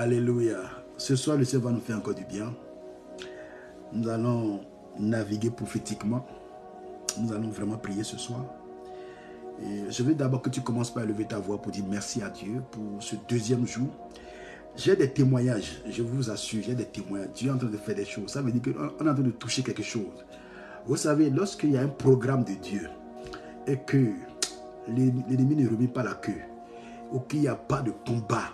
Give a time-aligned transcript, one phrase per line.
[0.00, 0.60] Alléluia.
[0.96, 2.54] Ce soir, le Seigneur va nous faire encore du bien.
[3.92, 4.60] Nous allons
[4.96, 6.24] naviguer prophétiquement.
[7.18, 8.44] Nous allons vraiment prier ce soir.
[9.60, 12.30] Et je veux d'abord que tu commences par lever ta voix pour dire merci à
[12.30, 13.88] Dieu pour ce deuxième jour.
[14.76, 17.30] J'ai des témoignages, je vous assure, j'ai des témoignages.
[17.34, 18.30] Dieu est en train de faire des choses.
[18.30, 20.24] Ça veut dire qu'on est en train de toucher quelque chose.
[20.86, 22.88] Vous savez, lorsqu'il y a un programme de Dieu
[23.66, 24.12] et que
[24.86, 26.40] l'ennemi ne remet pas la queue,
[27.10, 28.52] ou qu'il n'y a pas de combat,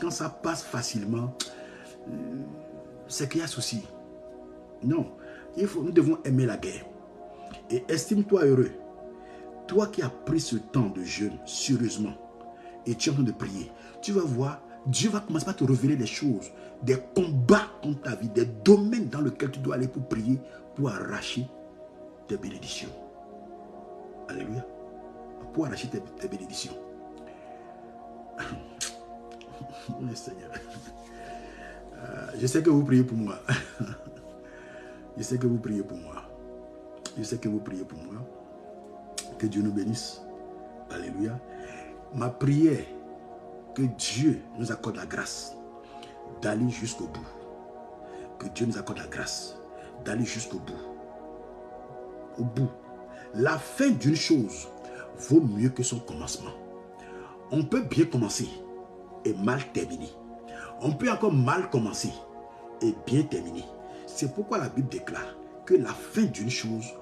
[0.00, 1.34] quand ça passe facilement,
[2.08, 2.12] euh,
[3.08, 3.82] c'est qu'il y a souci.
[4.82, 5.12] Non,
[5.56, 6.86] il faut, nous devons aimer la guerre.
[7.70, 8.72] Et estime-toi heureux.
[9.66, 12.14] Toi qui as pris ce temps de jeûne sérieusement
[12.86, 13.70] et tu es en train de prier,
[14.00, 16.50] tu vas voir, Dieu va commencer à te révéler des choses,
[16.82, 20.40] des combats contre ta vie, des domaines dans lesquels tu dois aller pour prier,
[20.74, 21.46] pour arracher
[22.26, 22.88] tes bénédictions.
[24.28, 24.66] Alléluia.
[25.52, 26.72] Pour arracher tes, bénédictions.
[32.02, 33.38] Euh, je sais que vous priez pour moi.
[35.18, 36.22] Je sais que vous priez pour moi.
[37.18, 38.14] Je sais que vous priez pour moi.
[39.38, 40.22] Que Dieu nous bénisse.
[40.90, 41.38] Alléluia.
[42.14, 42.86] Ma prière,
[43.74, 45.54] que Dieu nous accorde la grâce
[46.40, 47.26] d'aller jusqu'au bout.
[48.38, 49.56] Que Dieu nous accorde la grâce
[50.04, 50.80] d'aller jusqu'au bout.
[52.38, 52.70] Au bout.
[53.34, 54.68] La fin d'une chose
[55.18, 56.52] vaut mieux que son commencement.
[57.50, 58.48] On peut bien commencer
[59.24, 60.10] et mal terminer.
[60.80, 62.12] On peut encore mal commencer
[62.80, 63.64] et bien terminer.
[64.06, 66.94] C'est pourquoi la Bible déclare que la fin d'une chose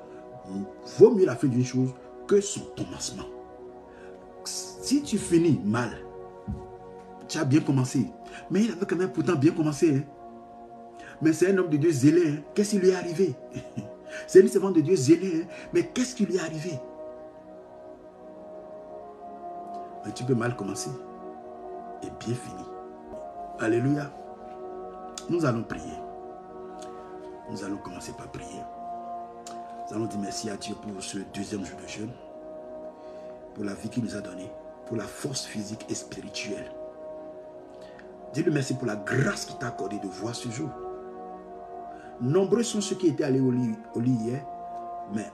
[0.99, 1.91] vaut mieux la fin d'une chose
[2.27, 3.25] que son commencement.
[4.45, 5.91] Si tu finis mal,
[7.29, 8.07] tu as bien commencé.
[8.51, 9.97] Mais il avait quand même pourtant bien commencé.
[9.97, 10.03] Hein.
[11.21, 12.29] Mais c'est un homme de Dieu zélé.
[12.29, 12.43] Hein.
[12.55, 13.35] Qu'est-ce qui lui est arrivé?
[14.27, 15.43] C'est un servant de Dieu zélé.
[15.43, 15.47] Hein.
[15.73, 16.73] Mais qu'est-ce qui lui est arrivé?
[20.05, 20.91] Mais tu peux mal commencer
[22.03, 22.65] et bien fini.
[23.61, 24.11] Alléluia.
[25.29, 25.95] Nous allons prier.
[27.51, 28.63] Nous allons commencer par prier.
[29.89, 32.13] Nous allons dire merci à Dieu pour ce deuxième jour de jeûne,
[33.55, 34.51] pour la vie qu'il nous a donnée,
[34.87, 36.71] pour la force physique et spirituelle.
[38.35, 40.69] Dis-le merci pour la grâce qu'il t'a accordée de voir ce jour.
[42.21, 44.45] Nombreux sont ceux qui étaient allés au lit, au lit hier,
[45.15, 45.31] mais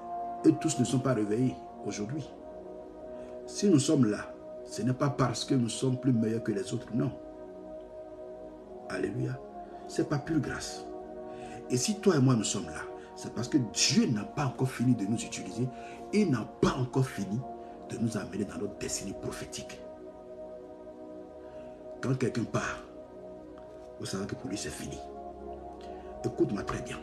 [0.47, 2.29] eux tous ne sont pas réveillés aujourd'hui.
[3.47, 4.34] Si nous sommes là,
[4.65, 7.13] ce n'est pas parce que nous sommes plus meilleurs que les autres, non.
[8.89, 9.39] Alléluia.
[9.89, 10.85] Ce n'est pas pure grâce.
[11.71, 12.83] Et si toi et moi nous sommes là,
[13.17, 15.69] c'est parce que Dieu n'a pas encore fini de nous utiliser
[16.13, 17.41] et n'a pas encore fini
[17.91, 19.81] de nous amener dans notre destinée prophétique.
[22.01, 22.83] Quand quelqu'un part,
[24.01, 24.99] vous savez que pour lui c'est fini.
[26.25, 26.99] Écoute-moi très bien.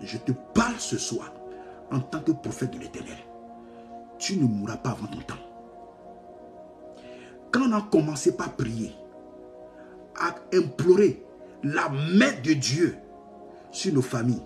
[0.00, 1.32] Je te parle ce soir
[1.92, 3.16] en tant que prophète de l'éternel.
[4.18, 5.53] Tu ne mourras pas avant ton temps.
[7.54, 8.90] Quand on a commencé par prier,
[10.16, 11.22] à implorer
[11.62, 12.96] la main de Dieu
[13.70, 14.42] sur nos familles.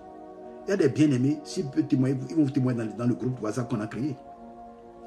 [0.67, 1.41] Il y a des bien-aimés,
[1.73, 4.15] peuvent témoigner, ils vont témoigner dans, le groupe WhatsApp qu'on a créé.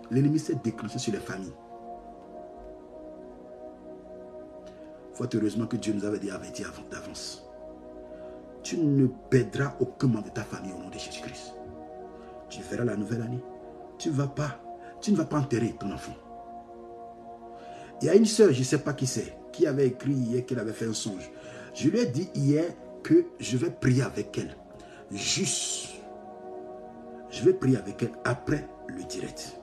[0.09, 1.53] L'ennemi s'est déclenché sur les familles.
[5.13, 7.47] Fort heureusement que Dieu nous avait dit averti avant d'avance.
[8.63, 11.53] Tu ne perdras aucun membre de ta famille au nom de Jésus-Christ.
[12.49, 13.43] Tu verras la nouvelle année.
[13.99, 14.59] Tu vas pas,
[15.01, 16.13] tu ne vas pas enterrer ton enfant.
[18.01, 20.45] Il y a une soeur, je ne sais pas qui c'est, qui avait écrit hier
[20.45, 21.29] qu'elle avait fait un songe.
[21.75, 22.65] Je lui ai dit hier
[23.03, 24.55] que je vais prier avec elle.
[25.11, 25.89] Juste.
[27.29, 29.55] Je vais prier avec elle après le direct.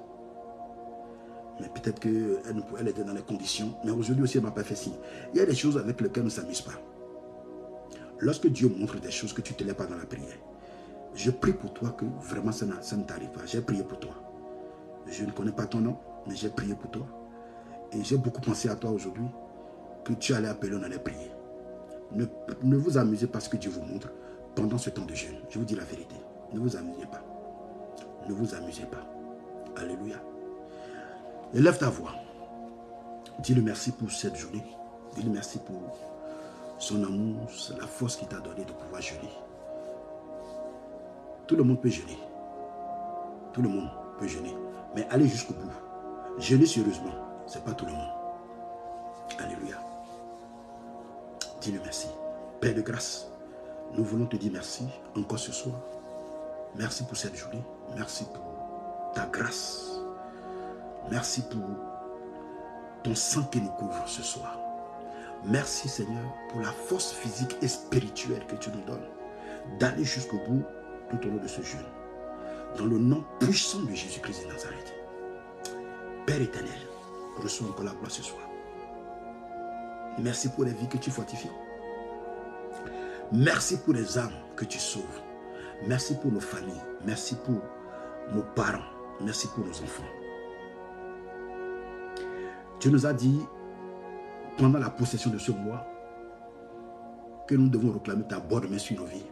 [1.60, 2.38] Mais peut-être qu'elle
[2.78, 3.74] elle était dans les conditions.
[3.84, 4.94] Mais aujourd'hui aussi, elle ne m'a pas fait signe.
[5.34, 6.80] Il y a des choses avec lesquelles on ne s'amuse pas.
[8.20, 10.38] Lorsque Dieu montre des choses que tu ne te lèves pas dans la prière,
[11.14, 13.44] je prie pour toi que vraiment ça, ne t'arrive pas.
[13.46, 14.14] J'ai prié pour toi.
[15.10, 15.96] Je ne connais pas ton nom,
[16.28, 17.17] mais j'ai prié pour toi.
[17.92, 19.26] Et j'ai beaucoup pensé à toi aujourd'hui
[20.04, 21.30] que tu allais appeler, on allait prier.
[22.12, 24.08] Ne, vous amusez pas ce que Dieu vous montre
[24.54, 25.36] pendant ce temps de jeûne.
[25.50, 26.16] Je vous dis la vérité.
[26.52, 27.22] Ne vous amusez pas.
[28.28, 29.04] Ne vous amusez pas.
[29.80, 30.16] Alléluia.
[31.54, 32.14] Élève ta voix.
[33.40, 34.64] Dis-le merci pour cette journée.
[35.14, 35.80] Dis-le merci pour
[36.78, 37.48] son amour,
[37.78, 39.32] la force qu'il t'a donnée de pouvoir jeûner.
[41.46, 42.18] Tout le monde peut jeûner.
[43.52, 43.88] Tout le monde
[44.18, 44.54] peut jeûner.
[44.94, 45.72] Mais allez jusqu'au bout.
[46.38, 47.14] Jeûner sérieusement,
[47.48, 48.10] ce n'est pas tout le monde.
[49.38, 49.76] Alléluia.
[51.60, 52.08] Dis-le merci.
[52.60, 53.28] Père de grâce,
[53.94, 54.84] nous voulons te dire merci
[55.16, 55.76] encore ce soir.
[56.76, 57.62] Merci pour cette journée.
[57.96, 59.98] Merci pour ta grâce.
[61.10, 61.62] Merci pour
[63.02, 64.58] ton sang qui nous couvre ce soir.
[65.44, 69.06] Merci Seigneur pour la force physique et spirituelle que tu nous donnes
[69.78, 70.62] d'aller jusqu'au bout
[71.10, 71.80] tout au long de ce jeûne.
[72.76, 74.94] Dans le nom puissant de Jésus-Christ de Nazareth.
[76.26, 76.87] Père éternel,
[77.42, 78.42] reçois encore la gloire ce soir.
[80.18, 81.50] Merci pour les vies que tu fortifies.
[83.32, 85.20] Merci pour les âmes que tu sauves.
[85.86, 86.82] Merci pour nos familles.
[87.04, 87.60] Merci pour
[88.34, 88.82] nos parents.
[89.20, 90.02] Merci pour nos enfants.
[92.80, 93.40] Tu nous as dit,
[94.56, 95.86] pendant la possession de ce mois,
[97.46, 99.26] que nous devons réclamer ta bonne main sur nos vies.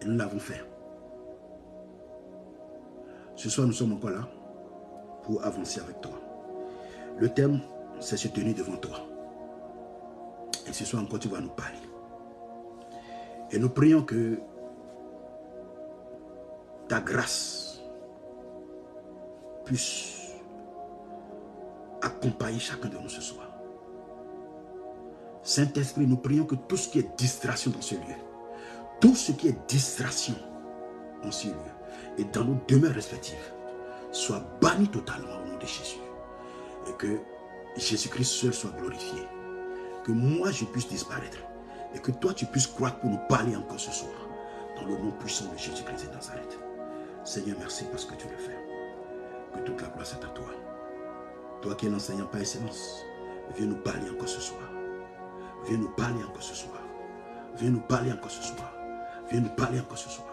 [0.00, 0.64] Et nous l'avons fait.
[3.34, 4.28] Ce soir, nous sommes encore là
[5.22, 6.25] pour avancer avec toi.
[7.18, 7.60] Le thème,
[8.00, 9.00] c'est se tenir devant toi.
[10.66, 11.78] Et ce soir encore, tu vas nous parler.
[13.50, 14.38] Et nous prions que
[16.88, 17.80] ta grâce
[19.64, 20.32] puisse
[22.02, 23.50] accompagner chacun de nous ce soir.
[25.42, 28.16] Saint-Esprit, nous prions que tout ce qui est distraction dans ce lieu,
[29.00, 30.34] tout ce qui est distraction
[31.22, 31.54] dans ce lieu
[32.18, 33.52] et dans nos demeures respectives,
[34.10, 36.05] soit banni totalement au nom de Jésus.
[36.88, 37.18] Et que
[37.76, 39.22] Jésus-Christ seul soit glorifié.
[40.04, 41.38] Que moi je puisse disparaître.
[41.94, 44.14] Et que toi tu puisses croire pour nous parler encore ce soir.
[44.76, 46.58] Dans le nom puissant de Jésus-Christ de Nazareth.
[47.24, 48.56] Seigneur, merci parce que tu le fais.
[49.54, 50.50] Que toute la gloire est à toi.
[51.62, 53.04] Toi qui es l'enseignant par excellence,
[53.56, 54.70] viens nous parler encore ce soir.
[55.66, 56.80] Viens nous parler encore ce soir.
[57.56, 58.72] Viens nous parler encore ce soir.
[59.30, 60.28] Viens nous parler encore ce soir.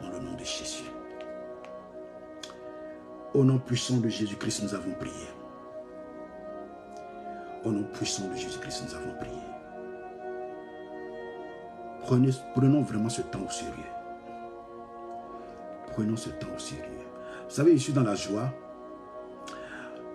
[0.00, 0.84] Dans le nom de Jésus.
[3.34, 5.26] Au nom puissant de Jésus-Christ, nous avons prié.
[7.66, 9.42] Au nom puissant de Jésus-Christ, nous avons prié.
[12.54, 13.72] Prenons vraiment ce temps au sérieux.
[15.88, 16.84] Prenons ce temps au sérieux.
[17.48, 18.52] Vous savez, je suis dans la joie.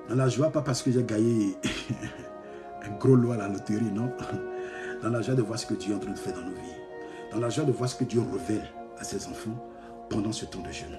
[0.08, 1.58] Dans la joie, pas parce que j'ai gagné
[2.84, 4.14] un gros lot à la loterie, non.
[5.04, 6.56] Dans la joie de voir ce que Dieu est en train de faire dans nos
[6.56, 6.80] vies.
[7.34, 8.66] Dans la joie de voir ce que Dieu révèle
[8.98, 9.58] à ses enfants
[10.10, 10.98] pendant ce temps de jeûne.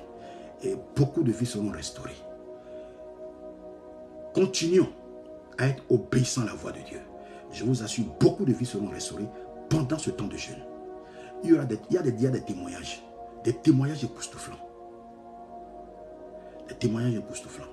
[0.62, 2.20] Et beaucoup de vies seront restaurées.
[4.34, 4.92] Continuons
[5.58, 7.00] à être obéissants à la voix de Dieu.
[7.50, 9.28] Je vous assure, beaucoup de vies seront restaurées
[9.68, 10.62] pendant ce temps de jeûne.
[11.44, 13.02] Il y, des, a des, des témoignages.
[13.44, 14.56] Des témoignages époustouflants.
[16.68, 17.66] Des témoignages époustouflants.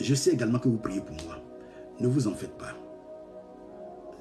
[0.00, 1.36] Je sais également que vous priez pour moi.
[1.98, 2.74] Ne vous en faites pas.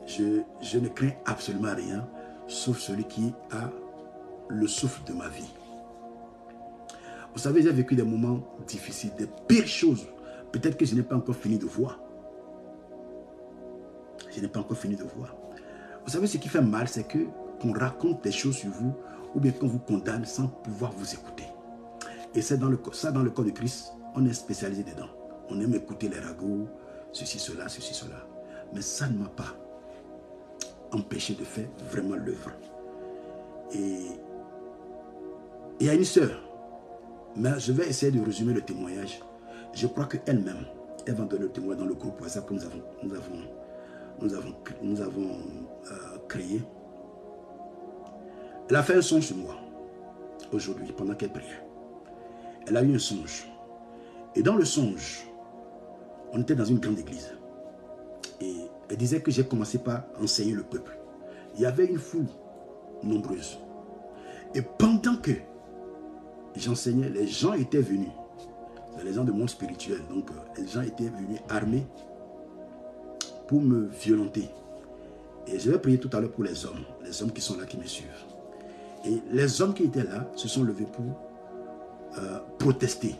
[0.07, 2.07] Je, je ne crains absolument rien,
[2.47, 3.69] sauf celui qui a
[4.49, 5.53] le souffle de ma vie.
[7.33, 10.07] Vous savez, j'ai vécu des moments difficiles, des pires choses.
[10.51, 11.99] Peut-être que je n'ai pas encore fini de voir.
[14.35, 15.35] Je n'ai pas encore fini de voir.
[16.05, 17.19] Vous savez, ce qui fait mal, c'est que
[17.59, 18.93] qu'on raconte des choses sur vous
[19.35, 21.45] ou bien qu'on vous condamne sans pouvoir vous écouter.
[22.33, 25.09] Et c'est dans le, ça, dans le corps de Christ, on est spécialisé dedans.
[25.49, 26.67] On aime écouter les ragots,
[27.11, 28.27] ceci, cela, ceci, cela.
[28.73, 29.55] Mais ça ne m'a pas
[30.91, 32.51] empêché de faire vraiment l'œuvre.
[33.73, 34.07] Et
[35.79, 36.41] il y a une sœur,
[37.35, 39.21] mais je vais essayer de résumer le témoignage.
[39.73, 40.65] Je crois qu'elle-même,
[41.05, 43.43] elle va donner le témoignage dans le groupe WhatsApp que nous avons, nous avons,
[44.21, 45.29] nous avons, nous avons
[45.91, 46.61] euh, créé.
[48.69, 49.55] Elle a fait un songe sur moi
[50.51, 51.61] aujourd'hui pendant qu'elle priait.
[52.67, 53.47] Elle a eu un songe.
[54.35, 55.27] Et dans le songe,
[56.33, 57.33] on était dans une grande église.
[58.41, 58.55] Et
[58.89, 60.97] elle disait que j'ai commencé par enseigner le peuple.
[61.55, 62.27] Il y avait une foule
[63.03, 63.57] nombreuse.
[64.53, 65.31] Et pendant que
[66.55, 68.09] j'enseignais, les gens étaient venus.
[69.03, 70.01] Les gens de monde spirituel.
[70.09, 71.85] Donc, les gens étaient venus armés
[73.47, 74.49] pour me violenter.
[75.47, 77.65] Et je vais prier tout à l'heure pour les hommes, les hommes qui sont là,
[77.65, 78.25] qui me suivent.
[79.05, 81.05] Et les hommes qui étaient là se sont levés pour
[82.17, 83.15] euh, protester.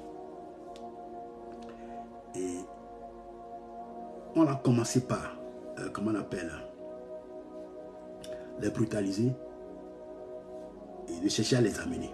[2.36, 2.58] Et
[4.36, 5.38] on a commencé par,
[5.80, 6.52] euh, comment on appelle,
[8.60, 9.32] les brutaliser
[11.08, 12.12] et de chercher à les amener.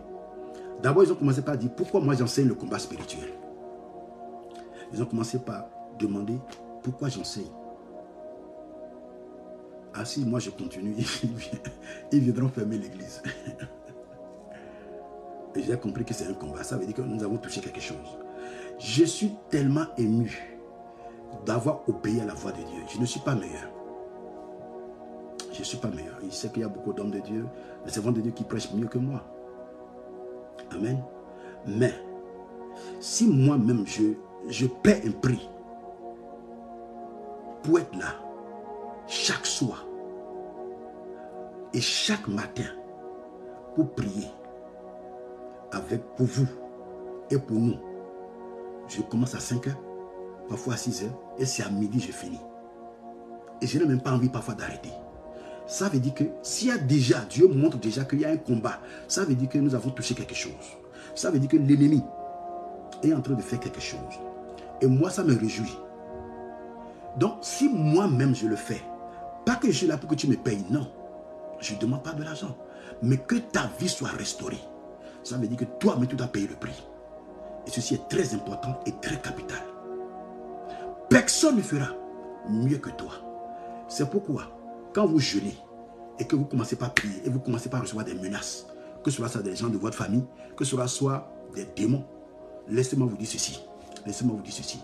[0.81, 3.29] D'abord, ils ont commencé par dire pourquoi moi j'enseigne le combat spirituel?
[4.93, 5.65] Ils ont commencé par
[5.97, 6.37] demander
[6.83, 7.49] pourquoi j'enseigne?
[9.95, 10.95] Ah si, moi je continue,
[12.11, 13.21] ils viendront fermer l'église.
[15.55, 16.63] Et j'ai compris que c'est un combat.
[16.63, 18.17] Ça veut dire que nous avons touché quelque chose.
[18.79, 20.57] Je suis tellement ému
[21.45, 22.83] d'avoir obéi à la voix de Dieu.
[22.91, 23.69] Je ne suis pas meilleur.
[25.51, 26.17] Je ne suis pas meilleur.
[26.23, 27.45] Il sait qu'il y a beaucoup d'hommes de Dieu,
[27.85, 29.23] des servants de Dieu qui prêchent mieux que moi.
[30.71, 31.03] Amen.
[31.67, 31.93] Mais,
[32.99, 34.13] si moi-même je,
[34.49, 35.47] je paie un prix
[37.61, 38.22] pour être là,
[39.07, 39.85] chaque soir
[41.73, 42.63] et chaque matin,
[43.75, 44.27] pour prier
[45.71, 46.47] avec pour vous
[47.31, 47.77] et pour nous,
[48.87, 49.81] je commence à 5 heures,
[50.47, 52.39] parfois à 6 heures, et c'est à midi je finis.
[53.61, 54.91] Et je n'ai même pas envie parfois d'arrêter.
[55.65, 58.37] Ça veut dire que s'il y a déjà, Dieu montre déjà qu'il y a un
[58.37, 60.77] combat, ça veut dire que nous avons touché quelque chose.
[61.15, 62.03] Ça veut dire que l'ennemi
[63.01, 63.99] est en train de faire quelque chose.
[64.81, 65.77] Et moi, ça me réjouit.
[67.17, 68.81] Donc, si moi-même je le fais,
[69.45, 70.89] Pas que je suis là pour que tu me payes, non.
[71.59, 72.55] Je ne demande pas de l'argent.
[73.01, 74.59] Mais que ta vie soit restaurée.
[75.23, 76.83] Ça veut dire que toi, mais tu dois payer le prix.
[77.65, 79.59] Et ceci est très important et très capital.
[81.09, 81.87] Personne ne fera
[82.49, 83.13] mieux que toi.
[83.87, 84.43] C'est pourquoi,
[84.93, 85.57] quand vous jeûnez
[86.19, 88.67] et que vous commencez par prier et vous commencez par recevoir des menaces,
[89.03, 92.05] que ce soit des gens de votre famille, que ce soit des démons,
[92.67, 93.61] laissez-moi vous dire ceci.
[94.05, 94.79] Laissez-moi vous dire ceci.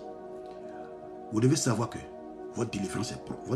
[1.31, 1.97] Vous devez savoir que
[2.59, 2.71] votre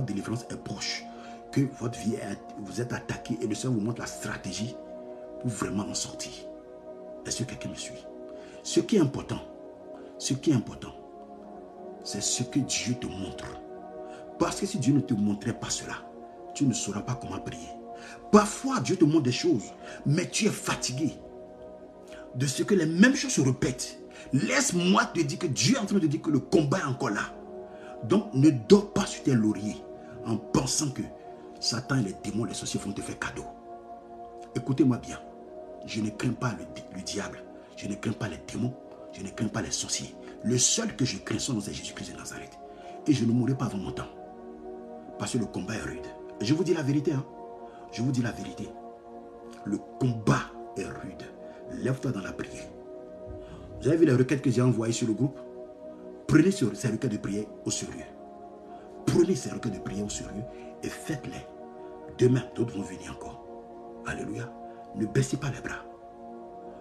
[0.05, 1.03] délivrance est, proche,
[1.51, 2.15] que votre vie
[2.59, 4.75] vous êtes attaqué et le Seigneur vous montre la stratégie
[5.41, 6.31] pour vraiment en sortir.
[7.25, 8.05] Est-ce que quelqu'un me suit?
[8.63, 9.39] Ce qui est important,
[10.17, 10.93] ce qui est important,
[12.03, 13.45] c'est ce que Dieu te montre.
[14.39, 15.95] Parce que si Dieu ne te montrait pas cela,
[16.53, 17.69] tu ne sauras pas comment prier.
[18.31, 19.73] Parfois, Dieu te montre des choses,
[20.05, 21.13] mais tu es fatigué
[22.35, 23.99] de ce que les mêmes choses se répètent.
[24.33, 27.11] Laisse-moi te dire que Dieu est en train de dire que le combat est encore
[27.11, 27.33] là.
[28.03, 29.77] Donc, ne dors pas sur tes lauriers
[30.25, 31.01] en pensant que
[31.59, 33.45] Satan et les démons, les sorciers vont te faire cadeau.
[34.55, 35.19] Écoutez-moi bien.
[35.85, 37.43] Je ne crains pas le, diable.
[37.75, 38.73] Je ne crains pas les démons.
[39.11, 40.15] Je ne crains pas les sorciers.
[40.43, 42.57] Le seul que je crains, c'est Jésus-Christ de Nazareth.
[43.07, 44.07] Et je ne mourrai pas avant mon temps.
[45.19, 46.07] Parce que le combat est rude.
[46.41, 47.13] je vous dis la vérité.
[47.13, 47.25] Hein.
[47.91, 48.69] Je vous dis la vérité.
[49.65, 50.41] Le combat
[50.77, 51.23] est rude.
[51.71, 52.67] Lève-toi dans la prière.
[53.81, 55.39] Vous avez vu les requêtes que j'ai envoyées sur le groupe?
[56.27, 58.05] Prenez ces requêtes de prière au sérieux.
[59.05, 60.43] Prenez ces requêtes de prière au sérieux
[60.81, 61.45] et faites-les.
[62.17, 63.45] Demain, d'autres vont venir encore.
[64.05, 64.51] Alléluia.
[64.95, 65.83] Ne baissez pas les bras.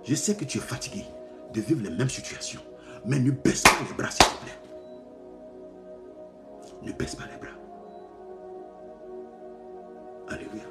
[0.04, 1.04] Je sais que tu es fatigué
[1.52, 2.60] de vivre les mêmes situations.
[3.04, 4.58] Mais ne baisse pas les bras, s'il te plaît.
[6.82, 7.56] Ne baisse pas les bras.
[10.28, 10.64] Alléluia.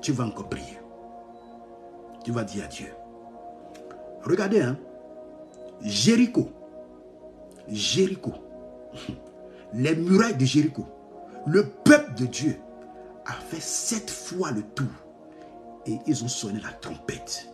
[0.00, 0.78] Tu vas encore prier.
[2.24, 2.88] Tu vas dire à Dieu.
[4.22, 4.78] Regardez, hein.
[5.82, 6.48] Jéricho.
[7.68, 8.32] Jéricho.
[9.72, 10.86] Les murailles de Jéricho.
[11.46, 12.58] Le peuple de Dieu
[13.26, 14.86] a fait sept fois le tour.
[15.86, 17.48] Et ils ont sonné la trompette.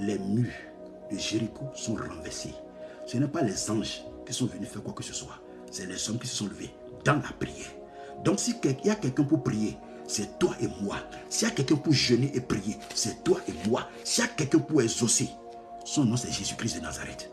[0.00, 0.50] Les murs
[1.10, 2.54] de Jéricho sont renversés.
[3.06, 5.40] Ce n'est pas les anges qui sont venus faire quoi que ce soit.
[5.70, 6.70] C'est les hommes qui se sont levés
[7.04, 7.70] dans la prière.
[8.24, 9.76] Donc s'il y a quelqu'un pour prier,
[10.06, 10.96] c'est toi et moi.
[11.28, 13.88] S'il y a quelqu'un pour jeûner et prier, c'est toi et moi.
[14.04, 15.28] S'il y a quelqu'un pour exaucer,
[15.84, 17.30] son nom c'est Jésus-Christ de Nazareth.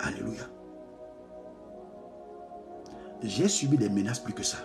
[0.00, 0.44] Alléluia.
[3.22, 4.58] J'ai subi des menaces plus que ça.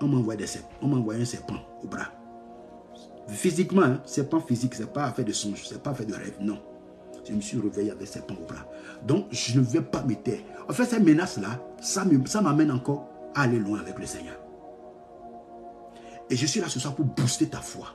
[0.00, 2.08] On des un serpent au bras.
[3.28, 6.14] Physiquement, hein, serpent physique, ce n'est pas fait de songe, ce n'est pas fait de
[6.14, 6.58] rêve, non.
[7.26, 8.64] Je me suis réveillé avec serpent au bras.
[9.02, 10.40] Donc, je ne vais pas me taire.
[10.68, 12.04] En fait, ces menaces-là, ça
[12.40, 14.36] m'amène encore à aller loin avec le Seigneur.
[16.30, 17.88] Et je suis là ce soir pour booster ta foi.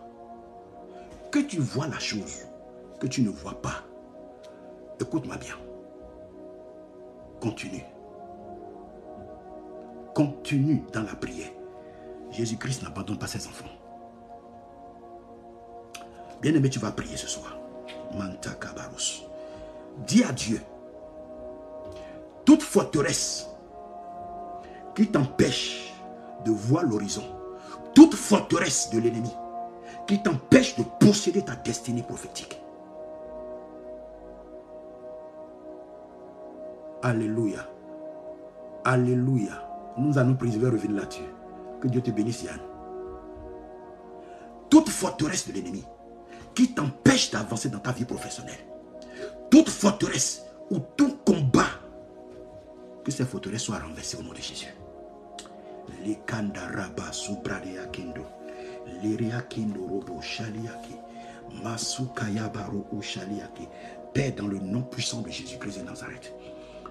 [1.31, 2.45] Que tu vois la chose
[3.03, 3.83] que tu ne vois pas.
[4.98, 5.55] Écoute-moi bien.
[7.41, 7.83] Continue.
[10.15, 11.51] Continue dans la prière.
[12.31, 13.67] Jésus-Christ n'abandonne pas ses enfants.
[16.41, 17.57] Bien-aimé, tu vas prier ce soir.
[18.13, 19.27] Manta Kabaros.
[20.07, 20.62] Dis à Dieu,
[22.45, 23.48] toute forteresse
[24.95, 25.93] qui t'empêche
[26.45, 27.25] de voir l'horizon,
[27.93, 29.33] toute forteresse de l'ennemi
[30.07, 32.62] qui t'empêche de posséder ta destinée prophétique.
[37.03, 37.67] Alléluia.
[38.86, 39.69] Alléluia.
[39.98, 41.22] Nous allons préserver revenir là-dessus.
[41.81, 42.60] Que Dieu te bénisse, Yann.
[44.69, 45.83] Toute forteresse de l'ennemi
[46.55, 48.65] qui t'empêche d'avancer dans ta vie professionnelle,
[49.51, 51.67] toute forteresse ou tout combat,
[53.03, 54.74] que ces forteresses soient renversées au nom de Jésus.
[56.05, 58.24] Les kandaraba subradeakindo,
[59.01, 60.95] liriakindo robo shaliaki,
[61.63, 63.67] masukayabaro shaliaki.
[64.13, 66.33] Père dans le nom puissant de Jésus-Christ de Nazareth.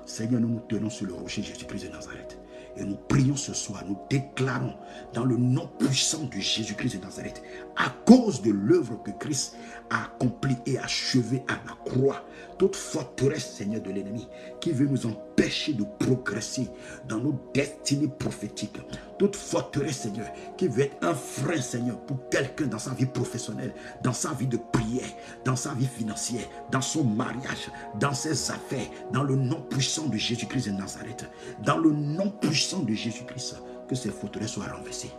[0.05, 2.39] Seigneur, nous nous tenons sur le rocher Jésus-Christ de Nazareth.
[2.77, 4.75] Et nous prions ce soir, nous déclarons
[5.13, 7.43] dans le nom puissant de Jésus-Christ de Nazareth,
[7.77, 9.57] à cause de l'œuvre que Christ
[9.91, 12.25] a accomplie et achevée à la croix,
[12.63, 14.29] toute forteresse, Seigneur, de l'ennemi,
[14.61, 16.69] qui veut nous empêcher de progresser
[17.09, 18.79] dans nos destinées prophétiques,
[19.19, 23.75] toute forteresse, Seigneur, qui veut être un frein, Seigneur, pour quelqu'un dans sa vie professionnelle,
[24.05, 25.09] dans sa vie de prière,
[25.45, 30.17] dans sa vie financière, dans son mariage, dans ses affaires, dans le nom puissant de
[30.17, 31.29] Jésus-Christ de Nazareth,
[31.65, 33.57] dans le nom puissant de Jésus-Christ,
[33.89, 35.11] que ces forteresses soient renversées.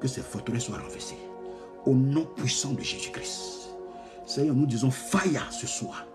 [0.00, 1.18] Que ces forteresses soient renversées.
[1.84, 3.74] Au nom puissant de Jésus-Christ.
[4.24, 6.05] Seigneur, nous disons faille ce soir.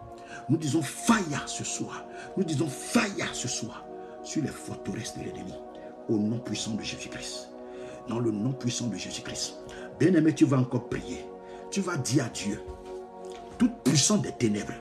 [0.52, 2.04] Nous disons faille ce soir.
[2.36, 3.86] Nous disons faille ce soir
[4.22, 5.54] sur les forteresses de l'ennemi
[6.10, 7.48] au nom puissant de Jésus-Christ.
[8.10, 9.54] Dans le nom puissant de Jésus-Christ.
[9.98, 11.26] Bien-aimé, tu vas encore prier.
[11.72, 12.60] Tu vas dire à Dieu,
[13.58, 14.74] toute puissance des ténèbres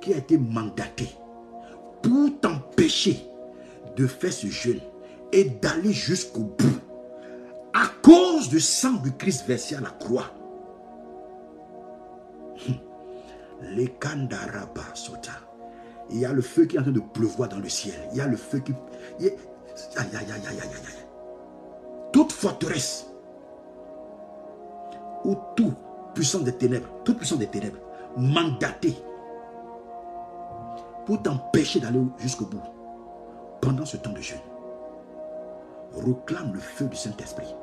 [0.00, 1.08] qui a été mandaté
[2.00, 3.26] pour t'empêcher
[3.96, 4.80] de faire ce jeûne
[5.32, 6.80] et d'aller jusqu'au bout
[7.74, 10.30] à cause du sang du Christ versé à la croix.
[13.62, 13.96] Les
[14.94, 15.32] sota.
[16.10, 17.96] Il y a le feu qui est en train de pleuvoir dans le ciel.
[18.12, 18.72] Il y a le feu qui.
[19.20, 19.32] Aïe,
[19.96, 21.06] aïe, aïe, aïe, aïe, aïe.
[22.12, 23.06] Toute forteresse
[25.24, 25.74] ou tout
[26.14, 27.78] puissant des ténèbres, toute puissance des ténèbres,
[28.16, 28.96] mandaté
[31.04, 32.62] pour t'empêcher d'aller jusqu'au bout
[33.60, 34.38] pendant ce temps de jeûne.
[35.92, 37.54] Reclame le feu du Saint-Esprit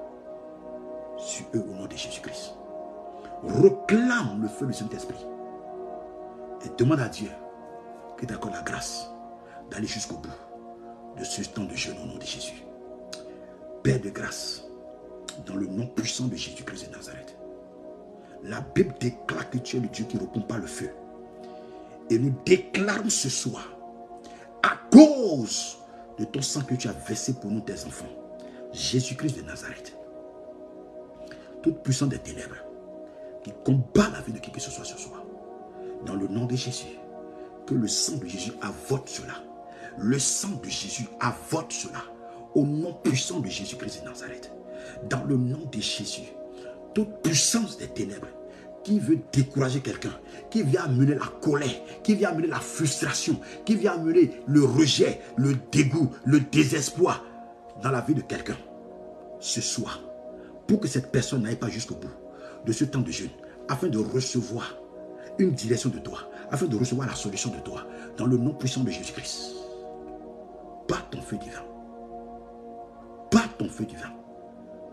[1.17, 2.55] sur eux au nom de Jésus-Christ.
[3.43, 5.25] Reclame le feu du Saint-Esprit
[6.63, 7.29] et demande à Dieu
[8.17, 9.07] qu'il t'accorde la grâce
[9.69, 10.29] d'aller jusqu'au bout
[11.17, 12.63] de ce temps de jeûne au nom de Jésus.
[13.83, 14.63] Père de grâce,
[15.45, 17.37] dans le nom puissant de Jésus-Christ de Nazareth.
[18.43, 20.89] La Bible déclare que tu es le Dieu qui ne répond pas le feu.
[22.09, 23.69] Et nous déclarons ce soir,
[24.61, 25.77] à cause
[26.17, 28.05] de ton sang que tu as versé pour nous, tes enfants,
[28.73, 29.97] Jésus-Christ de Nazareth,
[31.61, 32.57] toute puissance des ténèbres
[33.43, 35.22] qui combat la vie de qui que ce soit ce soir,
[36.05, 36.97] dans le nom de Jésus,
[37.65, 39.35] que le sang de Jésus avote cela.
[39.97, 42.03] Le sang de Jésus avote cela.
[42.55, 44.51] Au nom puissant de Jésus-Christ de Nazareth.
[45.09, 46.33] Dans le nom de Jésus,
[46.93, 48.27] toute puissance des ténèbres
[48.83, 50.13] qui veut décourager quelqu'un,
[50.49, 51.69] qui vient amener la colère,
[52.03, 57.23] qui vient amener la frustration, qui vient amener le rejet, le dégoût, le désespoir
[57.81, 58.57] dans la vie de quelqu'un.
[59.39, 60.01] Ce soir,
[60.67, 62.11] pour que cette personne n'aille pas jusqu'au bout
[62.65, 63.29] de ce temps de jeûne,
[63.69, 64.77] afin de recevoir
[65.39, 66.19] une direction de toi,
[66.51, 67.85] afin de recevoir la solution de toi,
[68.17, 69.55] dans le nom puissant de Jésus-Christ.
[70.87, 71.63] Pas ton feu divin.
[73.31, 74.11] Pas ton feu divin.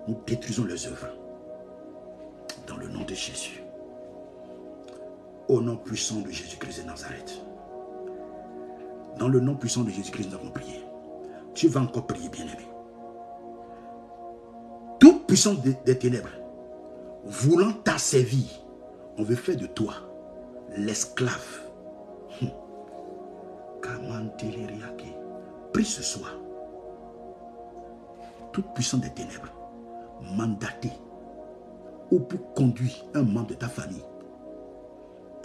[0.09, 1.09] Nous détruisons les œuvres.
[2.67, 3.63] Dans le nom de Jésus.
[5.49, 7.43] Au nom puissant de Jésus-Christ de Nazareth.
[9.19, 10.81] Dans le nom puissant de Jésus-Christ, nous avons prié.
[11.55, 12.69] Tu vas encore prier, bien-aimé.
[14.99, 16.31] Toute puissance des ténèbres,
[17.25, 18.47] voulant t'asservir,
[19.19, 20.10] on veut faire de toi
[20.77, 21.61] l'esclave.
[25.73, 26.33] Prie ce soir.
[28.53, 29.53] Toute puissance des ténèbres,
[30.37, 30.91] mandaté
[32.11, 34.03] ou pour conduire un membre de ta famille,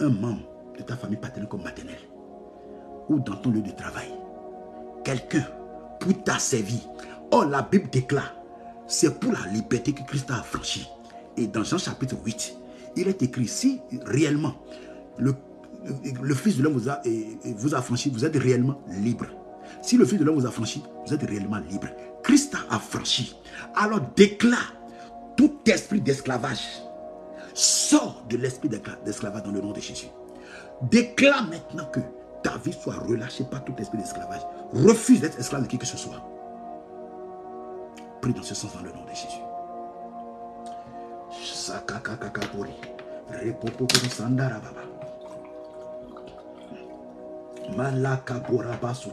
[0.00, 0.42] un membre
[0.76, 2.08] de ta famille paternelle comme maternelle,
[3.08, 4.10] ou dans ton lieu de travail,
[5.04, 5.46] quelqu'un
[6.00, 6.80] pour t'asservir.
[7.30, 8.34] Oh, la Bible déclare,
[8.88, 10.88] c'est pour la liberté que Christ a affranchi.
[11.36, 12.56] Et dans Jean chapitre 8,
[12.96, 14.54] il est écrit, si réellement
[15.18, 17.00] le, Fils de l'homme vous a,
[17.56, 19.26] vous a franchi, vous êtes réellement libre.
[19.82, 21.88] Si le Fils de l'homme vous a franchi, vous êtes réellement libre.
[22.22, 23.36] Christ a affranchi.
[23.74, 24.74] Alors déclare
[25.36, 26.82] tout esprit d'esclavage.
[27.54, 28.68] Sors de l'esprit
[29.04, 30.08] d'esclavage dans le nom de Jésus.
[30.90, 32.00] Déclare maintenant que
[32.42, 34.42] ta vie soit relâchée par tout esprit d'esclavage.
[34.72, 36.22] Refuse d'être esclave de qui que ce soit.
[38.20, 39.40] Prie dans ce sens dans le nom de Jésus.
[47.74, 49.10] Malaka borabasu.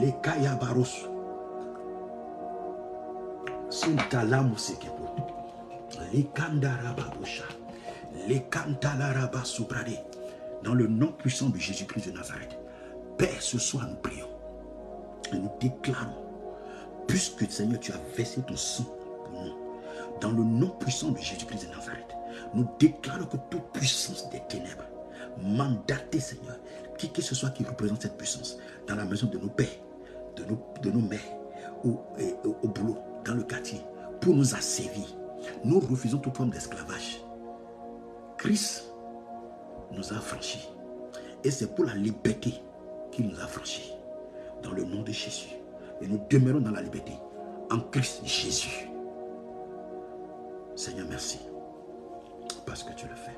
[0.00, 1.06] Lekaya barosu.
[10.62, 12.58] Dans le nom puissant de Jésus-Christ de Nazareth.
[13.18, 14.28] Père, ce soir nous prions.
[15.32, 16.14] Et nous déclarons.
[17.06, 19.54] Puisque Seigneur, tu as versé ton sang pour nous.
[20.20, 22.16] Dans le nom puissant de Jésus-Christ de Nazareth.
[22.54, 24.84] Nous déclarons que toute puissance des ténèbres
[25.42, 26.56] mandaté, Seigneur,
[26.96, 29.66] qui que ce soit qui représente cette puissance, dans la maison de nos pères,
[30.36, 31.20] de nos, de nos mères,
[31.84, 31.98] ou
[32.62, 33.80] au boulot, dans le quartier,
[34.20, 35.06] pour nous asservir.
[35.64, 37.20] Nous refusons toute forme d'esclavage.
[38.38, 38.84] Christ
[39.92, 40.68] nous a franchis.
[41.44, 42.54] Et c'est pour la liberté
[43.12, 43.92] qu'il nous a franchis.
[44.62, 45.50] Dans le nom de Jésus.
[46.00, 47.12] Et nous demeurons dans la liberté.
[47.70, 48.88] En Christ Jésus.
[50.74, 51.38] Seigneur, merci.
[52.66, 53.36] Parce que tu le fais.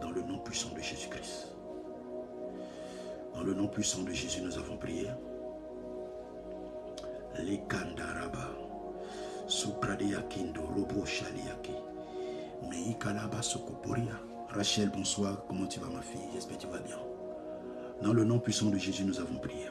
[0.00, 1.49] Dans le nom puissant de Jésus-Christ.
[3.34, 5.08] Dans le nom puissant de Jésus, nous avons prié.
[10.90, 11.72] Robo Shaliaki.
[12.68, 14.12] Meikalaba Sokoporia.
[14.48, 15.44] Rachel, bonsoir.
[15.46, 16.20] Comment tu vas, ma fille?
[16.34, 16.96] J'espère que tu vas bien.
[18.02, 19.66] Dans le nom puissant de Jésus, nous avons prié.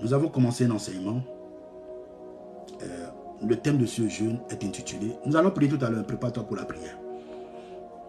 [0.00, 1.22] Nous avons commencé un enseignement.
[2.82, 3.06] Euh,
[3.46, 5.16] le thème de ce jeûne est intitulé.
[5.26, 6.06] Nous allons prier tout à l'heure.
[6.06, 6.98] Prépare-toi pour la prière.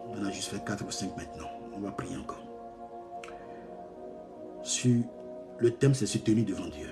[0.08, 1.48] On a juste fait 4 ou 5 maintenant.
[1.74, 2.42] On va prier encore.
[4.66, 4.96] Sur
[5.58, 6.88] le thème, c'est se tenir devant Dieu.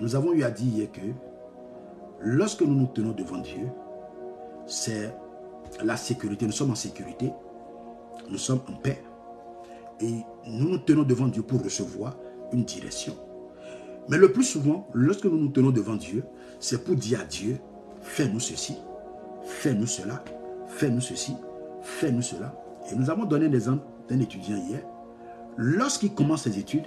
[0.00, 1.02] nous avons eu à dire que
[2.22, 3.68] lorsque nous nous tenons devant Dieu,
[4.66, 5.14] c'est
[5.84, 6.46] la sécurité.
[6.46, 7.30] Nous sommes en sécurité.
[8.30, 9.02] Nous sommes en paix.
[10.00, 12.16] Et nous nous tenons devant Dieu pour recevoir
[12.50, 13.14] une direction.
[14.08, 16.24] Mais le plus souvent, lorsque nous nous tenons devant Dieu,
[16.60, 17.58] c'est pour dire à Dieu,
[18.00, 18.78] fais-nous ceci,
[19.44, 20.24] fais-nous cela,
[20.66, 21.34] fais-nous ceci,
[21.82, 22.58] fais-nous cela.
[22.90, 24.80] Et nous avons donné l'exemple d'un étudiant hier.
[25.56, 26.86] Lorsqu'il commence ses études,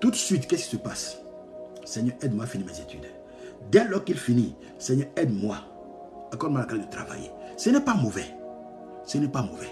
[0.00, 1.18] tout de suite, qu'est-ce qui se passe?
[1.84, 3.06] Seigneur, aide-moi à finir mes études.
[3.70, 5.56] Dès lors qu'il finit, Seigneur, aide-moi.
[6.32, 7.30] Accorde-moi la grâce de travailler.
[7.56, 8.26] Ce n'est pas mauvais.
[9.04, 9.70] Ce n'est pas mauvais.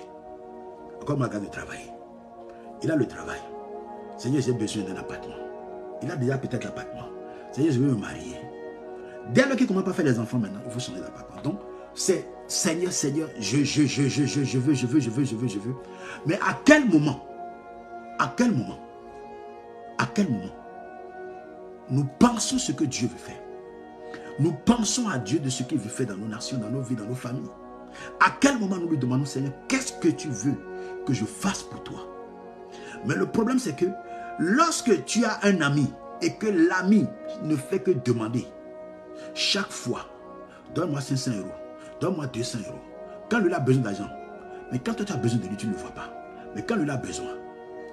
[1.00, 1.90] Accorde-moi la grâce de travailler.
[2.82, 3.40] Il a le travail.
[4.16, 5.34] Seigneur, j'ai besoin d'un appartement.
[6.02, 7.08] Il a déjà peut-être l'appartement.
[7.52, 8.36] Seigneur, je veux me marier.
[9.32, 11.40] Dès lors qu'il commence à faire des enfants maintenant, il faut changer d'appartement.
[11.42, 11.60] Donc,
[11.94, 15.34] c'est Seigneur, Seigneur, je, je, je, je, je, je veux, je veux, je veux, je
[15.36, 15.74] veux, je veux.
[16.26, 17.24] Mais à quel moment
[18.18, 18.78] À quel moment?
[19.98, 20.54] À quel moment?
[21.90, 23.40] Nous pensons ce que Dieu veut faire.
[24.38, 26.96] Nous pensons à Dieu de ce qu'il veut faire dans nos nations, dans nos vies,
[26.96, 27.50] dans nos familles.
[28.20, 30.56] À quel moment nous lui demandons, Seigneur, qu'est-ce que tu veux
[31.06, 32.00] que je fasse pour toi?
[33.06, 33.86] Mais le problème, c'est que
[34.38, 37.06] lorsque tu as un ami et que l'ami
[37.42, 38.46] ne fait que demander,
[39.34, 40.06] chaque fois,
[40.74, 41.52] donne-moi 500 euros,
[42.00, 42.80] donne-moi 200 euros.
[43.30, 44.08] Quand lui a besoin d'argent,
[44.72, 46.10] mais quand toi tu as besoin de lui, tu ne le vois pas.
[46.56, 47.34] Mais quand lui a besoin,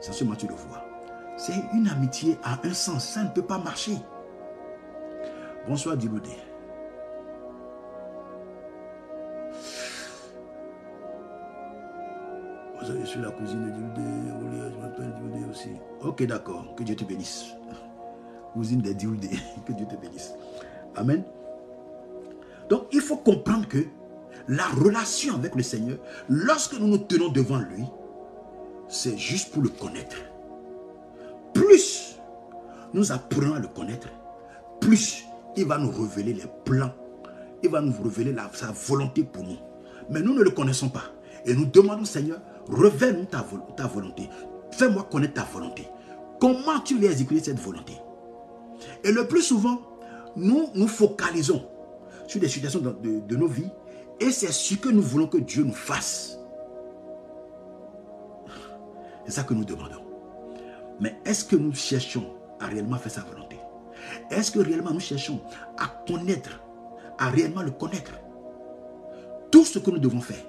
[0.01, 0.83] c'est seulement tu le vois.
[1.37, 3.97] C'est une amitié à un sens, ça ne peut pas marcher.
[5.67, 6.31] Bonsoir Diboudé.
[12.83, 15.69] Je suis la cousine de Diboudé, je m'appelle Diboudé aussi.
[16.01, 17.53] Ok, d'accord, que Dieu te bénisse.
[18.53, 19.29] Cousine de Diboudé,
[19.65, 20.33] que Dieu te bénisse.
[20.95, 21.23] Amen.
[22.69, 23.85] Donc, il faut comprendre que
[24.47, 27.85] la relation avec le Seigneur, lorsque nous nous tenons devant lui,
[28.91, 30.17] c'est juste pour le connaître.
[31.53, 32.17] Plus
[32.93, 34.09] nous apprenons à le connaître,
[34.81, 35.23] plus
[35.55, 36.91] il va nous révéler les plans,
[37.63, 39.57] il va nous révéler sa volonté pour nous.
[40.09, 41.03] Mais nous ne le connaissons pas.
[41.45, 44.29] Et nous demandons, Seigneur, révèle-nous ta, volonté.
[44.71, 45.87] Fais-moi connaître ta volonté.
[46.39, 47.93] Comment tu veux exécuter cette volonté?
[49.03, 49.79] Et le plus souvent,
[50.35, 51.65] nous nous focalisons
[52.27, 53.69] sur des situations de nos vies
[54.19, 56.40] et c'est ce que nous voulons que Dieu nous fasse.
[59.31, 60.03] C'est ça que nous demandons.
[60.99, 63.57] Mais est-ce que nous cherchons à réellement faire sa volonté?
[64.29, 65.39] Est-ce que réellement nous cherchons
[65.77, 66.61] à connaître,
[67.17, 68.11] à réellement le connaître?
[69.49, 70.43] Tout ce que nous devons faire,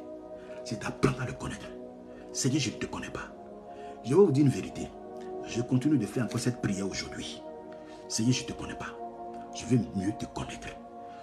[0.64, 1.68] c'est d'apprendre à le connaître.
[2.32, 3.32] Seigneur, je ne te connais pas.
[4.02, 4.88] Je vais vous dire une vérité.
[5.46, 7.40] Je continue de faire encore cette prière aujourd'hui.
[8.08, 8.98] Seigneur, je ne te connais pas.
[9.54, 10.70] Je veux mieux te connaître.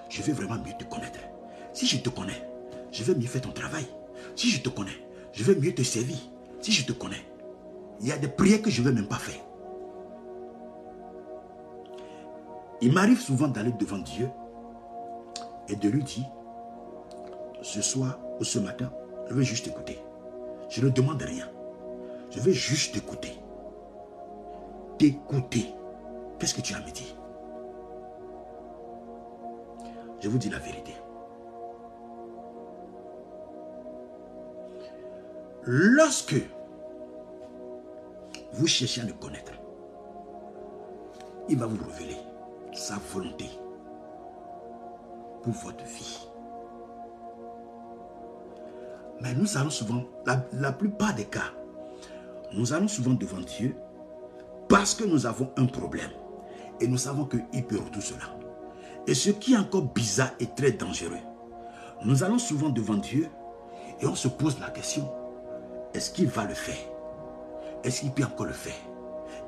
[0.08, 1.20] Je veux vraiment mieux te connaître.
[1.74, 2.42] Si je te connais,
[2.94, 3.86] je vais mieux faire ton travail.
[4.38, 6.16] Si je te connais, je vais mieux te servir.
[6.62, 7.29] Si je te connais,
[8.02, 9.42] il y a des prières que je ne vais même pas faire.
[12.82, 14.30] Il m'arrive souvent d'aller devant Dieu
[15.68, 16.26] et de lui dire,
[17.62, 18.92] ce soir ou ce matin,
[19.28, 20.00] je veux juste écouter.
[20.70, 21.48] Je ne demande rien.
[22.32, 23.34] Je veux juste écouter.
[24.98, 25.74] T'écouter.
[26.38, 27.16] Qu'est-ce que tu as à me dire?
[30.22, 30.94] Je vous dis la vérité.
[35.64, 36.36] Lorsque
[38.54, 39.54] vous cherchez à le connaître,
[41.48, 42.18] il va vous révéler
[42.74, 43.46] sa volonté
[45.44, 46.28] pour votre vie.
[49.22, 50.04] Mais nous allons souvent,
[50.54, 51.52] la, plupart des cas,
[52.54, 53.76] nous allons souvent devant Dieu
[54.68, 56.12] parce que nous avons un problème.
[56.80, 58.24] Et nous savons qu'il peut tout cela.
[59.06, 61.18] Et ce qui est encore bizarre et très dangereux,
[62.06, 63.28] nous allons souvent devant Dieu
[64.00, 65.12] et on se pose la question,
[65.94, 66.78] est-ce qu'il va le faire?
[67.84, 68.74] Est-ce qu'il peut encore le faire?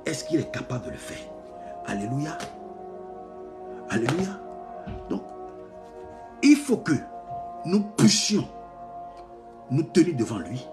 [0.06, 1.18] Est-ce qu'il est capable de le faire?
[1.86, 2.38] Alléluia.
[3.90, 4.40] Alléluia.
[5.10, 5.24] Donc,
[6.42, 6.94] il faut que
[7.66, 8.48] nous puissions
[9.70, 10.66] nous tenir devant lui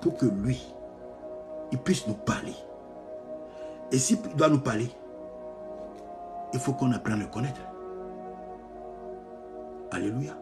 [0.00, 0.74] pour que lui,
[1.70, 2.54] il puisse nous parler.
[3.92, 4.90] Et s'il doit nous parler,
[6.52, 7.60] il faut qu'on apprenne à le connaître.
[9.90, 10.32] Alléluia.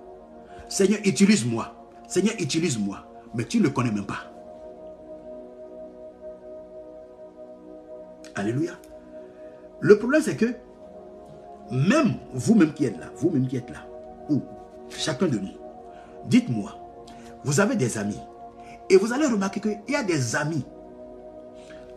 [0.69, 1.75] Seigneur, utilise-moi.
[2.07, 2.99] Seigneur, utilise-moi.
[3.35, 4.33] Mais tu ne le connais même pas.
[8.39, 8.73] Alléluia.
[9.81, 10.55] Le problème, c'est que
[11.73, 13.85] même vous-même qui êtes là, vous-même qui êtes là,
[14.31, 14.43] ou
[14.89, 15.57] chacun de nous,
[16.27, 16.73] dites-moi,
[17.43, 18.21] vous avez des amis.
[18.91, 20.65] Et vous allez remarquer qu'il y a des amis.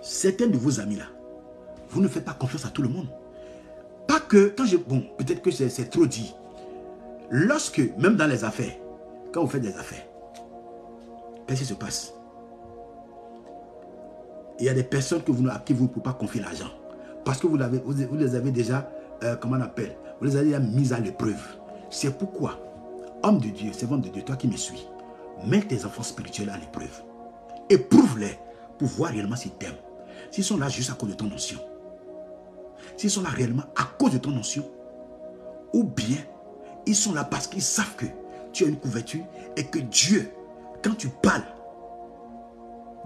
[0.02, 1.06] Certains de vos amis là,
[1.90, 3.08] vous ne faites pas confiance à tout le monde.
[4.08, 4.78] Pas que, quand je...
[4.78, 6.34] Bon, peut-être que c'est trop dit.
[7.30, 8.74] Lorsque, même dans les affaires,
[9.32, 10.06] quand vous faites des affaires,
[11.46, 12.14] qu'est-ce qui se passe?
[14.62, 16.70] Il y a des personnes que vous, à qui vous ne pouvez pas confier l'argent.
[17.26, 18.92] Parce que vous, les avez déjà,
[19.24, 19.98] euh, comment on appelle?
[20.20, 21.42] Vous les avez déjà mis à l'épreuve.
[21.90, 22.60] C'est pourquoi,
[23.24, 24.88] homme de Dieu, servant de Dieu, toi qui me suis,
[25.48, 27.02] mets tes enfants spirituels à l'épreuve.
[27.70, 28.38] Éprouve-les
[28.78, 29.74] pour voir réellement s'ils t'aiment.
[30.30, 31.58] S'ils sont là juste à cause de ton notion.
[32.98, 34.64] S'ils sont là réellement à cause de ton notion.
[35.74, 36.18] Ou bien
[36.86, 38.06] ils sont là parce qu'ils savent que
[38.54, 39.26] tu as une couverture
[39.58, 40.30] et que Dieu,
[40.84, 41.46] quand tu parles,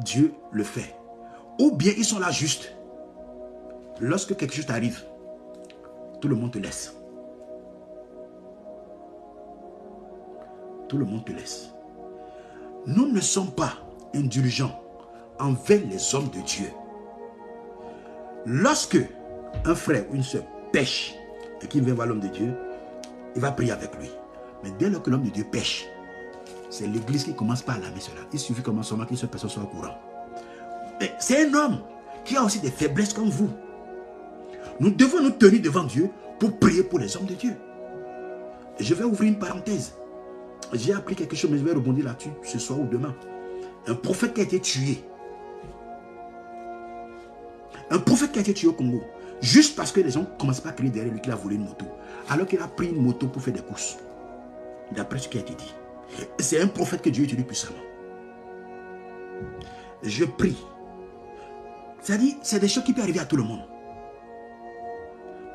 [0.03, 0.93] Dieu le fait.
[1.59, 2.73] Ou bien ils sont là juste.
[3.99, 5.03] Lorsque quelque chose t'arrive,
[6.19, 6.95] tout le monde te laisse.
[10.87, 11.69] Tout le monde te laisse.
[12.85, 13.73] Nous ne sommes pas
[14.13, 14.81] indulgents
[15.39, 16.71] envers les hommes de Dieu.
[18.45, 18.99] Lorsque
[19.65, 21.15] un frère ou une soeur pêche
[21.61, 22.53] et qu'il vient voir l'homme de Dieu,
[23.35, 24.09] il va prier avec lui.
[24.63, 25.87] Mais dès lors que l'homme de Dieu pêche,
[26.69, 28.21] c'est l'église qui commence par laver cela.
[28.33, 29.95] Il suffit comment seulement qu'une seule personne soit au courant.
[31.19, 31.79] C'est un homme
[32.23, 33.49] qui a aussi des faiblesses comme vous.
[34.79, 37.55] Nous devons nous tenir devant Dieu pour prier pour les hommes de Dieu.
[38.79, 39.93] je vais ouvrir une parenthèse.
[40.73, 43.15] J'ai appris quelque chose, mais je vais rebondir là-dessus ce soir ou demain.
[43.87, 45.03] Un prophète qui a été tué.
[47.91, 49.01] Un prophète qui a été tué au Congo.
[49.41, 51.55] Juste parce que les gens ne commencent pas à crier derrière lui qu'il a volé
[51.55, 51.85] une moto.
[52.29, 53.97] Alors qu'il a pris une moto pour faire des courses.
[54.91, 55.73] D'après ce qui a été dit.
[56.39, 57.79] C'est un prophète que Dieu utilise puissamment.
[60.03, 60.57] Je prie.
[62.05, 63.61] C'est-à-dire, c'est des choses qui peuvent arriver à tout le monde.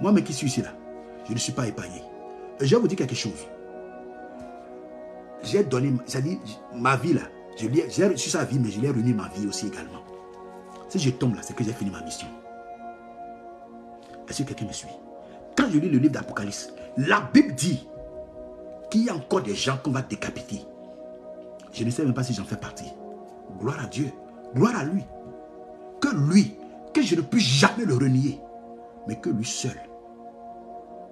[0.00, 0.70] Moi, mais qui suis ici là,
[1.28, 2.02] je ne suis pas épargné.
[2.60, 3.46] je vais vous dire quelque chose.
[5.44, 6.38] J'ai donné, c'est-à-dire,
[6.74, 7.22] ma vie là,
[7.56, 10.00] j'ai reçu sa vie, mais je l'ai remis ma vie aussi également.
[10.88, 12.26] Si je tombe là, c'est que j'ai fini ma mission.
[14.28, 14.88] Est-ce que quelqu'un me suit?
[15.56, 17.86] Quand je lis le livre d'Apocalypse, la Bible dit
[18.90, 20.62] qu'il y a encore des gens qu'on va décapiter.
[21.72, 22.90] Je ne sais même pas si j'en fais partie.
[23.60, 24.10] Gloire à Dieu.
[24.52, 25.04] Gloire à lui.
[26.00, 26.56] Que lui,
[26.94, 28.40] que je ne puisse jamais le renier,
[29.06, 29.78] mais que lui seul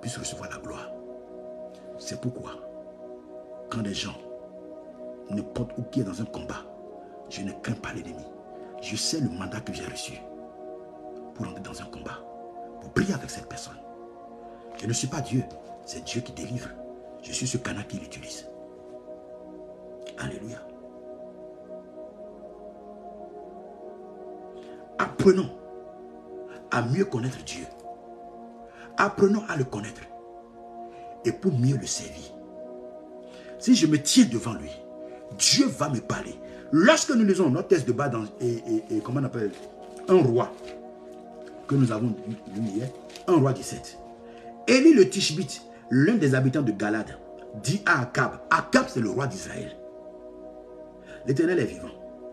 [0.01, 0.91] puisse recevoir la gloire.
[1.99, 2.53] C'est pourquoi,
[3.71, 4.17] quand des gens,
[5.31, 6.65] n'importe où qui est dans un combat,
[7.29, 8.25] je ne crains pas l'ennemi.
[8.81, 10.15] Je sais le mandat que j'ai reçu
[11.35, 12.19] pour entrer dans un combat,
[12.81, 13.79] pour prier avec cette personne.
[14.81, 15.43] Je ne suis pas Dieu,
[15.85, 16.69] c'est Dieu qui délivre.
[17.23, 18.47] Je suis ce canal qui l'utilise.
[20.19, 20.68] Alléluia.
[24.99, 25.51] Apprenons
[26.71, 27.65] à mieux connaître Dieu.
[28.97, 30.03] Apprenons à le connaître.
[31.25, 32.35] Et pour mieux le servir.
[33.59, 34.71] Si je me tiens devant lui,
[35.37, 36.35] Dieu va me parler.
[36.73, 39.51] Lorsque nous lisons notre test de bas dans, et, comment on appelle,
[40.09, 40.53] un roi,
[41.67, 42.15] que nous avons
[42.55, 42.89] lu hier,
[43.27, 43.99] un roi 17.
[44.67, 47.19] Élie le Tishbite, l'un des habitants de Galade,
[47.63, 49.77] dit à Akab, Akab c'est le roi d'Israël.
[51.27, 51.89] L'éternel est vivant,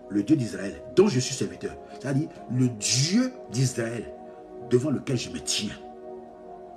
[0.09, 4.13] le Dieu d'Israël, dont je suis serviteur, c'est-à-dire le Dieu d'Israël,
[4.69, 5.75] devant lequel je me tiens.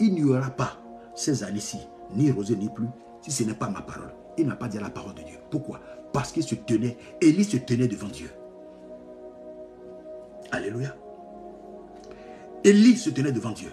[0.01, 0.79] Il n'y aura pas
[1.15, 1.79] ces années-ci,
[2.15, 2.89] ni rosée, ni plus,
[3.23, 4.13] si ce n'est pas ma parole.
[4.37, 5.39] Il n'a pas dit la parole de Dieu.
[5.51, 5.81] Pourquoi?
[6.13, 8.31] Parce qu'il se tenait, Élie se tenait devant Dieu.
[10.53, 10.95] Alléluia.
[12.65, 13.71] Élie se tenait devant Dieu.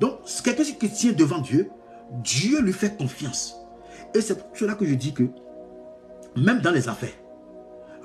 [0.00, 1.70] Donc, quelqu'un qui tient devant Dieu,
[2.22, 3.56] Dieu lui fait confiance.
[4.14, 5.24] Et c'est pour cela que je dis que,
[6.36, 7.14] même dans les affaires,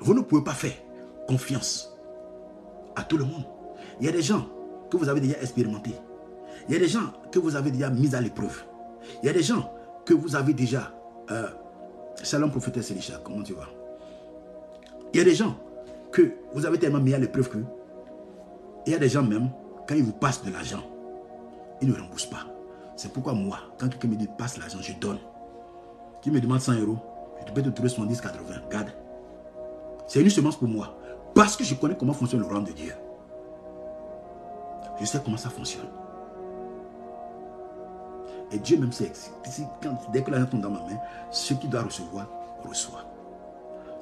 [0.02, 0.74] vous ne pouvez pas faire
[1.26, 1.96] confiance
[2.96, 3.44] à tout le monde.
[4.00, 4.46] Il y a des gens
[4.90, 5.94] que vous avez déjà expérimentés.
[6.68, 8.64] Il y a des gens que vous avez déjà mis à l'épreuve.
[9.22, 9.72] Il y a des gens
[10.04, 10.92] que vous avez déjà...
[11.30, 11.48] Euh,
[12.22, 13.68] Shalom prophétesse Elisha, comment tu vas?
[15.12, 15.56] Il y a des gens
[16.12, 17.58] que vous avez tellement mis à l'épreuve que...
[18.86, 19.50] Il y a des gens même,
[19.88, 20.82] quand ils vous passent de l'argent,
[21.80, 22.46] ils ne remboursent pas.
[22.96, 25.18] C'est pourquoi moi, quand quelqu'un me dit passe l'argent, je donne.
[26.20, 26.98] Qui me demande 100 euros,
[27.46, 28.54] je peux te trouver 70, 80.
[28.70, 28.92] Garde.
[30.06, 30.96] C'est une semence pour moi.
[31.34, 32.94] Parce que je connais comment fonctionne le royaume de Dieu.
[35.00, 35.88] Je sais comment ça fonctionne.
[38.52, 39.10] Et Dieu même sait,
[40.12, 40.98] dès que l'argent tombe dans ma main,
[41.30, 42.28] ce qui doit recevoir,
[42.68, 43.04] reçoit.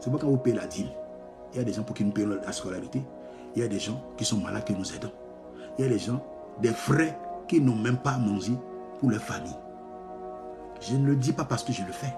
[0.01, 0.89] C'est pourquoi quand vous payez la dîme,
[1.53, 3.03] il y a des gens pour qui nous payons la scolarité.
[3.55, 5.13] Il y a des gens qui sont malades que nous aidons.
[5.79, 6.21] Il y a des gens,
[6.61, 7.15] des frères
[7.47, 8.53] qui n'ont même pas mangé
[8.99, 9.57] pour leur famille.
[10.81, 12.15] Je ne le dis pas parce que je le fais.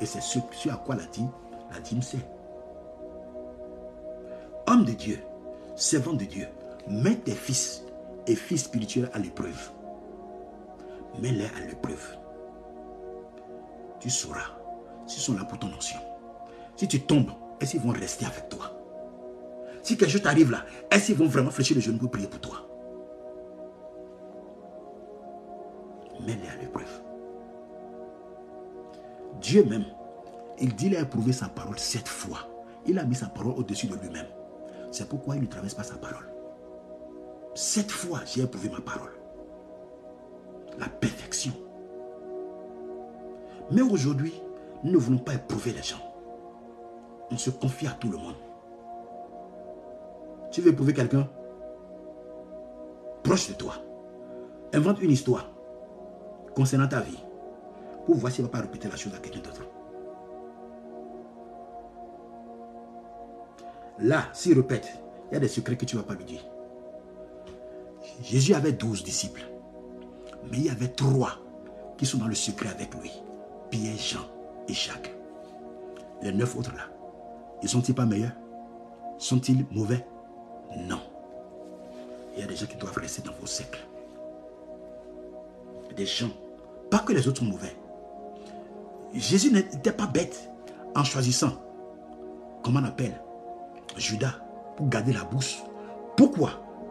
[0.00, 0.38] Et c'est ce,
[0.70, 1.30] à quoi la dîme,
[1.72, 2.24] la dîme sait.
[4.70, 5.18] Homme de Dieu,
[5.76, 6.46] servant de Dieu,
[6.86, 7.84] mets tes fils
[8.26, 9.72] et fils spirituels à l'épreuve.
[11.22, 12.06] Mets-les à l'épreuve.
[13.98, 14.58] Tu sauras
[15.06, 15.98] s'ils sont là pour ton notion.
[16.76, 17.30] Si tu tombes,
[17.62, 18.78] est-ce qu'ils vont rester avec toi?
[19.82, 22.40] Si quelque chose t'arrive là, est-ce qu'ils vont vraiment fléchir le genou pour prier pour
[22.40, 22.68] toi?
[26.26, 27.00] Mets-les à l'épreuve.
[29.40, 29.86] Dieu même,
[30.58, 32.40] il dit, il a éprouvé sa parole sept fois.
[32.84, 34.26] Il a mis sa parole au-dessus de lui-même.
[34.90, 36.26] C'est pourquoi il ne traverse pas sa parole.
[37.54, 39.12] Sept fois, j'ai éprouvé ma parole.
[40.78, 41.52] La perfection.
[43.70, 44.40] Mais aujourd'hui,
[44.84, 45.96] nous ne voulons pas éprouver les gens.
[47.30, 48.36] On se confie à tout le monde.
[50.50, 51.28] Tu veux éprouver quelqu'un?
[53.22, 53.74] Proche de toi.
[54.72, 55.50] Invente une histoire
[56.54, 57.22] concernant ta vie
[58.06, 59.62] pour voir s'il ne va pas répéter la chose à quelqu'un d'autre.
[64.00, 64.88] Là, s'il répète,
[65.30, 66.44] il y a des secrets que tu ne vas pas lui dire.
[68.22, 69.48] Jésus avait douze disciples,
[70.50, 71.38] mais il y avait trois
[71.96, 73.12] qui sont dans le secret avec lui.
[73.70, 74.24] Pierre, Jean
[74.68, 75.14] et Jacques.
[76.22, 76.84] Les neuf autres là,
[77.62, 78.32] ils sont-ils pas meilleurs?
[79.18, 80.06] Sont-ils mauvais?
[80.76, 81.00] Non.
[82.34, 83.84] Il y a des gens qui doivent rester dans vos cercles.
[85.96, 86.30] Des gens,
[86.90, 87.76] pas que les autres sont mauvais.
[89.12, 90.48] Jésus n'était pas bête
[90.94, 91.52] en choisissant,
[92.62, 93.20] comment on appelle,
[93.98, 94.34] Judas
[94.76, 95.58] pour garder la bouche.
[96.16, 96.50] Pourquoi?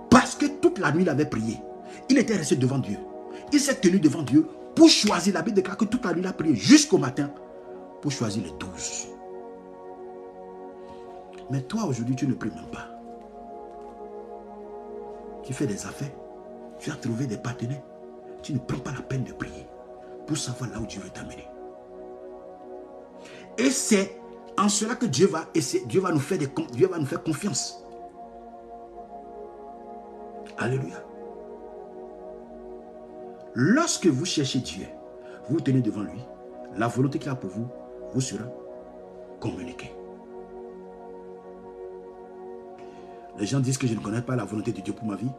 [0.09, 1.59] Parce que toute la nuit il avait prié.
[2.09, 2.97] Il était resté devant Dieu.
[3.51, 5.33] Il s'est tenu devant Dieu pour choisir.
[5.33, 7.31] La Bible déclare que toute la nuit il a prié jusqu'au matin
[8.01, 9.07] pour choisir les douze.
[11.49, 12.89] Mais toi aujourd'hui tu ne pries même pas.
[15.43, 16.11] Tu fais des affaires.
[16.79, 17.81] Tu as trouvé des partenaires.
[18.43, 19.65] Tu ne prends pas la peine de prier
[20.25, 21.47] pour savoir là où Dieu veut t'amener.
[23.57, 24.19] Et c'est
[24.57, 27.83] en cela que Dieu va essayer, Dieu va nous faire confiance.
[30.57, 31.03] Alléluia.
[33.53, 34.85] Lorsque vous cherchez Dieu,
[35.47, 36.19] vous, vous tenez devant lui,
[36.75, 37.67] la volonté qu'il a pour vous
[38.13, 38.45] vous sera
[39.39, 39.93] communiquée.
[43.37, 45.29] Les gens disent que je ne connais pas la volonté de Dieu pour ma vie.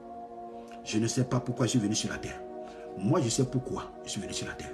[0.84, 2.40] Je ne sais pas pourquoi je suis venu sur la terre.
[2.96, 4.72] Moi, je sais pourquoi je suis venu sur la terre.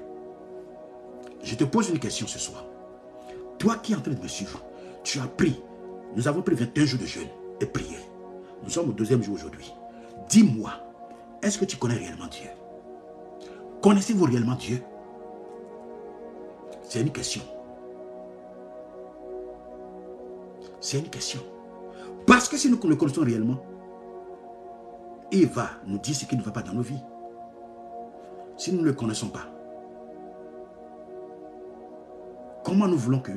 [1.43, 2.65] Je te pose une question ce soir.
[3.65, 4.61] Toi qui es en train de me suivre,
[5.03, 5.59] tu as pris,
[6.15, 7.29] nous avons pris 21 jours de jeûne
[7.63, 8.03] et prière.
[8.63, 9.73] Nous sommes au deuxième jour aujourd'hui.
[10.29, 10.71] Dis-moi,
[11.41, 12.51] est-ce que tu connais réellement Dieu?
[13.81, 14.83] Connaissez-vous réellement Dieu?
[16.83, 17.41] C'est une question.
[20.79, 21.41] C'est une question.
[22.27, 23.65] Parce que si nous le connaissons réellement,
[25.33, 27.03] il va nous dire ce qui ne va pas dans nos vies.
[28.59, 29.47] Si nous ne le connaissons pas,
[32.63, 33.33] comment nous voulons que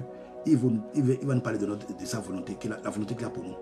[0.52, 3.56] il va, nous parler de, sa volonté, la volonté qu'il a pour nous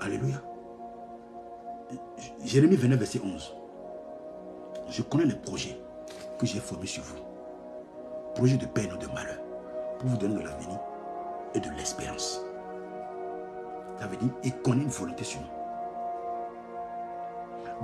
[0.00, 0.42] Alléluia.
[2.42, 3.54] Jérémie 29, verset 11.
[4.88, 5.78] Je connais les projets
[6.38, 7.18] que j'ai formés sur vous.
[8.34, 9.38] Projets de peine ou de malheur.
[9.98, 10.78] Pour vous donner de l'avenir
[11.54, 12.40] et de l'espérance.
[13.98, 15.48] Ça veut dire, il connaît une volonté sur nous.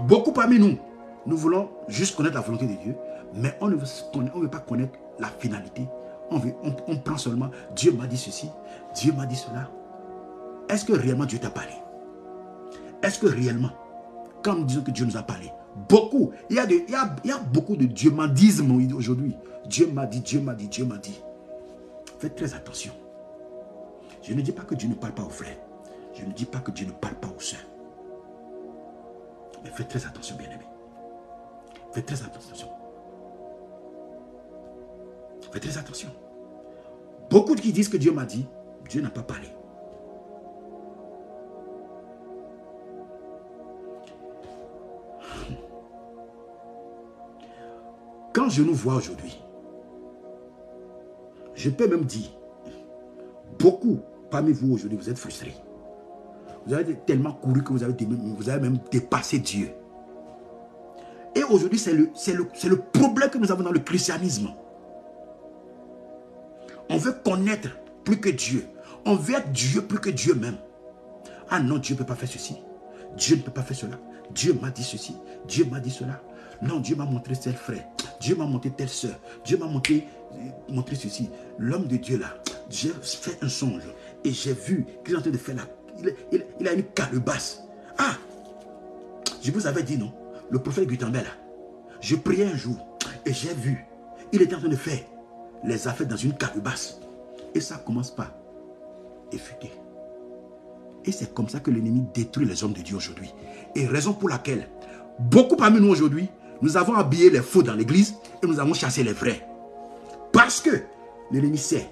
[0.07, 0.79] Beaucoup parmi nous,
[1.26, 2.96] nous voulons juste connaître la volonté de Dieu,
[3.35, 5.88] mais on ne veut pas connaître la finalité.
[6.31, 6.55] On, veut,
[6.88, 8.50] on, prend seulement, Dieu m'a dit ceci,
[8.94, 9.70] Dieu m'a dit cela.
[10.68, 11.72] Est-ce que réellement Dieu t'a parlé?
[13.02, 13.70] Est-ce que réellement,
[14.42, 15.52] comme nous disons que Dieu nous a parlé,
[15.88, 18.72] beaucoup, il y a, de, il y a, il y a beaucoup de Dieu m'adisme
[18.94, 19.37] aujourd'hui.
[19.66, 21.20] Dieu m'a dit, Dieu m'a dit, Dieu m'a dit.
[22.18, 22.92] Faites très attention.
[24.22, 25.57] Je ne dis pas que Dieu ne parle pas aux frères.
[26.14, 27.66] Je ne dis pas que Dieu ne parle pas aux sœurs.
[29.62, 30.66] Mais faites très attention, bien-aimés.
[31.92, 32.68] Faites très attention.
[35.53, 36.09] Faites très attention.
[37.31, 38.47] Beaucoup qui disent que Dieu m'a dit,
[38.89, 39.49] Dieu n'a pas parlé.
[48.33, 49.43] Quand je nous vois aujourd'hui,
[51.55, 52.29] je peux même dire,
[53.59, 53.99] beaucoup
[54.31, 55.55] parmi vous aujourd'hui, vous êtes frustrés.
[56.67, 59.71] Vous avez tellement couru que vous avez, vous avez même dépassé Dieu.
[61.35, 64.51] Et aujourd'hui, c'est le, le, le problème que nous avons dans le christianisme.
[66.97, 67.69] On veut connaître
[68.05, 68.65] plus que Dieu.
[69.05, 70.57] On veut être Dieu plus que Dieu même.
[71.51, 72.57] Ah non, Dieu ne peut pas faire ceci.
[73.19, 73.99] Dieu ne peut pas faire cela.
[74.35, 75.15] Dieu m'a dit ceci.
[75.47, 76.23] Dieu m'a dit cela.
[76.63, 77.85] Non, Dieu m'a montré tel frère.
[78.19, 79.21] Dieu m'a montré telle soeur.
[79.45, 80.07] Dieu m'a montré,
[80.71, 81.29] montré ceci.
[81.59, 82.35] L'homme de Dieu là,
[82.71, 83.83] j'ai fait un songe
[84.25, 85.65] et j'ai vu qu'il est en train de faire la...
[86.59, 87.61] Il, a une calebasse.
[87.99, 88.17] Ah
[89.43, 90.15] Je vous avais dit non?
[90.49, 91.27] Le prophète Gutenberg
[92.01, 92.77] je priais un jour
[93.25, 93.85] et j'ai vu,
[94.33, 95.01] il était en train de faire
[95.65, 97.00] les affaires dans une calebasse.
[97.54, 98.33] Et ça commence par
[99.33, 99.73] effectuer.
[101.04, 103.33] Et c'est comme ça que l'ennemi détruit les hommes de Dieu aujourd'hui.
[103.75, 104.69] Et raison pour laquelle,
[105.19, 106.29] beaucoup parmi nous aujourd'hui,
[106.63, 109.46] nous avons habillé les faux dans l'église et nous avons chassé les vrais.
[110.33, 110.83] Parce que
[111.31, 111.88] l'ennemi sait.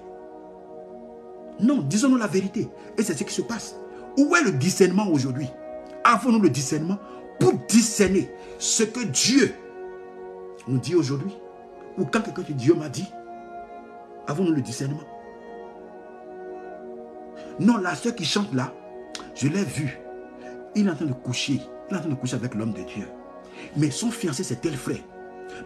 [1.59, 2.67] Non, disons-nous la vérité.
[2.97, 3.75] Et c'est ce qui se passe.
[4.17, 5.47] Où est le discernement aujourd'hui?
[6.03, 6.97] Avons-nous le discernement
[7.39, 9.53] pour discerner ce que Dieu
[10.67, 11.35] nous dit aujourd'hui?
[11.97, 13.07] Ou quand quelqu'un dit Dieu m'a dit
[14.27, 15.03] Avons-nous le discernement?
[17.59, 18.73] Non, la soeur qui chante là,
[19.33, 19.99] je l'ai vu.
[20.75, 21.61] Il est en train de coucher.
[21.89, 23.07] Il est en train de coucher avec l'homme de Dieu.
[23.77, 24.99] Mais son fiancé, c'est tel frère.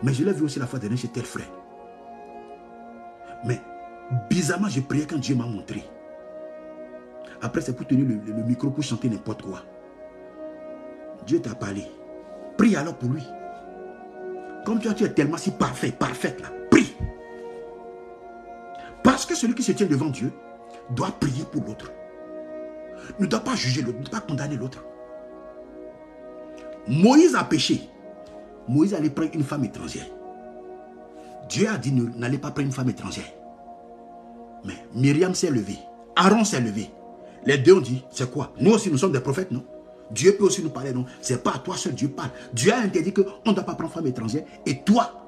[0.03, 1.49] Mais je l'ai vu aussi la fois dernière chez tel frère.
[3.45, 3.59] Mais
[4.29, 5.83] bizarrement, j'ai prié quand Dieu m'a montré.
[7.41, 9.63] Après, c'est pour tenir le, micro pour chanter n'importe quoi.
[11.25, 11.83] Dieu t'a parlé.
[12.57, 13.23] Prie alors pour lui.
[14.65, 16.49] Comme toi, tu es tellement si parfait, parfaite là.
[19.03, 20.31] Parce que celui qui se tient devant Dieu
[20.91, 21.91] doit prier pour l'autre.
[23.19, 24.83] Ne doit pas juger l'autre, ne doit pas condamner l'autre.
[26.87, 27.81] Moïse a péché.
[28.67, 30.05] Moïse allait prendre une femme étrangère.
[31.47, 33.31] Dieu a dit n'allez pas prendre une femme étrangère.
[34.65, 35.79] Mais Myriam s'est levée.
[36.15, 36.91] Aaron s'est levé.
[37.45, 38.53] Les deux ont dit, c'est quoi?
[38.59, 39.63] Nous aussi, nous sommes des prophètes, non?
[40.11, 41.05] Dieu peut aussi nous parler, non?
[41.21, 42.31] C'est pas à toi seul, Dieu parle.
[42.53, 44.43] Dieu a interdit qu'on ne doit pas prendre femme étrangère.
[44.65, 45.18] Et toi,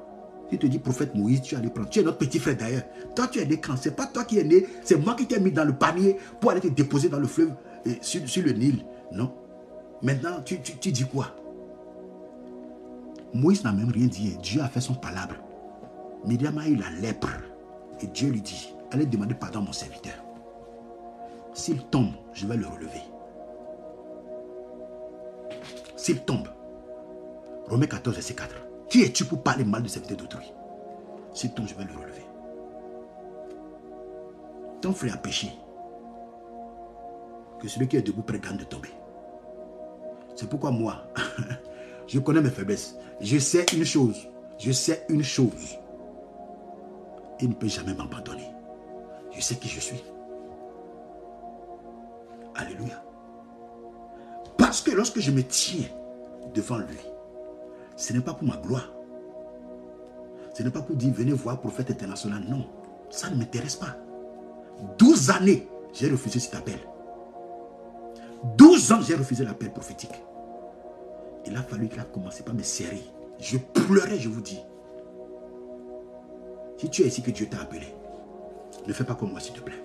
[0.52, 1.90] tu te dis, prophète Moïse, tu allais prendre.
[1.90, 2.84] Tu es notre petit frère d'ailleurs.
[3.16, 3.78] Toi, tu es né quand?
[3.78, 4.66] C'est pas toi qui es né.
[4.84, 7.54] C'est moi qui t'ai mis dans le panier pour aller te déposer dans le fleuve,
[7.88, 8.86] euh, sur, le Nil.
[9.14, 9.34] Non
[10.02, 11.28] Maintenant, tu, tu dis quoi?
[13.34, 14.38] Moïse n'a même rien dit.
[14.44, 15.36] Dieu a fait son palabre.
[16.26, 17.30] Myriam a eu la lèpre.
[18.02, 20.16] Et Dieu lui dit, allez demander pardon à mon serviteur.
[21.54, 23.02] S'il tombe, je vais le relever.
[25.96, 26.48] S'il tombe,
[27.68, 28.71] Romains 14, verset 4.
[28.92, 30.52] Qui es-tu pour parler mal de serviteur d'autrui?
[31.34, 32.26] S'il tombe, je vais le relever.
[34.82, 35.50] Ton frère a péché.
[37.62, 38.90] Que celui qui est debout prégagne de tomber.
[40.36, 41.06] C'est pourquoi moi,
[42.08, 42.98] je connais mes faiblesses.
[43.22, 44.28] Je sais une chose.
[44.58, 45.80] Je sais une chose.
[47.40, 48.50] Il ne peut jamais m'abandonner.
[49.32, 50.04] Je sais qui je suis.
[52.56, 53.02] Alléluia.
[54.58, 55.88] Parce que lorsque je me tiens
[56.54, 57.00] devant lui,
[58.02, 58.92] ce n'est pas pour ma gloire.
[60.56, 62.44] Ce n'est pas pour dire venez voir prophète international.
[62.50, 62.66] Non,
[63.12, 63.96] ça ne m'intéresse pas.
[64.98, 66.80] 12 années, j'ai refusé cet appel.
[68.58, 70.20] 12 ans, j'ai refusé l'appel prophétique.
[71.46, 73.04] Il a fallu qu'il a commencé par me serrer.
[73.40, 74.60] Je pleurais, je vous dis.
[76.78, 77.94] Si tu es ici que Dieu t'a appelé,
[78.88, 79.84] ne fais pas comme moi, s'il te plaît.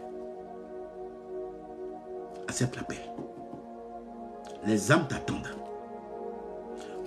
[2.48, 2.96] Accepte l'appel.
[4.64, 5.65] Les âmes t'attendent.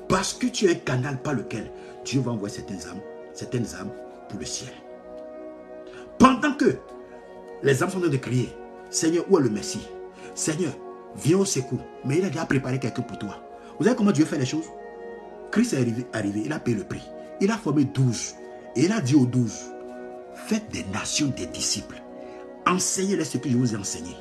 [0.09, 1.71] Parce que tu es un canal par lequel
[2.03, 2.99] Dieu va envoyer certaines âmes,
[3.31, 3.65] certaines
[4.27, 4.71] pour le ciel.
[6.17, 6.77] Pendant que
[7.63, 8.49] les âmes sont en train de crier,
[8.89, 9.87] Seigneur, où est le Messie
[10.33, 10.73] Seigneur,
[11.15, 11.79] viens au secours.
[12.05, 13.41] Mais il a déjà préparé quelqu'un pour toi.
[13.77, 14.65] Vous savez comment Dieu fait les choses?
[15.51, 17.03] Christ est arrivé, il a payé le prix.
[17.39, 18.33] Il a formé douze.
[18.75, 19.59] Et il a dit aux douze,
[20.33, 22.01] Faites des nations des disciples.
[22.65, 24.15] Enseignez-les ce que je vous ai enseigné.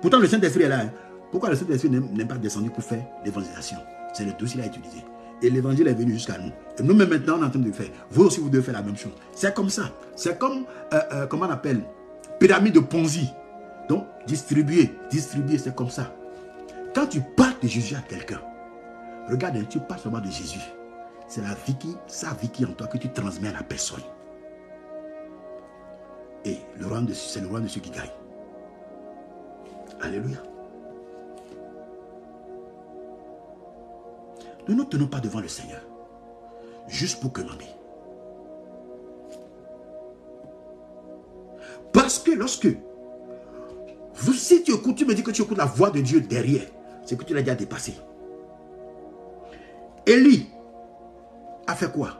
[0.00, 0.80] Pourtant, le Saint-Esprit est là.
[0.80, 0.92] Hein.
[1.30, 3.76] Pourquoi le Saint-Esprit n'est pas descendu pour faire l'évangélisation?
[4.14, 5.04] C'est le dossier qu'il a utilisé.
[5.42, 6.52] Et l'évangile est venu jusqu'à nous.
[6.78, 7.88] Et nous-mêmes maintenant, on est en train de faire.
[8.10, 9.12] Vous aussi, vous devez faire la même chose.
[9.32, 9.92] C'est comme ça.
[10.16, 11.82] C'est comme, euh, euh, comment on appelle?
[12.40, 13.28] Pyramide de Ponzi.
[13.88, 16.12] Donc, distribuer, distribuer, c'est comme ça.
[16.94, 18.40] Quand tu parles de Jésus à quelqu'un,
[19.28, 20.60] regarde, tu parles seulement de Jésus.
[21.28, 23.62] C'est la vie qui, sa vie qui est en toi que tu transmets à la
[23.62, 24.02] personne.
[26.44, 28.10] Et le de c'est le roi de ceux qui gagne.
[30.00, 30.38] Alléluia.
[34.68, 35.80] Nous ne tenons pas devant le Seigneur.
[36.86, 37.48] Juste pour que l'on.
[41.92, 42.68] Parce que lorsque
[44.14, 46.66] vous, si tu écoutes, tu me dis que tu écoutes la voix de Dieu derrière,
[47.04, 47.94] c'est que tu l'as déjà dépassé.
[50.06, 50.46] Élie
[51.66, 52.10] a fait quoi?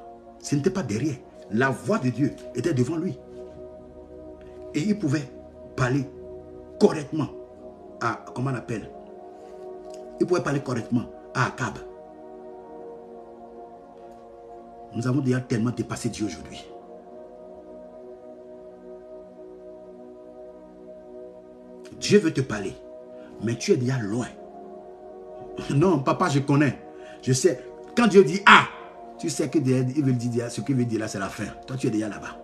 [0.40, 1.16] Ce n'était pas derrière.
[1.50, 3.18] La voix de Dieu était devant lui.
[4.74, 5.28] Et il pouvait
[5.74, 6.04] parler
[6.78, 7.28] correctement
[8.00, 8.90] à, comment on appelle?
[10.20, 11.78] Il pouvait parler correctement à Akab.
[14.98, 16.58] Nous avons déjà tellement dépassé Dieu aujourd'hui.
[22.00, 22.74] Dieu veut te parler,
[23.44, 24.26] mais tu es déjà loin.
[25.74, 26.78] Non, papa, je connais.
[27.22, 27.64] Je sais.
[27.96, 28.66] Quand Dieu dit Ah,
[29.18, 31.46] tu sais que il veut dire, ce qu'il veut dire là, c'est la fin.
[31.66, 32.36] Toi, tu es déjà là-bas.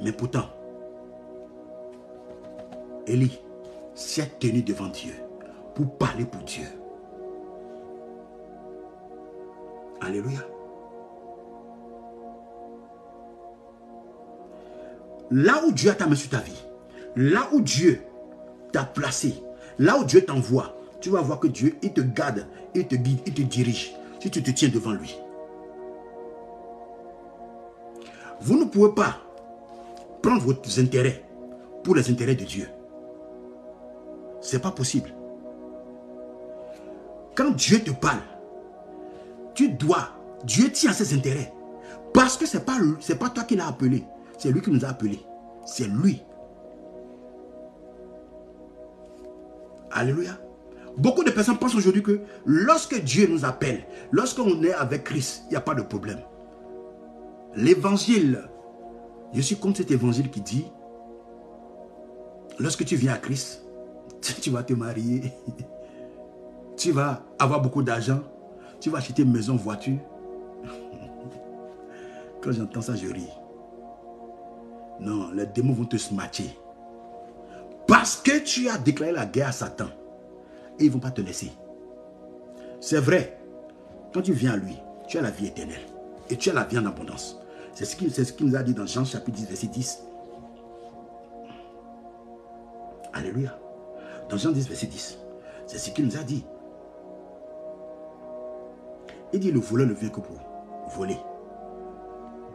[0.00, 0.46] Mais pourtant,
[3.08, 3.40] Élie
[3.94, 5.14] s'est tenu devant Dieu
[5.74, 6.66] pour parler pour Dieu.
[10.00, 10.40] Alléluia.
[15.30, 16.64] Là où Dieu a ta main sur ta vie,
[17.16, 18.00] là où Dieu
[18.72, 19.34] t'a placé,
[19.78, 23.20] là où Dieu t'envoie, tu vas voir que Dieu, il te garde, il te guide,
[23.26, 25.16] il te dirige, si tu te tiens devant lui.
[28.40, 29.18] Vous ne pouvez pas
[30.22, 31.24] prendre vos intérêts
[31.84, 32.68] pour les intérêts de Dieu.
[34.40, 35.12] C'est pas possible.
[37.34, 38.20] Quand Dieu te parle,
[39.54, 40.08] tu dois,
[40.44, 41.52] Dieu tient ses intérêts.
[42.12, 44.04] Parce que ce n'est pas toi qui l'as appelé,
[44.40, 45.20] c'est lui qui nous a appelés.
[45.66, 46.22] C'est lui.
[49.90, 50.32] Alléluia.
[50.96, 55.50] Beaucoup de personnes pensent aujourd'hui que lorsque Dieu nous appelle, lorsqu'on est avec Christ, il
[55.50, 56.20] n'y a pas de problème.
[57.54, 58.48] L'évangile,
[59.34, 60.64] je suis contre cet évangile qui dit,
[62.58, 63.62] lorsque tu viens à Christ,
[64.40, 65.34] tu vas te marier,
[66.78, 68.20] tu vas avoir beaucoup d'argent,
[68.80, 69.98] tu vas acheter maison, voiture.
[72.42, 73.28] Quand j'entends ça, je ris.
[75.00, 76.56] Non, les démons vont te smatcher.
[77.86, 79.88] Parce que tu as déclaré la guerre à Satan.
[80.78, 81.50] Et ils ne vont pas te laisser.
[82.80, 83.38] C'est vrai.
[84.12, 84.76] Quand tu viens à lui,
[85.08, 85.80] tu as la vie éternelle.
[86.28, 87.38] Et tu as la vie en abondance.
[87.72, 90.02] C'est ce qu'il ce nous a dit dans Jean chapitre 10, verset 10.
[93.12, 93.58] Alléluia.
[94.28, 95.18] Dans Jean 10, verset 10.
[95.66, 96.44] C'est ce qu'il nous a dit.
[99.32, 100.36] Il dit, le voleur ne vient que pour
[100.96, 101.18] voler,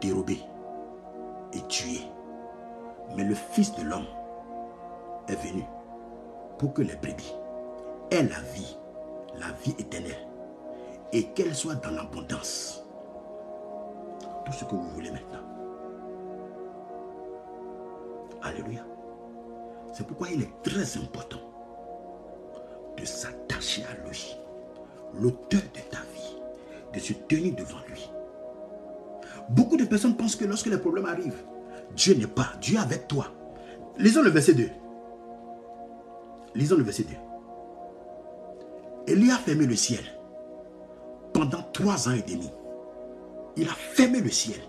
[0.00, 0.38] dérober
[1.52, 2.00] et tuer.
[3.14, 4.06] Mais le Fils de l'homme
[5.28, 5.64] est venu
[6.58, 7.34] pour que les brebis
[8.10, 8.76] aient la vie,
[9.38, 10.26] la vie éternelle,
[11.12, 12.82] et qu'elle soit dans l'abondance.
[14.44, 15.40] Tout ce que vous voulez maintenant.
[18.42, 18.82] Alléluia.
[19.92, 21.38] C'est pourquoi il est très important
[22.96, 24.36] de s'attacher à lui,
[25.14, 26.38] l'auteur de ta vie,
[26.92, 28.10] de se tenir devant lui.
[29.50, 31.44] Beaucoup de personnes pensent que lorsque les problèmes arrivent,
[31.96, 33.28] Dieu n'est pas, Dieu est avec toi.
[33.98, 34.68] Lisons le verset 2.
[36.54, 39.12] Lisons le verset 2.
[39.12, 40.04] Élie a fermé le ciel
[41.32, 42.50] pendant trois ans et demi.
[43.56, 44.60] Il a fermé le ciel.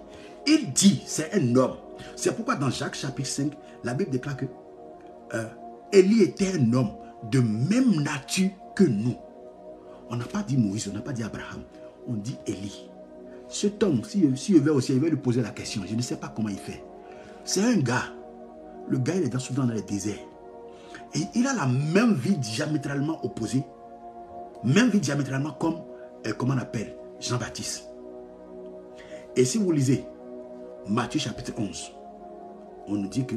[0.45, 1.75] Il dit, c'est un homme.
[2.15, 3.51] C'est pourquoi dans Jacques chapitre 5,
[3.83, 4.45] la Bible déclare que
[5.33, 5.47] euh,
[5.91, 6.91] était un homme
[7.31, 9.15] de même nature que nous.
[10.09, 11.63] On n'a pas dit Moïse, on n'a pas dit Abraham,
[12.07, 12.89] on dit Élie.
[13.49, 15.81] Cet homme, si, veut aussi, il va lui poser la question.
[15.85, 16.83] Je ne sais pas comment il fait.
[17.47, 18.03] C'est un gars.
[18.89, 20.19] Le gars, il est dans, dans le désert.
[21.15, 23.63] Et il a la même vie diamétralement opposée.
[24.65, 25.79] Même vie diamétralement comme,
[26.27, 27.87] euh, comment on appelle, Jean-Baptiste.
[29.37, 30.03] Et si vous lisez
[30.89, 31.93] Matthieu chapitre 11,
[32.87, 33.35] on nous dit que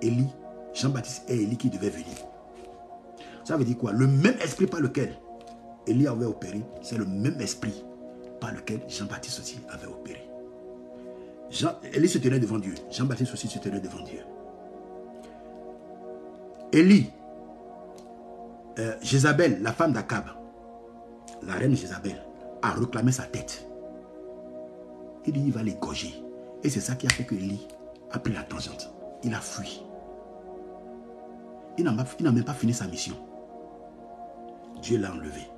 [0.00, 0.28] Élie,
[0.72, 2.14] Jean-Baptiste et Élie qui devaient venir.
[3.42, 3.90] Ça veut dire quoi?
[3.90, 5.12] Le même esprit par lequel
[5.88, 7.84] Élie avait opéré, c'est le même esprit
[8.40, 10.33] par lequel Jean-Baptiste aussi avait opéré.
[11.54, 12.74] Jean, Élie se tenait devant Dieu.
[12.90, 14.18] Jean-Baptiste aussi se tenait devant Dieu.
[16.72, 17.10] Élie,
[18.80, 20.24] euh, Jézabel, la femme d'Akab,
[21.44, 22.20] la reine Jézabel,
[22.60, 23.68] a réclamé sa tête.
[25.26, 26.12] Il dit il va l'égorger.
[26.64, 27.68] Et c'est ça qui a fait que Élie
[28.10, 28.92] a pris la tangente.
[29.22, 29.80] Il a fui.
[31.78, 33.14] Il n'a même pas fini sa mission.
[34.82, 35.48] Dieu l'a enlevé.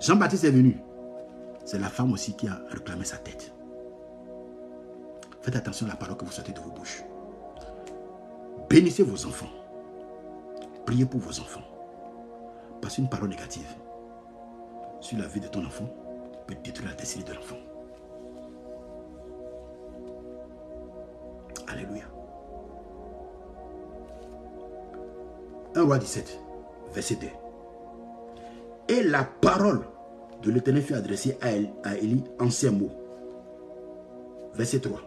[0.00, 0.76] Jean-Baptiste est venu
[1.64, 3.52] c'est la femme aussi qui a réclamé sa tête.
[5.40, 7.02] Faites attention à la parole que vous sortez de vos bouches.
[8.68, 9.50] Bénissez vos enfants.
[10.86, 11.62] Priez pour vos enfants.
[12.80, 13.68] Parce qu'une parole négative
[15.00, 15.88] sur la vie de ton enfant
[16.46, 17.56] peut détruire la destinée de l'enfant.
[21.68, 22.04] Alléluia.
[25.74, 26.38] 1 roi 17,
[26.92, 27.26] verset 2.
[28.88, 29.86] Et la parole
[30.42, 31.70] de l'Éternel fut adressé à, elle,
[32.00, 32.90] Élie en ces mots.
[34.54, 35.00] Verset 3.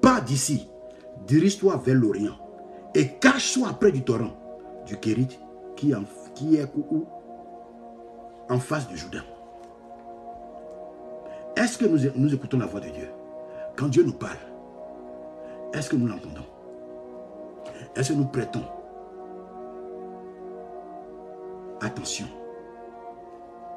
[0.00, 0.68] Pas d'ici,
[1.26, 2.38] dirige-toi vers l'Orient
[2.94, 4.32] et cache-toi près du torrent
[4.86, 5.38] du Kérit
[5.76, 5.92] qui,
[6.34, 6.66] qui est
[8.48, 9.24] en face de Jourdain.
[11.56, 13.08] Est-ce que nous, nous écoutons la voix de Dieu?
[13.76, 14.38] Quand Dieu nous parle,
[15.72, 16.44] est-ce que nous l'entendons?
[17.96, 18.64] Est-ce que nous prêtons
[21.80, 22.26] attention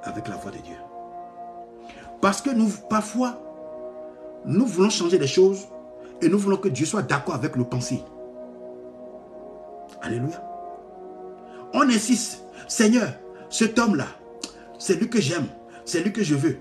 [0.08, 0.76] avec la voix de Dieu.
[2.22, 3.42] Parce que nous, parfois,
[4.46, 5.68] nous voulons changer les choses
[6.22, 8.02] et nous voulons que Dieu soit d'accord avec nos pensées.
[10.02, 10.44] Alléluia.
[11.74, 13.14] On insiste, Seigneur,
[13.50, 14.08] cet homme-là,
[14.80, 15.48] c'est lui que j'aime,
[15.86, 16.58] c'est lui que je veux.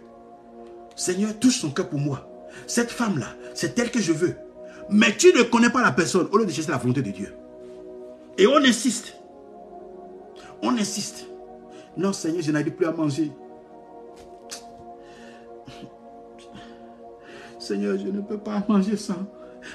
[0.95, 2.29] Seigneur, touche son cœur pour moi.
[2.67, 4.37] Cette femme-là, c'est elle que je veux.
[4.89, 7.35] Mais tu ne connais pas la personne au lieu de chercher la volonté de Dieu.
[8.39, 9.15] Et on insiste.
[10.63, 11.27] On insiste.
[11.97, 13.33] Non, Seigneur, je n'arrive plus à manger.
[17.59, 19.27] Seigneur, je ne peux pas manger sans.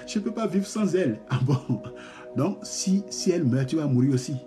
[0.07, 1.19] Je ne peux pas vivre sans elle.
[1.29, 1.57] Ah bon?
[2.35, 3.03] Donc, si,
[3.33, 4.37] elle meurt, tu vas mourir aussi.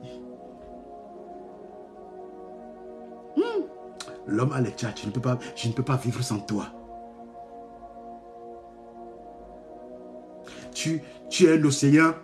[3.37, 3.64] Hmm.
[4.27, 6.68] L'homme a les tchats, je ne, peux pas, je ne peux pas vivre sans toi.
[10.72, 12.14] Tu, tu es l'océan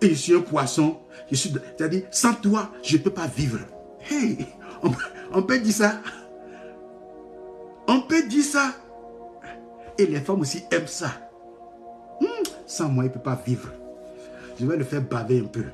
[0.00, 0.98] et je suis un poisson.
[1.32, 3.58] C'est-à-dire, sans toi, je ne peux pas vivre.
[4.08, 4.46] Hey,
[5.32, 6.00] on, peut dire ça.
[7.88, 8.72] On peut dire ça.
[9.98, 11.10] Et les femmes aussi aiment ça.
[12.20, 13.68] Hmm, sans moi, il ne peut pas vivre.
[14.58, 15.64] Je vais le faire baver un peu.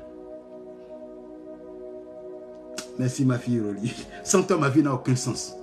[2.97, 3.93] Merci ma fille Rolly.
[4.23, 5.55] Sans toi, ma vie n'a aucun sens.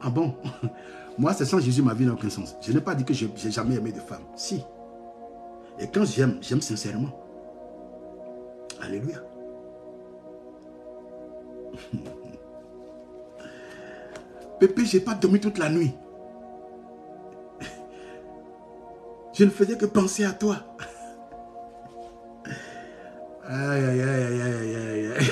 [0.00, 0.34] Ah bon?
[1.18, 2.56] Moi, c'est sans Jésus, ma vie n'a aucun sens.
[2.60, 4.24] Je n'ai pas dit que je n'ai jamais aimé de femme.
[4.34, 4.64] Si.
[5.78, 7.10] Et quand j'aime, j'aime sincèrement.
[8.80, 9.22] Alléluia.
[14.58, 15.94] Pépé, j'ai pas dormi toute la nuit.
[19.34, 20.58] Je ne faisais que penser à toi.
[23.46, 25.28] Aïe, aïe, aïe, aïe, aïe, aïe.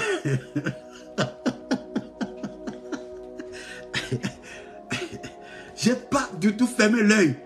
[5.76, 7.36] J'ai pas du tout fermé l'œil.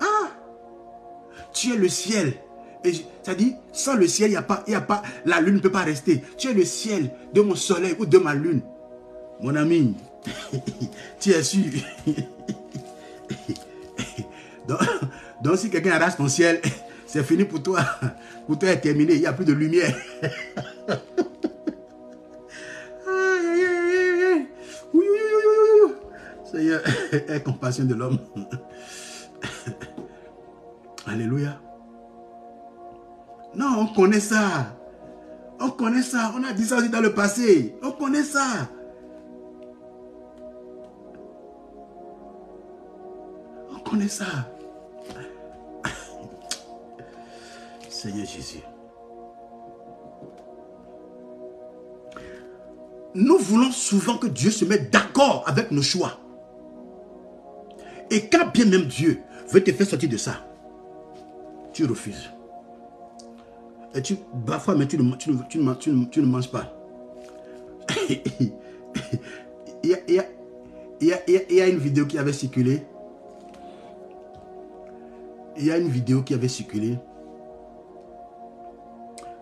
[0.00, 0.28] Ah!
[1.52, 2.34] Tu es le ciel.
[2.84, 4.36] Et ça dit, sans le ciel,
[5.24, 6.22] la lune ne peut pas rester.
[6.36, 8.62] Tu es le ciel de mon soleil ou de ma lune.
[9.42, 9.96] Mon ami,
[11.20, 11.64] tu es sûr?
[15.42, 16.60] donc, si quelqu'un arrache ton ciel,
[17.06, 17.84] c'est fini pour toi.
[18.46, 19.14] Pour toi, est terminé.
[19.14, 19.92] Il n'y a plus de lumière.
[26.44, 26.80] Seigneur,
[27.10, 28.18] aie compassion de l'homme.
[31.04, 31.60] Alléluia.
[33.56, 34.76] Non, on connaît ça.
[35.58, 36.32] On connaît ça.
[36.36, 37.74] On a dit ça aussi dans le passé.
[37.82, 38.68] On connaît ça.
[43.92, 44.24] On connaît ça.
[47.90, 48.62] Seigneur Jésus.
[53.14, 56.18] Nous voulons souvent que Dieu se mette d'accord avec nos choix.
[58.10, 59.20] Et quand bien même Dieu
[59.50, 60.42] veut te faire sortir de ça,
[61.74, 62.30] tu refuses.
[63.94, 64.16] Et tu,
[64.46, 65.30] parfois, mais tu ne, tu,
[66.10, 66.74] tu, ne manges pas.
[68.08, 68.54] il,
[69.84, 72.86] y a, il, y a, il, y a, une vidéo qui avait circulé.
[75.56, 76.98] Il y a une vidéo qui avait circulé.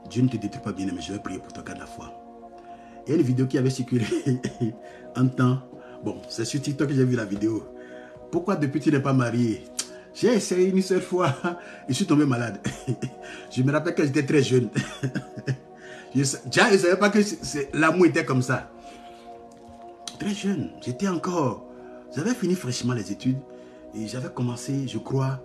[0.08, 2.12] Dieu ne te détruit pas bien, mais je vais prier pour toi de la foi.
[3.06, 4.04] Il y a une vidéo qui avait circulé
[5.16, 5.58] en temps.
[6.04, 7.64] Bon, c'est sur TikTok que j'ai vu la vidéo.
[8.30, 9.64] Pourquoi depuis tu n'es pas marié?
[10.12, 11.34] J'ai essayé une seule fois.
[11.88, 12.58] Je suis tombé malade.
[13.50, 14.68] Je me rappelle que j'étais très jeune.
[16.14, 17.20] Je ne savais pas que
[17.72, 18.70] l'amour était comme ça.
[20.18, 20.70] Très jeune.
[20.80, 21.66] J'étais encore...
[22.14, 23.38] J'avais fini fraîchement les études.
[23.94, 25.40] Et j'avais commencé, je crois,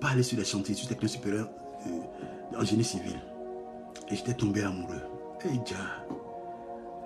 [0.00, 1.48] pas aller sur les chantiers, sur technique supérieure
[1.86, 3.16] euh, en génie civil.
[4.10, 5.00] Et j'étais tombé amoureux.
[5.44, 5.76] Et déjà,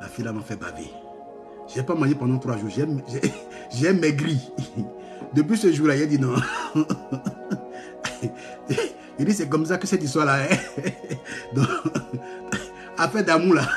[0.00, 0.90] la fille m'a fait baver.
[1.68, 2.70] Je n'ai pas mangé pendant trois jours.
[3.70, 4.38] J'ai maigri.
[5.34, 6.34] Depuis ce jour-là, il a dit non.
[9.18, 10.60] il dit c'est comme ça que cette histoire-là est.
[11.54, 11.68] Donc,
[12.98, 13.68] affaire d'amour là,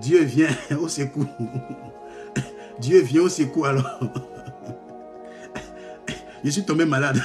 [0.00, 0.48] Dieu vient
[0.80, 1.26] au secours.
[2.80, 4.00] Dieu vient au secours alors.
[6.44, 7.20] Je suis tombé malade.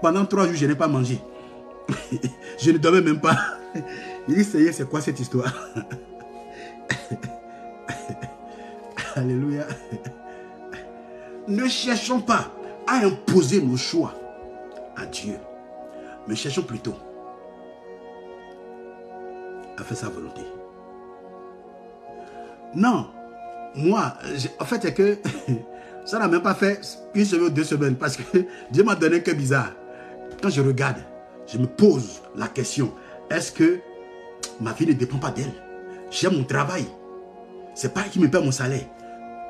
[0.00, 1.20] Pendant trois jours, je n'ai pas mangé.
[2.58, 3.36] Je ne dormais même pas.
[4.28, 5.52] Il dit, Seigneur, c'est quoi cette histoire?
[9.16, 9.66] Alléluia.
[11.46, 12.52] Ne cherchons pas
[12.86, 14.14] à imposer nos choix
[14.96, 15.36] à Dieu,
[16.26, 16.94] mais cherchons plutôt
[19.78, 20.42] à faire sa volonté.
[22.74, 23.08] Non,
[23.74, 24.14] moi,
[24.60, 25.18] en fait, c'est que
[26.04, 26.80] ça n'a même pas fait
[27.14, 28.22] une semaine ou deux semaines parce que
[28.70, 29.72] Dieu m'a donné cœur bizarre.
[30.40, 30.98] Quand je regarde,
[31.46, 32.92] je me pose la question,
[33.30, 33.80] est-ce que
[34.60, 35.52] ma vie ne dépend pas d'elle?
[36.10, 36.86] J'aime mon travail.
[37.74, 38.86] C'est pas elle qui me paie mon salaire.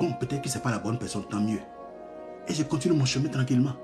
[0.00, 1.60] Bon, peut-être que ce n'est pas la bonne personne, tant mieux.
[2.46, 3.74] Et je continue mon chemin tranquillement.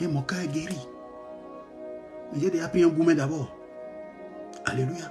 [0.00, 0.78] Et mon cœur est guéri.
[2.34, 3.54] J'ai déjà pris un gourmet d'abord.
[4.64, 5.10] Alléluia.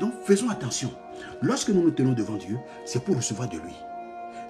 [0.00, 0.90] Donc faisons attention.
[1.42, 3.74] Lorsque nous nous tenons devant Dieu, c'est pour recevoir de lui.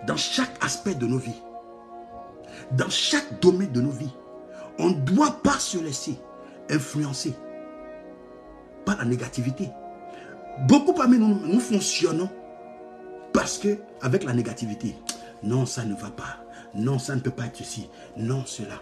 [0.06, 1.42] Dans chaque aspect de nos vies.
[2.72, 4.14] Dans chaque domaine de nos vies.
[4.78, 6.18] On ne doit pas se laisser
[6.70, 7.34] influencer
[8.84, 9.70] par la négativité.
[10.68, 12.28] Beaucoup parmi nous, nous fonctionnons
[13.32, 14.96] parce que avec la négativité,
[15.42, 16.44] non, ça ne va pas.
[16.74, 17.88] Non, ça ne peut pas être ceci.
[18.16, 18.74] Non, cela.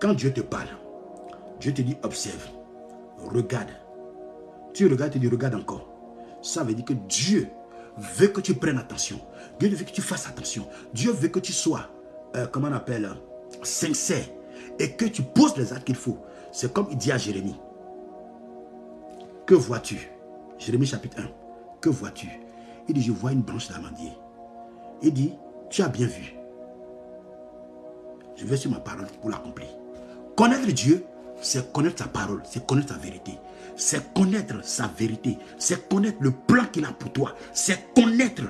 [0.00, 0.68] Quand Dieu te parle,
[1.60, 2.48] Dieu te dit observe,
[3.18, 3.70] regarde.
[4.74, 5.88] Tu regardes, tu dis regarde encore.
[6.42, 7.48] Ça veut dire que Dieu
[7.96, 9.18] veut que tu prennes attention.
[9.58, 10.66] Dieu veut que tu fasses attention.
[10.92, 11.88] Dieu veut que tu sois,
[12.34, 13.10] euh, comment on appelle,
[13.62, 14.24] sincère.
[14.78, 16.18] Et que tu poses les actes qu'il faut.
[16.52, 17.56] C'est comme il dit à Jérémie.
[19.46, 20.10] Que vois-tu?
[20.58, 21.28] Jérémie chapitre 1.
[21.80, 22.28] Que vois-tu?
[22.88, 24.12] Il dit, je vois une branche d'amandier.
[25.02, 25.32] Il dit,
[25.70, 26.34] tu as bien vu.
[28.36, 29.68] Je vais sur ma parole pour l'accomplir.
[30.36, 31.04] Connaître Dieu,
[31.40, 33.38] c'est connaître sa parole, c'est connaître sa vérité.
[33.76, 35.38] C'est connaître sa vérité.
[35.58, 37.34] C'est connaître le plan qu'il a pour toi.
[37.52, 38.42] C'est connaître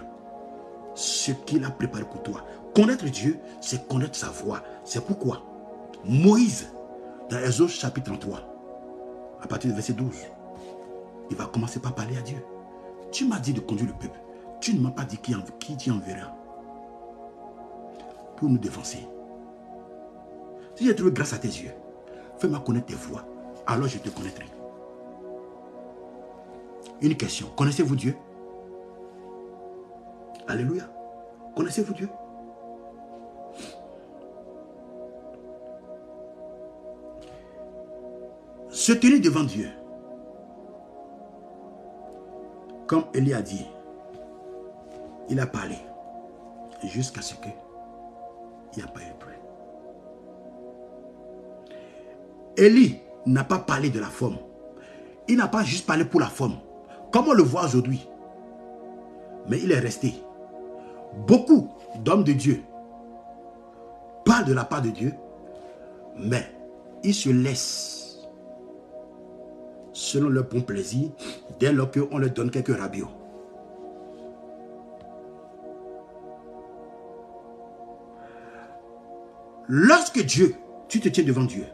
[0.96, 2.44] ce qu'il a préparé pour toi.
[2.74, 4.62] Connaître Dieu, c'est connaître sa voix.
[4.84, 5.42] C'est pourquoi
[6.04, 6.68] Moïse,
[7.30, 8.40] dans Exode chapitre 33,
[9.42, 10.14] à partir du verset 12,
[11.30, 12.42] il va commencer par parler à Dieu.
[13.12, 14.18] Tu m'as dit de conduire le peuple.
[14.60, 16.32] Tu ne m'as pas dit qui, qui tu enverras
[18.36, 19.06] pour nous défoncer.
[20.74, 21.72] Si j'ai trouvé grâce à tes yeux,
[22.38, 23.24] fais-moi connaître tes voix.
[23.66, 24.46] Alors je te connaîtrai.
[27.00, 27.48] Une question.
[27.56, 28.16] Connaissez-vous Dieu?
[30.48, 30.84] Alléluia.
[31.54, 32.08] Connaissez-vous Dieu?
[38.70, 39.68] Se tenir devant Dieu.
[42.86, 43.66] Comme Élie a dit,
[45.28, 45.76] il a parlé
[46.84, 47.48] jusqu'à ce que
[48.72, 49.34] il n'y a pas eu plus.
[52.56, 54.38] Élie n'a pas parlé de la forme.
[55.28, 56.58] Il n'a pas juste parlé pour la forme.
[57.10, 58.06] Comme on le voit aujourd'hui.
[59.48, 60.14] Mais il est resté.
[61.16, 61.70] Beaucoup
[62.04, 62.62] d'hommes de Dieu
[64.24, 65.12] parlent de la part de Dieu,
[66.16, 66.46] mais
[67.02, 68.28] ils se laissent
[69.92, 71.08] selon leur bon plaisir
[71.58, 73.08] dès lors qu'on leur donne quelques rabios.
[79.68, 80.54] Lorsque Dieu,
[80.88, 81.64] tu te tiens devant Dieu,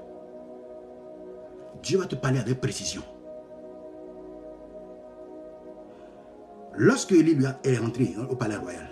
[1.82, 3.03] Dieu va te parler avec précision.
[6.74, 8.88] Lorsque Élie est rentré au palais royal,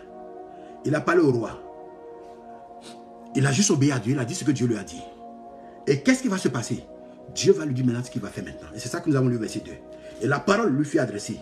[0.85, 1.51] il a parlé au roi.
[3.35, 5.03] Il a juste obéi à Dieu, il a dit ce que Dieu lui a dit.
[5.87, 6.85] Et qu'est-ce qui va se passer?
[7.35, 8.69] Dieu va lui dire maintenant ce qu'il va faire maintenant.
[8.75, 9.73] Et c'est ça que nous avons lu verset 2.
[10.23, 11.39] Et la parole lui fut adressée.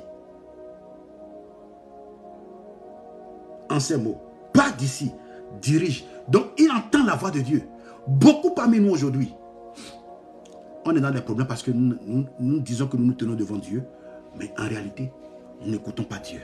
[3.71, 4.19] En ces mots,
[4.53, 5.13] pas d'ici,
[5.61, 6.05] dirige.
[6.29, 7.63] Donc il entend la voix de Dieu.
[8.07, 9.35] Beaucoup parmi nous aujourd'hui,
[10.85, 13.57] on est dans des problèmes parce que nous, nous disons que nous nous tenons devant
[13.57, 13.85] Dieu,
[14.39, 15.13] mais en réalité,
[15.63, 16.41] nous n'écoutons pas Dieu.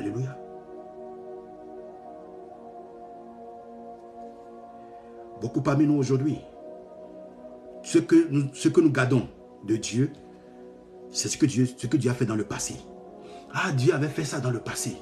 [0.00, 0.34] Alléluia.
[5.42, 6.38] Beaucoup parmi nous aujourd'hui,
[7.82, 8.28] ce que
[8.80, 9.28] nous, gardons
[9.66, 10.10] de Dieu,
[11.10, 12.76] c'est ce que Dieu, ce que Dieu a fait dans le passé.
[13.52, 14.96] Ah, Dieu avait fait ça dans le passé.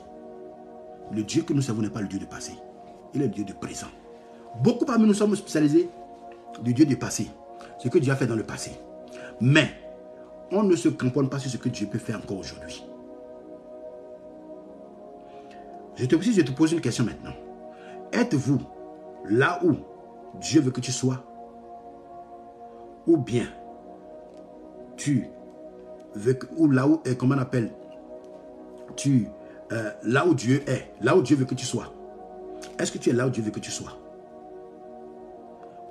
[1.12, 2.54] Le Dieu que nous savons n'est pas le Dieu du passé.
[3.14, 3.86] Il est le Dieu du présent.
[4.64, 5.88] Beaucoup parmi nous sommes spécialisés
[6.64, 7.28] du Dieu du passé.
[7.78, 8.72] Ce que Dieu a fait dans le passé.
[9.40, 9.70] Mais,
[10.50, 12.82] on ne se cramponne pas sur ce que Dieu peut faire encore aujourd'hui.
[15.98, 17.32] Je te, je te pose une question maintenant.
[18.12, 18.60] Êtes-vous
[19.28, 19.74] là où
[20.40, 21.24] Dieu veut que tu sois?
[23.06, 23.48] Ou bien
[24.96, 25.26] tu
[26.14, 27.72] veux ou là où, comment on appelle,
[28.96, 29.28] tu,
[29.72, 31.92] euh, là où Dieu est, là où Dieu veut que tu sois.
[32.78, 33.96] Est-ce que tu es là où Dieu veut que tu sois?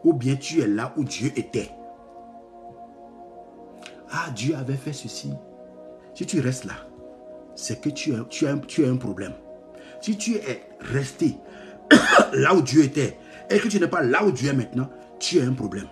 [0.04, 1.72] Ou bien tu es là où Dieu était?
[4.10, 5.34] Ah, Dieu avait fait ceci.
[6.14, 6.76] Si tu restes là,
[7.56, 9.34] c'est que tu tu, as, tu as un problème.
[10.02, 11.38] Si tu es resté
[12.34, 13.18] là où Dieu était
[13.50, 14.90] et que tu n'es pas là où Dieu est maintenant,
[15.20, 15.88] tu as un problème.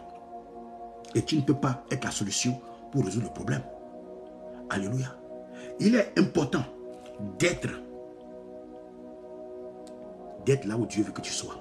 [1.13, 2.59] Et tu ne peux pas être la solution
[2.91, 3.61] pour résoudre le problème.
[4.69, 5.15] Alléluia.
[5.79, 6.63] Il est important
[7.39, 7.69] d'être
[10.45, 11.55] d'être là où Dieu veut que tu sois.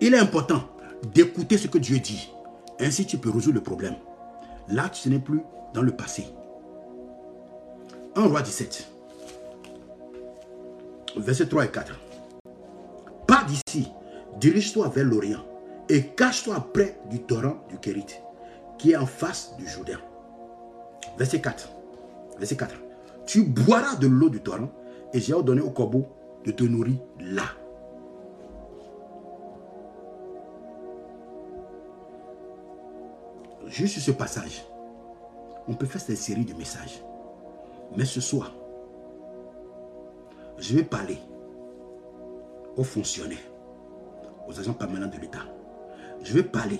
[0.00, 0.62] Il est important
[1.14, 2.32] d'écouter ce que Dieu dit.
[2.80, 3.94] Ainsi, tu peux résoudre le problème.
[4.68, 6.26] Là, tu n'es plus dans le passé.
[8.16, 8.91] 1 roi 17.
[11.16, 11.94] Verset 3 et 4.
[13.26, 13.88] Pas d'ici,
[14.38, 15.44] dirige-toi vers l'Orient
[15.88, 18.06] et cache-toi près du torrent du Kérit,
[18.78, 19.98] qui est en face du Jourdain.
[21.18, 21.68] Verset 4.
[22.38, 22.74] Verset 4.
[23.26, 24.70] Tu boiras de l'eau du torrent
[25.12, 26.06] et j'ai ordonné au corbeau
[26.44, 27.44] de te nourrir là.
[33.66, 34.64] Juste ce passage,
[35.68, 37.02] on peut faire cette série de messages.
[37.96, 38.54] Mais ce soir,
[40.62, 41.18] je vais parler
[42.76, 43.50] aux fonctionnaires,
[44.48, 45.40] aux agents permanents de l'État.
[46.22, 46.78] Je vais parler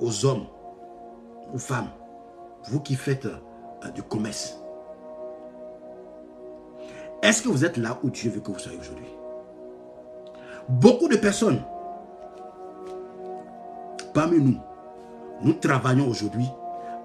[0.00, 0.46] aux hommes,
[1.52, 1.88] aux femmes,
[2.68, 4.56] vous qui faites euh, du commerce.
[7.22, 9.08] Est-ce que vous êtes là où Dieu veut que vous soyez aujourd'hui?
[10.68, 11.60] Beaucoup de personnes
[14.14, 14.60] parmi nous,
[15.42, 16.46] nous travaillons aujourd'hui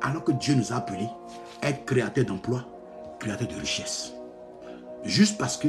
[0.04, 1.10] alors que Dieu nous a appelés
[1.64, 2.64] à être créateurs d'emplois,
[3.18, 4.14] créateurs de richesses.
[5.04, 5.68] Juste parce que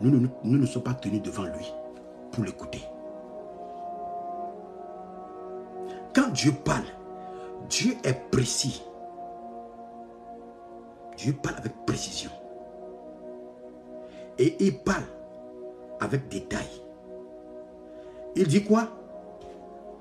[0.00, 1.72] nous, ne sommes pas tenus devant lui
[2.32, 2.82] pour l'écouter.
[6.14, 6.84] Quand Dieu parle,
[7.68, 8.82] Dieu est précis.
[11.16, 12.30] Dieu parle avec précision.
[14.38, 15.04] Et il parle
[16.00, 16.66] avec détail.
[18.34, 18.88] Il dit quoi?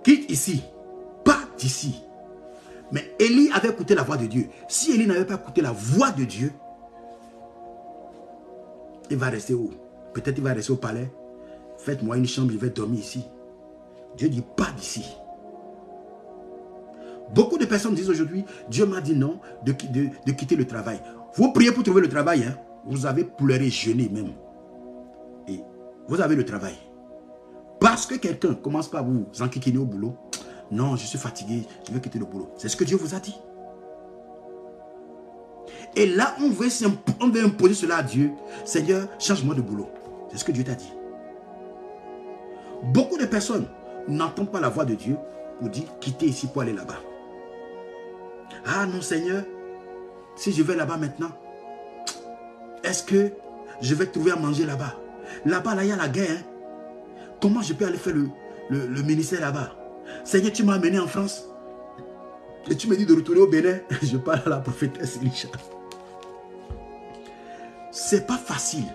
[0.04, 0.64] Quitte ici,
[1.26, 2.02] pas d'ici.
[2.92, 4.50] Mais Élie avait écouté la voix de Dieu.
[4.70, 6.54] Si Élie n'avait pas écouté la voix de Dieu,
[9.10, 9.72] il va rester où?
[10.14, 11.12] Peut-être il va rester au palais.
[11.78, 13.24] Faites-moi une chambre, je vais dormir ici.
[14.18, 15.06] Dieu dit pas d'ici.
[17.34, 21.00] Beaucoup de personnes disent aujourd'hui, Dieu m'a dit non de, de, quitter le travail.
[21.36, 22.44] Vous priez pour trouver le travail.
[22.44, 22.58] Hein?
[22.86, 24.34] Vous avez pleuré, jeûné même.
[25.48, 25.62] Et
[26.08, 26.76] vous avez le travail.
[27.80, 30.16] Parce que quelqu'un commence par vous enquiquiner au boulot.
[30.72, 32.50] Non, je suis fatigué, je vais quitter le boulot.
[32.58, 33.36] C'est ce que Dieu vous a dit.
[35.96, 36.70] Et là, on veut,
[37.20, 38.32] on veut imposer cela à Dieu.
[38.66, 39.90] Seigneur, change-moi de boulot.
[40.32, 40.92] C'est ce que Dieu t'a dit.
[42.84, 43.68] Beaucoup de personnes
[44.08, 45.18] n'entendent pas la voix de Dieu
[45.60, 47.00] pour dire quitter ici pour aller là-bas.
[48.66, 49.44] Ah non Seigneur,
[50.36, 51.32] si je vais là-bas maintenant,
[52.84, 53.32] est-ce que
[53.82, 54.96] je vais trouver à manger là-bas?
[55.46, 56.30] Là-bas, là, il y a la guerre.
[56.32, 56.44] Hein.
[57.42, 58.30] Comment je peux aller faire le,
[58.70, 59.76] le, ministère là-bas?
[60.24, 61.46] Seigneur, tu m'as amené en France.
[62.70, 63.80] Et tu me dis de retourner au Bénin.
[64.02, 65.48] Je parle à la prophétesse Elisha.
[67.92, 68.86] C'est pas facile.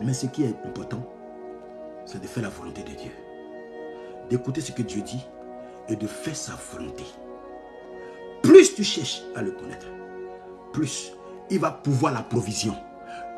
[0.00, 1.02] Mais ce qui est important,
[2.06, 3.10] c'est de faire la volonté de Dieu.
[4.30, 5.24] D'écouter ce que Dieu dit
[5.88, 7.04] et de faire sa volonté.
[8.42, 9.86] Plus tu cherches à le connaître,
[10.72, 11.12] plus
[11.50, 12.74] il va pouvoir la provision.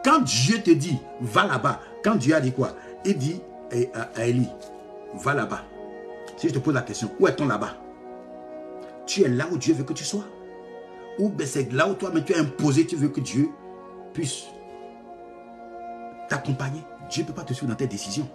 [0.05, 2.71] Quand Dieu te dit, va là-bas, quand Dieu a dit quoi?
[3.05, 3.41] Il dit
[4.17, 4.49] à Élie,
[5.15, 5.63] va là-bas.
[6.37, 7.75] Si je te pose la question, où est-on là-bas?
[9.07, 10.25] Tu es là où Dieu veut que tu sois
[11.19, 13.49] Ou ben c'est là où toi, mais tu es imposé, tu veux que Dieu
[14.13, 14.47] puisse
[16.29, 16.81] t'accompagner.
[17.11, 18.29] Dieu ne peut pas te suivre dans tes décisions.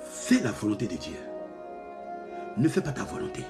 [0.00, 1.16] Fais la volonté de Dieu.
[2.56, 3.44] Ne fais pas ta volonté.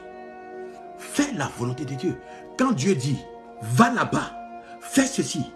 [0.98, 2.16] Fais la volonté de Dieu.
[2.58, 3.18] Quand Dieu dit,
[3.62, 4.32] va là-bas,
[4.80, 5.52] fais ceci,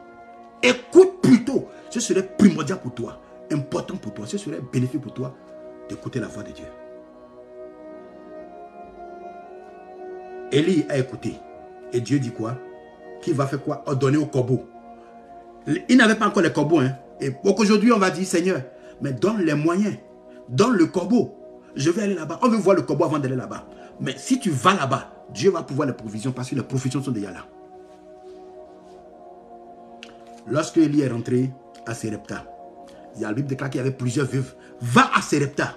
[0.62, 1.68] écoute plutôt.
[1.90, 5.34] Ce serait primordial pour toi, important pour toi, ce serait bénéfique pour toi
[5.88, 6.66] d'écouter la voix de Dieu.
[10.52, 11.34] Élie a écouté.
[11.92, 12.56] Et Dieu dit quoi?
[13.22, 13.82] Qu'il va faire quoi?
[13.86, 14.68] Ordonner au corbeau.
[15.88, 16.80] Il n'avait pas encore les corbeaux.
[16.80, 16.92] Hein?
[17.20, 18.62] Et aujourd'hui, on va dire, Seigneur,
[19.00, 19.96] mais donne les moyens.
[20.48, 21.34] Donne le corbeau.
[21.74, 22.38] Je vais aller là-bas.
[22.42, 23.66] On veut voir le corbeau avant d'aller là-bas.
[24.00, 27.10] Mais si tu vas là-bas, Dieu va pouvoir les provisions parce que les provisions sont
[27.10, 27.44] déjà là.
[30.46, 31.50] Lorsque Élie est rentré
[31.86, 32.44] à Serepta,
[33.16, 34.54] il y a le Bible déclare qu'il y avait plusieurs veuves.
[34.80, 35.74] Va à Serepta.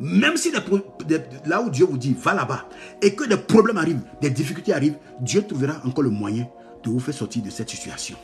[0.00, 2.66] Même si là où Dieu vous dit, va là-bas,
[3.02, 6.48] et que des problèmes arrivent, des difficultés arrivent, Dieu trouvera encore le moyen
[6.82, 8.16] de vous faire sortir de cette situation.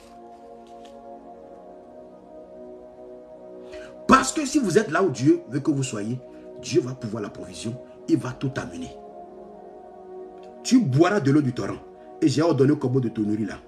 [4.09, 6.19] Parce que si vous êtes là où Dieu veut que vous soyez,
[6.63, 7.77] Dieu va pouvoir la provision,
[8.09, 8.91] il va tout amener.
[10.65, 11.79] Tu boiras de l'eau du torrent.
[12.23, 13.59] Et j'ai ordonné au corbeau de tonnerie là.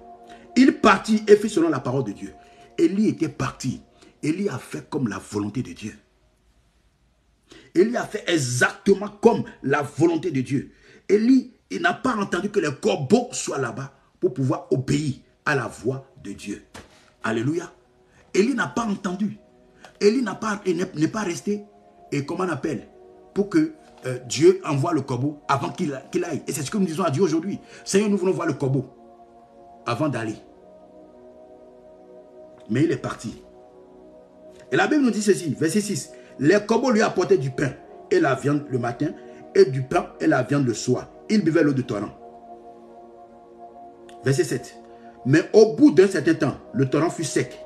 [0.55, 2.33] Il partit et fit selon la parole de Dieu.
[2.77, 3.83] Élie était parti.
[4.23, 5.93] Élie a fait comme la volonté de Dieu.
[7.75, 10.71] Élie a fait exactement comme la volonté de Dieu.
[11.07, 15.67] Élie, il n'a pas entendu que les corbeaux soient là-bas pour pouvoir obéir à la
[15.67, 16.63] voix de Dieu.
[17.23, 17.71] Alléluia.
[18.33, 19.37] Élie n'a pas entendu.
[19.99, 21.63] Élie n'a pas, n'est pas resté,
[22.11, 22.87] et comment on appelle,
[23.33, 23.73] pour que
[24.05, 26.41] euh, Dieu envoie le corbeau avant qu'il aille.
[26.47, 27.59] Et c'est ce que nous disons à Dieu aujourd'hui.
[27.83, 28.85] Seigneur, nous voulons voir le corbeau
[29.85, 30.35] avant d'aller.
[32.69, 33.41] Mais il est parti.
[34.71, 36.11] Et la Bible nous dit ceci, verset 6.
[36.39, 37.71] Les corbeaux lui apportaient du pain
[38.11, 39.07] et la viande le matin,
[39.55, 41.07] et du pain et la viande le soir.
[41.29, 42.09] Il buvait l'eau de torrent.
[44.23, 44.75] Verset 7.
[45.25, 47.59] Mais au bout d'un certain temps, le torrent fut sec,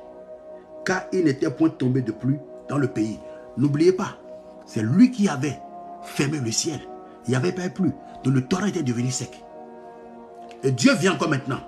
[0.84, 3.18] car il n'était point tombé de pluie dans le pays.
[3.56, 4.18] N'oubliez pas,
[4.66, 5.58] c'est lui qui avait
[6.02, 6.80] fermé le ciel.
[7.26, 7.90] Il n'y avait pas plu.
[8.22, 9.42] Donc le torrent était devenu sec.
[10.62, 11.60] Et Dieu vient encore maintenant.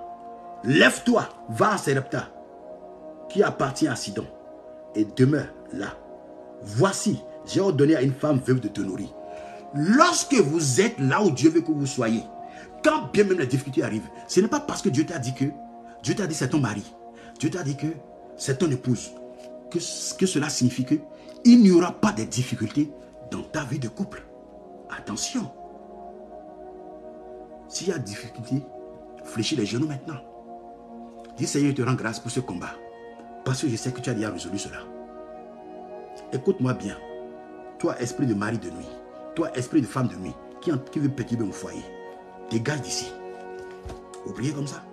[0.63, 2.29] Lève-toi, va à Serepta,
[3.29, 4.25] qui appartient à Sidon,
[4.95, 5.87] et demeure là.
[6.63, 9.13] Voici, j'ai ordonné à une femme veuve de te nourrir.
[9.73, 12.23] Lorsque vous êtes là où Dieu veut que vous soyez,
[12.83, 15.45] quand bien même les difficultés arrivent, ce n'est pas parce que Dieu t'a dit que,
[16.03, 16.83] Dieu t'a dit c'est ton mari,
[17.39, 17.87] Dieu t'a dit que
[18.37, 19.11] c'est ton épouse,
[19.69, 19.79] que,
[20.17, 20.95] que cela signifie que
[21.43, 22.91] il n'y aura pas de difficultés
[23.31, 24.25] dans ta vie de couple.
[24.89, 25.51] Attention.
[27.69, 28.63] S'il y a difficulté,
[29.23, 30.21] fléchis les genoux maintenant.
[31.37, 32.71] Dis Seigneur, je te rends grâce pour ce combat.
[33.45, 34.79] Parce que je sais que tu as déjà résolu cela.
[36.33, 36.97] Écoute-moi bien.
[37.79, 38.89] Toi, esprit de mari de nuit.
[39.35, 40.33] Toi, esprit de femme de nuit.
[40.61, 41.83] Qui, qui veut perturber mon foyer.
[42.49, 43.11] Dégage d'ici.
[44.25, 44.83] Oubliez comme ça.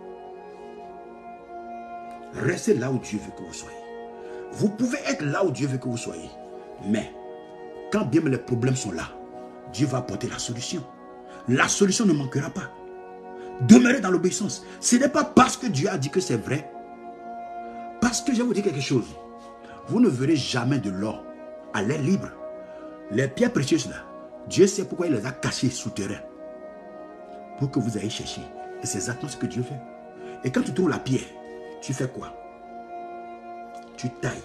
[2.35, 3.77] Restez là où Dieu veut que vous soyez.
[4.53, 6.31] Vous pouvez être là où Dieu veut que vous soyez.
[6.87, 7.13] Mais,
[7.91, 9.09] quand bien les problèmes sont là,
[9.73, 10.85] Dieu va apporter la solution.
[11.49, 12.71] La solution ne manquera pas.
[13.63, 14.65] Demeurez dans l'obéissance.
[14.81, 16.71] Ce n'est pas parce que Dieu a dit que c'est vrai.
[18.01, 19.07] Parce que je vais vous dire quelque chose.
[19.89, 21.24] Vous ne verrez jamais de l'or
[21.75, 22.29] à l'air libre.
[23.11, 23.97] Les pierres précieuses là,
[24.49, 26.21] Dieu sait pourquoi il les a cachées souterrain.
[27.59, 28.41] Pour que vous ayez cherché.
[28.83, 29.81] Et c'est exactement ce que Dieu fait.
[30.45, 31.27] Et quand tu trouves la pierre,
[31.83, 32.33] tu fais quoi?
[33.97, 34.43] Tu tailles.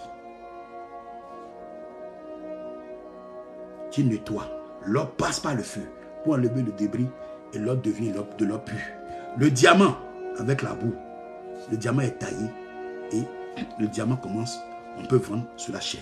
[3.92, 4.48] Tu nettoies.
[4.86, 5.82] L'or passe par le feu
[6.24, 7.08] pour enlever le débris
[7.54, 8.78] et l'or devient de l'or pur.
[9.38, 9.96] Le diamant
[10.38, 10.96] avec la boue.
[11.72, 12.48] Le diamant est taillé
[13.12, 13.24] et
[13.80, 14.58] le diamant commence,
[14.98, 16.02] on peut vendre sur la chair.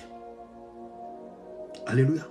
[1.88, 2.24] Alléluia.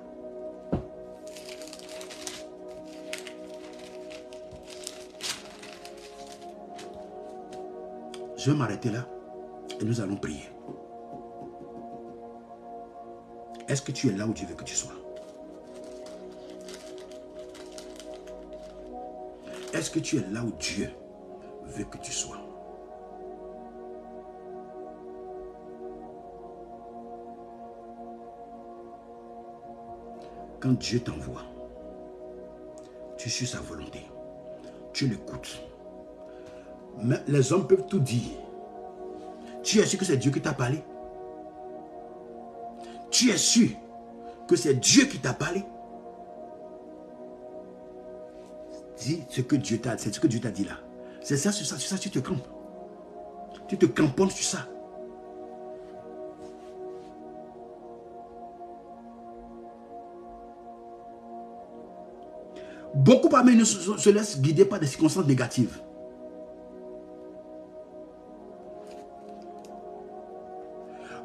[8.36, 9.08] Je vais m'arrêter là
[9.80, 10.50] et nous allons prier.
[13.66, 14.92] Est-ce que tu es là où Dieu veut que tu sois?
[19.72, 20.90] Est-ce que tu es là où Dieu
[21.64, 22.45] veut que tu sois?
[30.72, 31.42] Dieu t'envoie,
[33.16, 34.00] tu suis sa volonté.
[34.92, 35.60] Tu l'écoutes.
[37.02, 38.30] Mais les hommes peuvent tout dire.
[39.62, 40.82] Tu es sûr que c'est Dieu qui t'a parlé?
[43.10, 43.70] Tu es sûr
[44.48, 45.64] que c'est Dieu qui t'a parlé?
[48.98, 50.78] Dis ce que Dieu t'a c'est ce que Dieu t'a dit là.
[51.20, 52.46] C'est ça, sur ça, sur ça, tu te campes.
[53.68, 54.68] Tu te camponnes sur ça.
[62.96, 65.82] Beaucoup parmi nous se laissent guider par des circonstances négatives.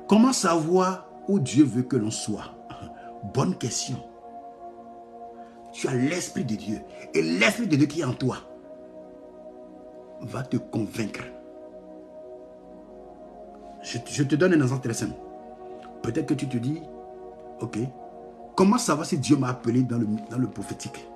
[0.05, 2.53] Comment savoir où Dieu veut que l'on soit?
[3.33, 3.95] Bonne question.
[5.71, 6.81] Tu as l'Esprit de Dieu.
[7.13, 8.35] Et l'Esprit de Dieu qui est en toi
[10.19, 11.23] va te convaincre.
[13.81, 15.15] Je, te donne un exemple très simple.
[16.03, 16.81] Peut-être que tu te dis,
[17.61, 17.77] ok,
[18.55, 21.07] comment savoir si Dieu m'a appelé dans le, dans le prophétique?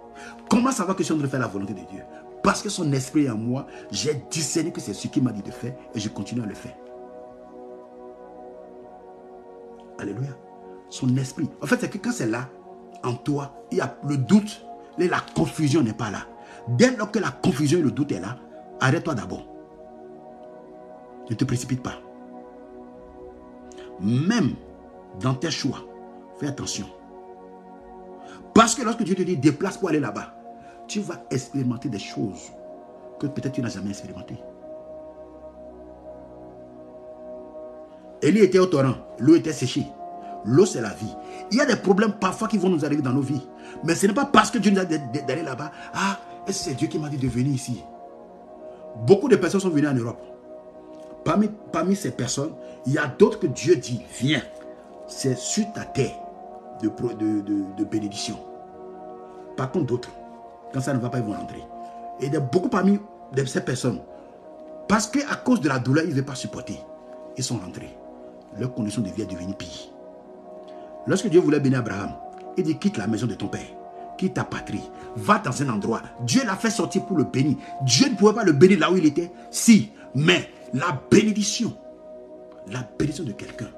[0.49, 2.01] Comment savoir que je suis en train de faire la volonté de Dieu?
[2.43, 5.51] Parce que son esprit en moi, j'ai discerné que c'est ce qu'il m'a dit de
[5.51, 6.75] faire et je continue à le faire.
[9.97, 10.29] Alléluia.
[10.89, 11.49] Son esprit.
[11.61, 12.49] En fait, c'est que quand c'est là,
[13.03, 14.65] en toi, il y a le doute,
[14.97, 16.19] et la confusion n'est pas là.
[16.67, 18.37] Dès lors que la confusion et le doute est là,
[18.79, 19.45] arrête-toi d'abord.
[21.29, 21.95] Ne te précipite pas.
[23.99, 24.55] Même
[25.19, 25.79] dans tes choix,
[26.39, 26.87] fais attention.
[28.55, 30.33] Parce que lorsque Dieu te dit déplace pour aller là-bas,
[30.87, 32.53] tu vas expérimenter des choses
[33.19, 34.37] que peut-être tu n'as jamais expérimentées.
[38.21, 39.85] Élie était au torrent, l'eau était séchée.
[40.45, 41.13] L'eau, c'est la vie.
[41.51, 43.45] Il y a des problèmes parfois qui vont nous arriver dans nos vies.
[43.83, 45.71] Mais ce n'est pas parce que Dieu nous a dit d'aller là-bas.
[45.93, 47.83] Ah, est-ce que c'est Dieu qui m'a dit de venir ici?
[49.05, 50.21] Beaucoup de personnes sont venues en Europe.
[51.25, 52.53] Parmi, parmi ces personnes,
[52.85, 54.43] il y a d'autres que Dieu dit, viens.
[55.07, 56.24] C'est sur ta terre
[56.87, 58.37] de, bénédiction.
[59.57, 60.11] Par contre, d'autres,
[60.73, 61.63] quand ça ne va pas, ils vont rentrer.
[62.19, 62.99] Et il y a beaucoup parmi
[63.45, 63.99] ces personnes,
[64.87, 66.79] parce qu'à cause de la douleur, ils ne veulent pas supporter.
[67.37, 67.97] Ils sont rentrés.
[68.57, 69.91] Leur condition de vie est devenue pire.
[71.07, 72.13] Lorsque Dieu voulait bénir Abraham,
[72.57, 73.67] il dit quitte la maison de ton père,
[74.17, 76.01] quitte ta patrie, va dans un endroit.
[76.21, 77.57] Dieu l'a fait sortir pour le bénir.
[77.81, 79.31] Dieu ne pouvait pas le bénir là où il était.
[79.51, 81.75] Si, mais la bénédiction,
[82.67, 83.69] la bénédiction de quelqu'un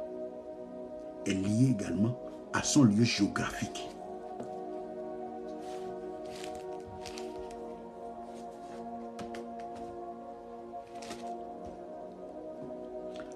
[1.25, 2.17] est liée également
[2.63, 3.89] son lieu géographique.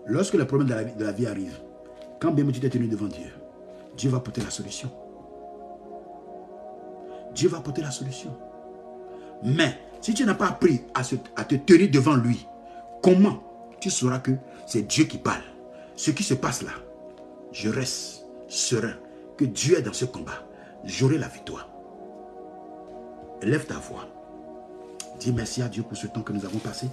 [0.06, 1.58] Lorsque le problème de la, de la vie arrive,
[2.20, 3.32] quand bien tu t'es tenu devant Dieu,
[3.96, 4.92] Dieu va porter la solution.
[7.34, 8.36] Dieu va porter la solution.
[9.44, 11.02] Mais si tu n'as pas appris à,
[11.36, 12.46] à te tenir devant lui,
[13.02, 13.42] comment
[13.80, 14.32] tu sauras que
[14.66, 15.44] c'est Dieu qui parle?
[15.96, 16.72] Ce qui se passe là,
[17.52, 18.96] je reste serein
[19.46, 20.46] Dieu est dans ce combat.
[20.84, 21.70] J'aurai la victoire.
[23.42, 24.08] Lève ta voix.
[25.20, 26.88] Dis merci à Dieu pour ce temps que nous avons passé.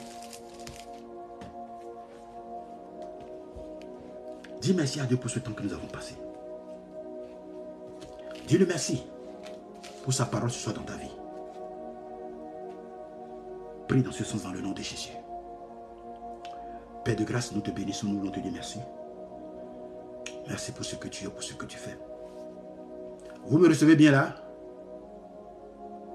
[4.61, 6.15] Dis merci à Dieu pour ce temps que nous avons passé.
[8.47, 9.05] Dis-le merci
[10.05, 11.11] pour sa parole ce soit dans ta vie.
[13.89, 15.13] Prie dans ce sens dans le nom de Jésus.
[17.05, 18.79] Père de grâce, nous te bénissons, nous voulons te dire merci.
[20.49, 21.97] Merci pour ce que tu es, pour ce que tu fais.
[23.47, 24.34] Vous me recevez bien là?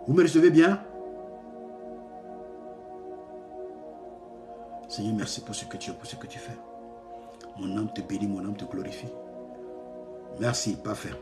[0.05, 0.79] Vous me recevez bien?
[4.89, 6.57] Seigneur, merci pour ce que tu es, pour ce que tu fais.
[7.57, 9.07] Mon âme te bénit, mon âme te glorifie.
[10.39, 11.13] Merci, parfait.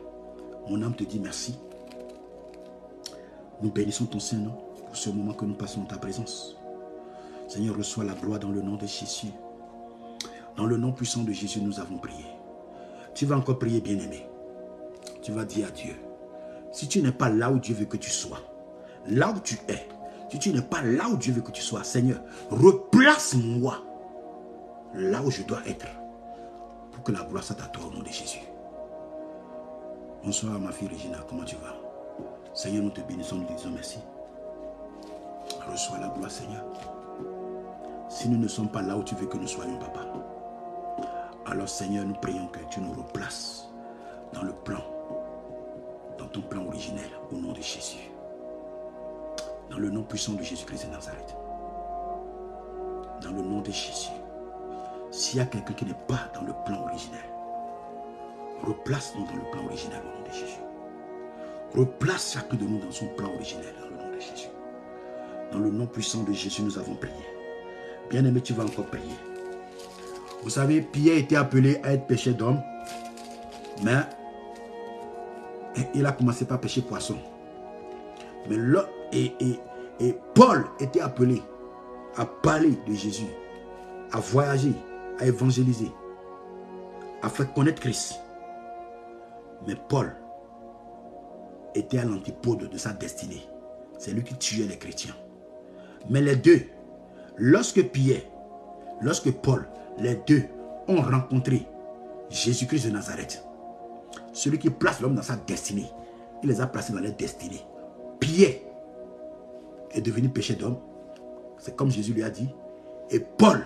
[0.67, 1.57] Mon âme te dit merci.
[3.61, 6.57] Nous bénissons ton Saint-Nom pour ce moment que nous passons dans ta présence.
[7.47, 9.31] Seigneur, reçois la gloire dans le nom de Jésus.
[10.57, 12.25] Dans le nom puissant de Jésus, nous avons prié.
[13.13, 14.25] Tu vas encore prier, bien-aimé.
[15.21, 15.95] Tu vas dire à Dieu,
[16.71, 18.39] si tu n'es pas là où Dieu veut que tu sois,
[19.07, 19.87] là où tu es,
[20.29, 22.19] si tu n'es pas là où Dieu veut que tu sois, Seigneur,
[22.49, 23.77] replace-moi
[24.93, 25.87] là où je dois être
[26.91, 28.41] pour que la gloire soit à toi au nom de Jésus.
[30.23, 31.75] Bonsoir ma fille Regina, comment tu vas?
[32.53, 33.99] Seigneur, nous te bénissons, nous te disons merci.
[35.71, 36.63] Reçois la gloire, Seigneur.
[38.09, 40.01] si nous ne sommes pas là où tu veux que nous soyons, papa.
[41.45, 43.67] Alors Seigneur, nous prions que tu nous replaces
[44.33, 44.81] dans le plan,
[46.31, 48.09] ton plan originel, au nom de Jésus.
[49.69, 51.35] Dans le nom puissant de Jésus-Christ de Nazareth.
[53.21, 54.11] Dans le nom de Jésus.
[55.11, 57.23] S'il y a quelqu'un qui n'est pas dans le plan originel,
[58.63, 60.61] replace-nous dans le plan original au nom de Jésus.
[61.75, 64.49] Replace chacun de nous dans son plan originel dans le nom de Jésus.
[65.51, 67.13] Dans le nom puissant de Jésus, nous avons prié.
[68.09, 69.15] Bien-aimé, tu vas encore prier.
[70.43, 72.61] Vous savez, Pierre était appelé à être péché d'homme,
[73.83, 74.01] mais
[75.93, 77.17] il a commencé par pécher poisson.
[78.49, 79.33] Mais là, et,
[79.99, 81.41] et Paul était appelé
[82.15, 83.27] à parler de Jésus,
[84.11, 84.73] à voyager,
[85.19, 85.91] à évangéliser,
[87.21, 88.15] à faire connaître Christ.
[89.67, 90.15] Mais Paul
[91.75, 93.43] était à l'antipode de sa destinée.
[93.97, 95.15] C'est lui qui tuait les chrétiens.
[96.09, 96.63] Mais les deux,
[97.37, 98.23] lorsque Pierre,
[99.01, 99.67] lorsque Paul,
[99.99, 100.43] les deux
[100.87, 101.67] ont rencontré
[102.29, 103.45] Jésus-Christ de Nazareth,
[104.33, 105.89] celui qui place l'homme dans sa destinée,
[106.43, 107.61] il les a placés dans leur destinée.
[108.19, 108.55] Pierre
[109.91, 110.77] est devenu péché d'homme,
[111.57, 112.49] c'est comme Jésus lui a dit,
[113.09, 113.61] et Paul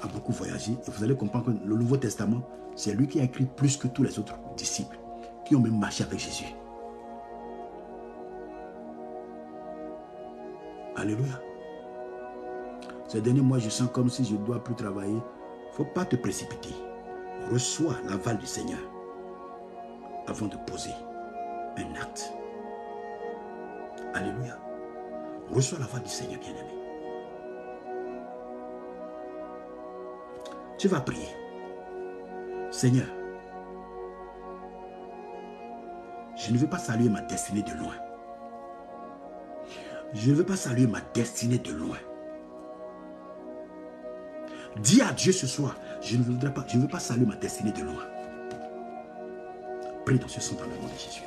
[0.00, 2.42] a beaucoup voyagé, et vous allez comprendre que le Nouveau Testament,
[2.74, 4.98] c'est lui qui a écrit plus que tous les autres disciples
[5.44, 6.54] qui ont même marché avec Jésus.
[10.96, 11.40] Alléluia.
[13.08, 15.12] Ces derniers mois, je sens comme si je ne dois plus travailler.
[15.12, 16.74] Il ne faut pas te précipiter.
[17.50, 18.78] Reçois l'aval du Seigneur
[20.32, 20.94] avant de poser
[21.76, 22.32] un acte.
[24.14, 24.58] Alléluia.
[25.50, 26.72] Reçois l'aval du Seigneur, bien-aimé.
[30.78, 31.28] Tu vas prier.
[32.70, 33.06] Seigneur,
[36.34, 37.94] je ne veux pas saluer ma destinée de loin.
[40.14, 41.98] Je ne veux pas saluer ma destinée de loin.
[44.78, 47.36] Dis à Dieu ce soir, je ne voudrais pas, je ne veux pas saluer ma
[47.36, 48.11] destinée de loin.
[50.04, 51.22] Prie dans ce sens dans le nom de Jésus.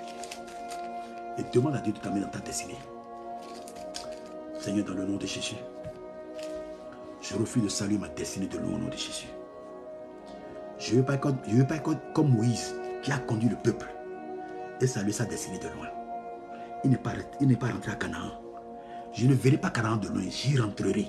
[1.38, 2.78] Et demande à Dieu de t'amener dans ta destinée.
[4.60, 5.56] Seigneur, dans le nom de Jésus,
[7.22, 9.28] je refuse de saluer ma destinée de loin au nom de Jésus.
[10.78, 13.88] Je ne veux pas, être comme Moïse qui a conduit le peuple
[14.82, 15.88] et saluer sa destinée de loin.
[16.84, 17.14] Il n'est pas,
[17.60, 18.32] pas rentré à Canaan.
[19.14, 21.08] Je ne verrai pas Canaan de loin, j'y rentrerai.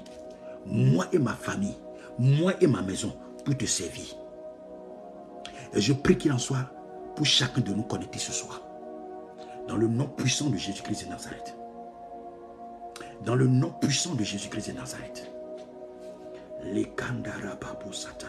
[0.67, 1.77] Moi et ma famille,
[2.19, 3.13] moi et ma maison,
[3.45, 4.17] pour te servir.
[5.75, 6.71] Et je prie qu'il en soit
[7.17, 8.61] pour chacun de nous connecter ce soir.
[9.67, 11.57] Dans le nom puissant de Jésus-Christ de Nazareth.
[13.25, 15.31] Dans le nom puissant de Jésus-Christ de Nazareth.
[16.63, 18.29] Les Kandarababosata.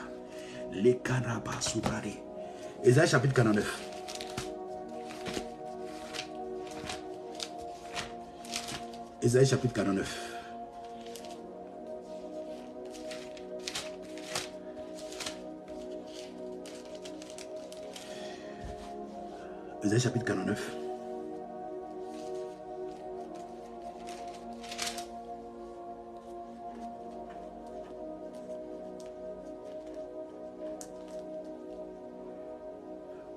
[0.72, 2.18] Les Kandarabasubrari.
[2.84, 3.80] Ésaïe chapitre 49.
[9.22, 10.37] Ésaïe chapitre 49.
[19.88, 20.76] Ésaïe chapitre 49.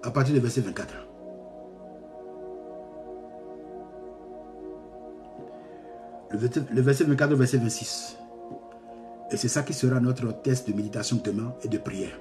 [0.03, 0.93] À partir du verset 24.
[6.33, 8.17] Le verset 24 au verset 26.
[9.31, 12.19] Et c'est ça qui sera notre test de méditation demain et de prière.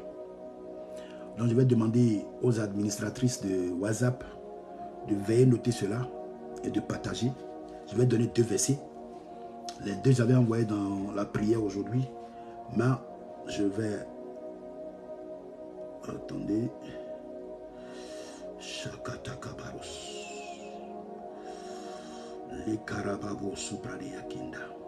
[1.39, 4.25] Donc je vais demander aux administratrices de WhatsApp
[5.07, 6.01] de veiller noter cela
[6.65, 7.31] et de partager.
[7.89, 8.77] Je vais donner deux versets.
[9.85, 12.03] Les deux j'avais envoyé dans la prière aujourd'hui.
[12.75, 12.83] Mais
[13.47, 14.05] je vais...
[16.09, 16.69] Attendez.
[22.67, 24.78] Les Karababo Yakinda.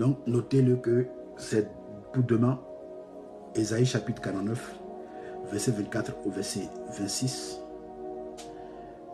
[0.00, 1.70] Donc, notez-le que c'est
[2.14, 2.58] pour demain,
[3.54, 4.74] Esaïe chapitre 49,
[5.52, 7.60] verset 24 au verset 26.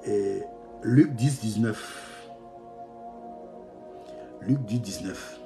[0.07, 0.43] Et
[0.85, 2.29] Luc 10, 19.
[4.43, 5.41] Luc 10, 19.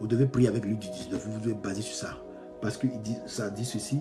[0.00, 1.28] Vous devez prier avec Luc 10, 19.
[1.28, 2.16] Vous devez baser sur ça.
[2.60, 2.88] Parce que
[3.26, 4.00] ça dit ceci.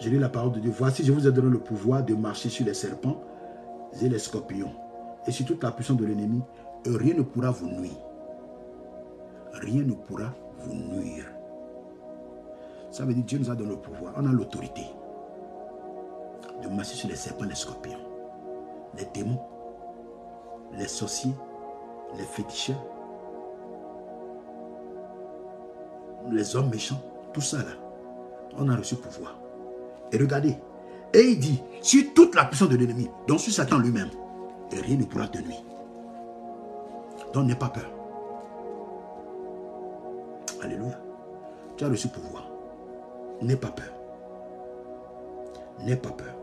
[0.00, 0.70] Je lis la parole de Dieu.
[0.70, 3.22] Voici, je vous ai donné le pouvoir de marcher sur les serpents
[4.02, 4.74] et les scorpions.
[5.26, 6.42] Et sur toute la puissance de l'ennemi.
[6.84, 8.11] Rien ne pourra vous nuire
[9.52, 11.26] rien ne pourra vous nuire.
[12.90, 14.82] Ça veut dire Dieu nous a donné le pouvoir, on a l'autorité
[16.62, 17.98] de marcher sur les serpents, les scorpions,
[18.96, 19.40] les démons,
[20.76, 21.34] les sorciers,
[22.16, 22.84] les féticheurs,
[26.30, 27.00] les hommes méchants,
[27.32, 27.72] tout ça là,
[28.58, 29.38] on a reçu le pouvoir.
[30.12, 30.56] Et regardez,
[31.14, 34.10] Et il dit, sur toute la puissance de l'ennemi, donc sur Satan lui-même,
[34.70, 35.62] rien ne pourra te nuire.
[37.34, 37.90] Donc n'aie pas peur.
[40.62, 40.98] Alléluia.
[41.76, 42.48] Tu as reçu pouvoir.
[43.42, 43.92] N'aie pas peur.
[45.80, 46.34] N'aie pas peur.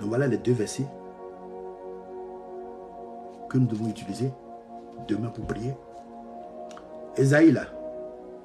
[0.00, 0.86] Donc voilà les deux versets
[3.48, 4.32] que nous devons utiliser
[5.06, 5.74] demain pour prier.
[7.16, 7.66] Esaïe là,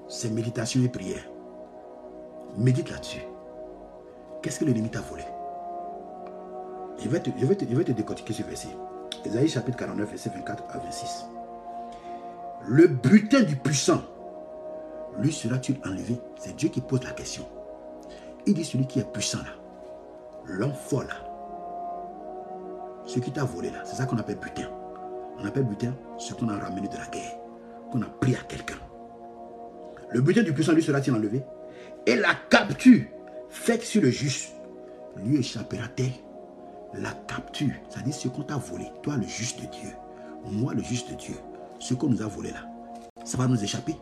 [0.08, 1.24] c'est méditation et prière.
[2.58, 3.24] Médite là-dessus.
[4.42, 5.24] Qu'est-ce que l'ennemi t'a volé?
[7.00, 8.70] Je vais, te, je, vais te, je vais te décortiquer ce verset.
[9.26, 11.26] Esaïe chapitre 49, verset 24 à 26.
[12.68, 14.02] Le butin du puissant,
[15.20, 17.46] lui sera-t-il enlevé C'est Dieu qui pose la question.
[18.46, 19.56] Il dit celui qui est puissant là,
[20.46, 21.16] l'homme fort là,
[23.06, 24.70] ce qui t'a volé là, c'est ça qu'on appelle butin.
[25.40, 27.38] On appelle butin ce qu'on a ramené de la guerre,
[27.92, 28.78] qu'on a pris à quelqu'un.
[30.12, 31.44] Le butin du puissant lui sera-t-il enlevé
[32.06, 33.04] Et la capture
[33.50, 34.54] faite sur le juste
[35.18, 36.14] lui échappera-t-elle
[37.02, 39.90] La capture, c'est-à-dire ce qu'on t'a volé, toi le juste Dieu,
[40.46, 41.36] moi le juste Dieu,
[41.80, 42.66] ce qu'on nous a volé là,
[43.26, 43.96] ça va nous échapper.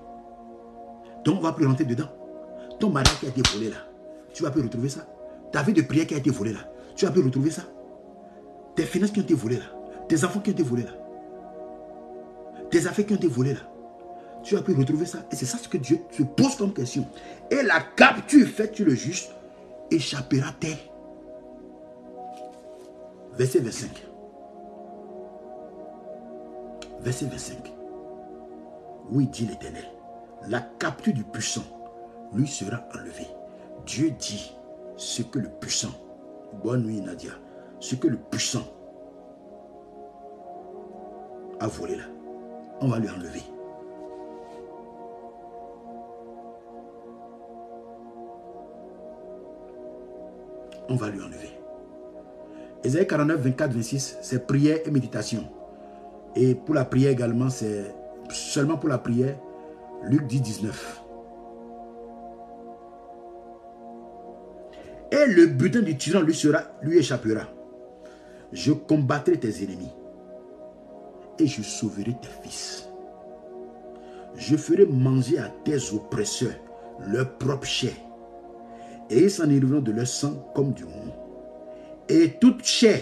[1.25, 2.07] Donc on va plus rentrer dedans.
[2.79, 3.77] Ton mariage qui a été volé là,
[4.33, 5.01] tu vas plus retrouver ça.
[5.51, 7.63] Ta vie de prière qui a été volée là, tu vas plus retrouver ça.
[8.75, 9.65] Tes finances qui ont été volées là,
[10.07, 10.91] tes enfants qui ont été volés là,
[12.69, 13.61] tes affaires qui ont été volées là,
[14.43, 15.19] tu vas plus retrouver ça.
[15.31, 17.05] Et c'est ça ce que Dieu se pose comme question.
[17.49, 19.31] Et la capture faite sur le juste
[19.91, 20.77] échappera-t-elle
[23.37, 23.89] Verset 25.
[27.01, 27.73] Verset 25.
[29.11, 29.85] Oui, dit l'Éternel,
[30.47, 31.63] la capture du puissant
[32.33, 33.27] lui sera enlevée.
[33.85, 34.55] Dieu dit
[34.97, 35.91] ce que le puissant,
[36.63, 37.31] bonne nuit Nadia,
[37.79, 38.65] ce que le puissant
[41.59, 42.03] a volé là,
[42.81, 43.43] on va lui enlever.
[50.87, 51.49] On va lui enlever.
[52.83, 55.49] Ésaïe 49, 24, 26, c'est prière et méditation.
[56.35, 57.95] Et pour la prière également, c'est
[58.29, 59.35] seulement pour la prière,
[60.09, 61.03] Luc 10, 19.
[65.11, 67.43] Et le butin du tyran lui, sera, lui échappera.
[68.51, 69.91] Je combattrai tes ennemis
[71.39, 72.87] et je sauverai tes fils.
[74.35, 76.53] Je ferai manger à tes oppresseurs
[77.07, 77.93] leur propre chair
[79.09, 81.13] et ils s'en iront de leur sang comme du monde.
[82.09, 83.01] Et toute chair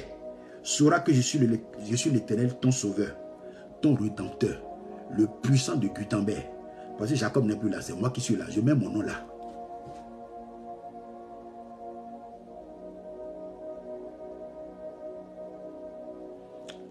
[0.61, 3.15] saura que je suis l'éternel, ton sauveur,
[3.81, 4.61] ton rédempteur,
[5.17, 6.45] le puissant de Gutenberg.
[6.97, 8.45] Parce que Jacob n'est plus là, c'est moi qui suis là.
[8.49, 9.13] Je mets mon nom là.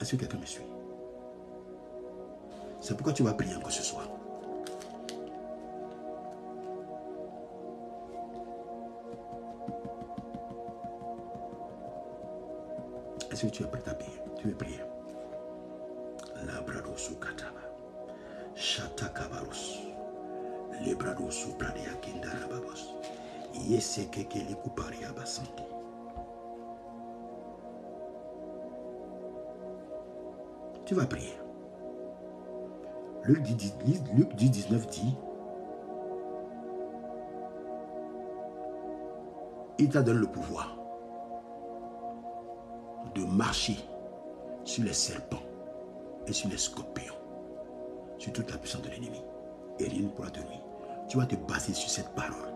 [0.01, 0.67] Est-ce que quelqu'un me suit?
[2.81, 4.09] C'est pourquoi tu vas prier encore ce soir.
[13.31, 14.19] Est-ce que tu es prêt à prier?
[14.37, 14.81] Tu veux prier?
[16.45, 17.63] Labrado kataba.
[22.01, 22.95] Kindarababos.
[23.69, 25.63] Yese keke le kuparia basante.
[30.85, 31.39] Tu vas prier.
[33.25, 33.75] Luc 10,
[34.15, 35.15] Luc 10 19 dit
[39.79, 40.77] Il t'a donné le pouvoir
[43.15, 43.77] de marcher
[44.65, 45.43] sur les serpents
[46.27, 47.15] et sur les scorpions,
[48.19, 49.23] sur toute la puissance de l'ennemi.
[49.79, 50.72] Et rien ne pourra te nuire.
[51.13, 52.55] Tu vas te baser sur cette parole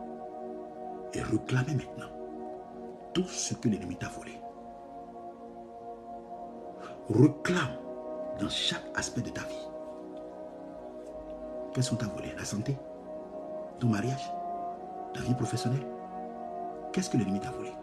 [1.12, 2.08] et réclamer maintenant
[3.12, 4.40] tout ce que l'ennemi t'a volé.
[7.10, 7.76] Reclame
[8.40, 9.68] dans chaque aspect de ta vie.
[11.74, 12.32] Qu'est-ce qu'on t'a volé?
[12.38, 12.78] La santé?
[13.78, 14.32] Ton mariage?
[15.12, 15.86] Ta vie professionnelle?
[16.94, 17.74] Qu'est-ce que l'ennemi t'a volé?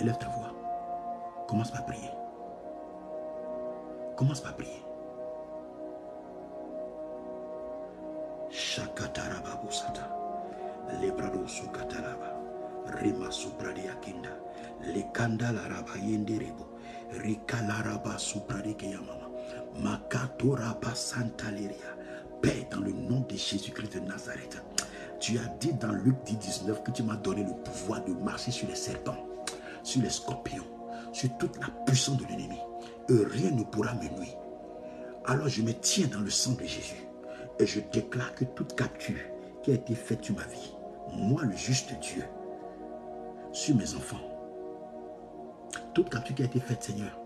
[0.00, 0.50] Élève ta voix.
[1.46, 2.10] Commence par prier.
[4.16, 4.87] Commence par prier.
[8.78, 10.06] Shakataraba busata.
[11.00, 12.30] Lebrado sukataraba.
[13.00, 14.30] Rima supradia kinda.
[14.94, 16.64] Lekanda laraba yenderebo.
[17.10, 19.26] Rikalaraba supradike yamama.
[19.82, 21.96] Makatoraba santaleria.
[22.40, 24.62] Paix dans le nom de Jésus-Christ de Nazareth.
[25.18, 28.52] Tu as dit dans Luc 10, 19 que tu m'as donné le pouvoir de marcher
[28.52, 29.26] sur les serpents,
[29.82, 30.64] sur les scorpions,
[31.12, 32.60] sur toute la puissance de l'ennemi.
[33.08, 34.36] Et rien ne pourra me nuire.
[35.26, 37.07] Alors je me tiens dans le sang de Jésus.
[37.58, 39.18] Et je déclare que toute capture
[39.62, 40.74] qui a été faite sur ma vie,
[41.12, 42.24] moi le juste Dieu,
[43.52, 44.16] sur mes enfants,
[45.94, 47.18] toute capture qui a été faite, Seigneur,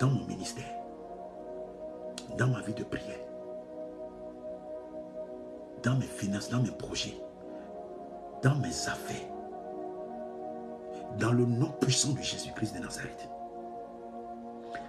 [0.00, 0.74] dans mon ministère,
[2.36, 3.20] dans ma vie de prière,
[5.82, 7.16] dans mes finances, dans mes projets,
[8.42, 9.28] dans mes affaires,
[11.18, 13.28] Dans le nom puissant de Jésus-Christ de Nazareth.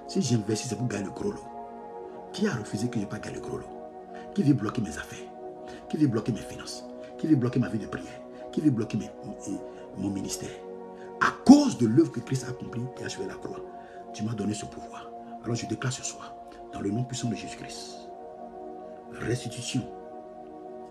[0.08, 1.48] Si j'investis, c'est pour gagner le gros lot.
[2.34, 3.75] Qui a refusé que je ne pas gagner le gros lot?
[4.36, 5.28] Qui veut bloquer mes affaires?
[5.90, 6.84] Qui veut bloquer mes finances?
[7.18, 8.22] Qui veut bloquer ma vie de prière?
[8.52, 9.00] Qui veut bloquer
[9.98, 10.50] mon ministère?
[11.22, 13.62] À cause de l'œuvre que Christ a accomplie et achevé la croix,
[14.14, 15.10] tu m'as donné ce pouvoir.
[15.46, 16.36] Alors je déclare ce soir,
[16.74, 18.10] dans le nom puissant de Jésus-Christ,
[19.14, 19.88] restitution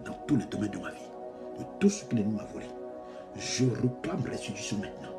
[0.06, 1.10] dans tous les domaines de ma vie,
[1.58, 2.66] de tout ce que l'ennemi m'a volé.
[3.36, 5.14] Je réclame restitution maintenant,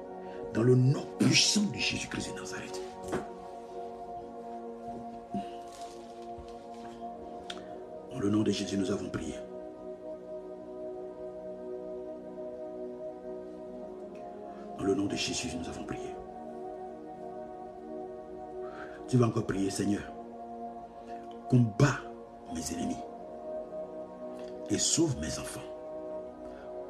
[0.53, 2.81] dans le nom puissant de Jésus-Christ de Nazareth.
[8.15, 9.35] Dans le nom de Jésus, nous avons prié.
[14.77, 16.15] Dans le nom de Jésus, nous avons prié.
[19.09, 20.01] Tu vas encore prier, Seigneur.
[21.49, 21.99] Combat
[22.53, 22.95] mes ennemis
[24.69, 25.59] et sauve mes enfants.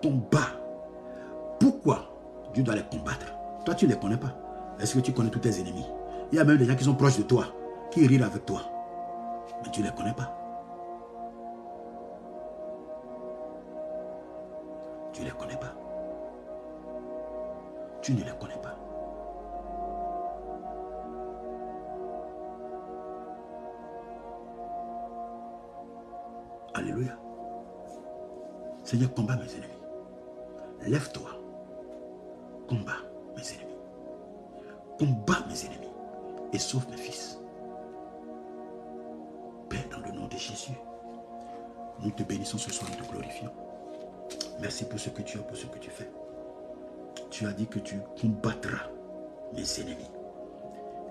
[0.03, 0.61] Combat.
[1.60, 2.07] Pourquoi
[2.53, 3.34] Dieu doit les combattre?
[3.65, 4.38] Toi, tu ne les connais pas.
[4.80, 5.88] Est-ce que tu connais tous tes ennemis?
[6.31, 7.45] Il y a même des gens qui sont proches de toi,
[7.89, 8.61] qui rient avec toi.
[9.64, 10.45] Mais tu ne les connais pas.
[15.16, 15.74] Tu ne les connais pas?
[18.02, 18.76] Tu ne les connais pas?
[26.74, 27.14] Alléluia.
[28.84, 29.80] Seigneur, combat mes ennemis.
[30.82, 31.30] Lève-toi.
[32.68, 32.98] Combat
[33.38, 33.78] mes ennemis.
[35.00, 35.94] Combat mes ennemis.
[36.52, 37.40] Et sauve mes fils.
[39.70, 40.78] Père, dans le nom de Jésus,
[42.02, 43.52] nous te bénissons ce soir, nous te glorifions.
[44.60, 46.10] Merci pour ce que tu as, pour ce que tu fais.
[47.30, 48.90] Tu as dit que tu combattras
[49.53, 50.11] mes ennemis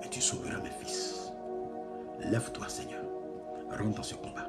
[0.02, 1.32] et tu sauveras mes fils.
[2.20, 3.02] Lève-toi, Seigneur.
[3.70, 4.48] Rentre dans ce combat.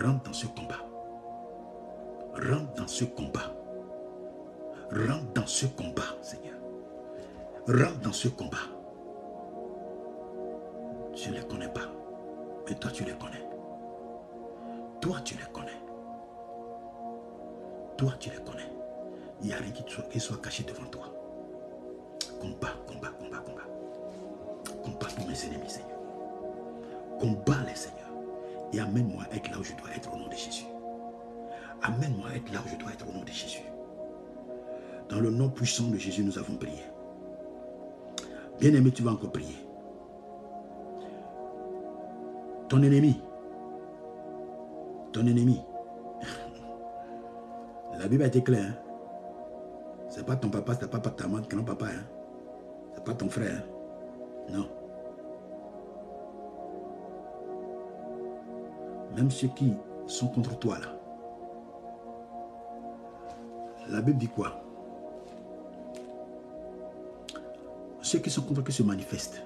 [0.00, 0.84] Rentre dans ce combat.
[2.34, 3.54] Rentre dans ce combat.
[4.90, 6.56] Rentre dans ce combat, Seigneur.
[7.66, 8.56] Rentre dans ce combat.
[11.14, 11.88] Je ne les connais pas.
[12.68, 13.44] Mais toi, tu les connais.
[15.00, 15.85] Toi, tu les connais.
[17.96, 18.70] Toi, tu les connais.
[19.40, 21.12] Il n'y a rien qui soit, caché devant toi.
[22.40, 23.62] Combat, combat, combat, combat.
[24.82, 25.98] Combat pour mes ennemis, Seigneur.
[27.18, 28.10] Combat les Seigneur.
[28.72, 30.66] Et amène-moi à être là où je dois être au nom de Jésus.
[31.82, 33.62] Amène-moi à être là où je dois être au nom de Jésus.
[35.08, 36.82] Dans le nom puissant de Jésus, nous avons prié.
[38.60, 39.56] Bien-aimé, tu vas encore prier.
[42.68, 43.20] Ton ennemi,
[45.12, 45.60] ton ennemi,
[48.06, 48.64] la Bible a été claire.
[48.64, 50.08] Hein?
[50.08, 51.86] Ce n'est pas ton papa, ce n'est pas ta maman, ton papa.
[51.86, 52.04] Hein?
[52.92, 53.64] Ce n'est pas ton frère.
[54.48, 54.52] Hein?
[54.52, 54.68] Non.
[59.16, 59.74] Même ceux qui
[60.06, 60.86] sont contre toi là.
[63.88, 64.52] La Bible dit quoi?
[68.02, 69.42] Ceux qui sont contre qui se manifestent.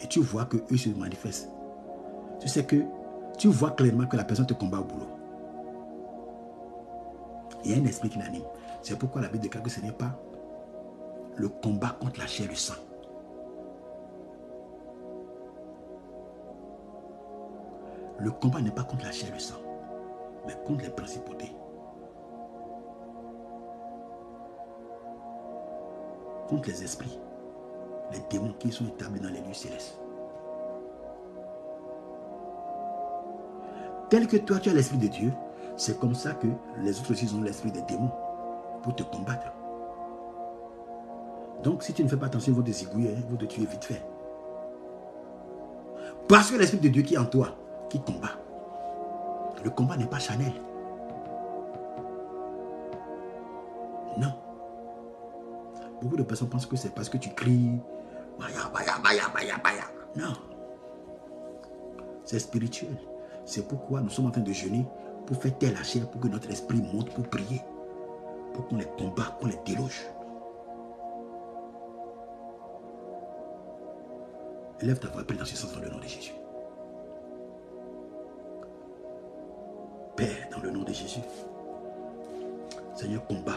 [0.00, 1.50] Et tu vois que eux se manifestent.
[2.38, 2.76] Tu sais que
[3.36, 5.15] tu vois clairement que la personne te combat au boulot.
[7.64, 8.44] Il y a un esprit qui l'anime.
[8.82, 10.18] C'est pourquoi la Bible déclare que ce n'est pas
[11.36, 12.74] le combat contre la chair et le sang.
[18.18, 19.60] Le combat n'est pas contre la chair et le sang,
[20.46, 21.52] mais contre les principautés.
[26.48, 27.18] Contre les esprits,
[28.12, 29.98] les démons qui sont établis dans les lieux célestes.
[34.08, 35.32] Tel que toi tu as l'esprit de Dieu,
[35.76, 36.46] c'est comme ça que
[36.78, 38.10] les autres aussi ont l'esprit des démons
[38.82, 39.52] pour te combattre.
[41.62, 43.66] Donc si tu ne fais pas attention, ils vont te zigouiller, ils vont te tuer
[43.66, 44.02] vite fait.
[46.28, 47.56] Parce que l'esprit de Dieu qui est en toi,
[47.88, 48.32] qui combat.
[49.64, 50.52] Le combat n'est pas Chanel.
[54.18, 54.32] Non.
[56.00, 57.80] Beaucoup de personnes pensent que c'est parce que tu cries.
[58.38, 59.84] Baya, baya, baya, baya, baya.
[60.16, 60.34] Non.
[62.24, 62.96] C'est spirituel.
[63.44, 64.86] C'est pourquoi nous sommes en train de jeûner
[65.26, 67.60] pour faire telle la chair, pour que notre esprit monte pour prier.
[68.54, 70.06] Pour qu'on les combat, qu'on les déloge.
[74.80, 76.32] Lève ta voix, prie dans ce sens dans le nom de Jésus.
[80.16, 81.20] Père, dans le nom de Jésus.
[82.94, 83.56] Seigneur, combat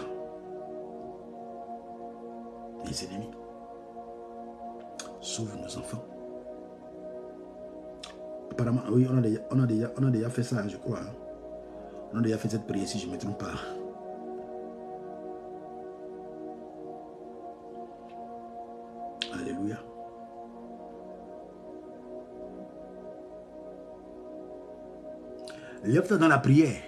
[2.86, 3.30] les ennemis.
[5.22, 6.04] Sauve nos enfants.
[8.52, 9.18] Apparemment, oui, on
[9.64, 11.00] a déjà, fait ça, je crois.
[11.00, 11.29] Hein.
[12.14, 13.54] On a déjà fait cette prière, si je ne me trompe pas.
[19.34, 19.78] Alléluia.
[25.84, 26.82] Lève-toi dans la prière.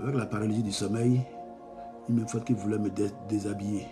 [0.00, 1.22] Avec la paralysie du sommeil,
[2.08, 2.88] il me faut qu'il voulait me
[3.28, 3.86] déshabiller.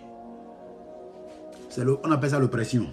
[2.04, 2.86] on appelle ça l'oppression.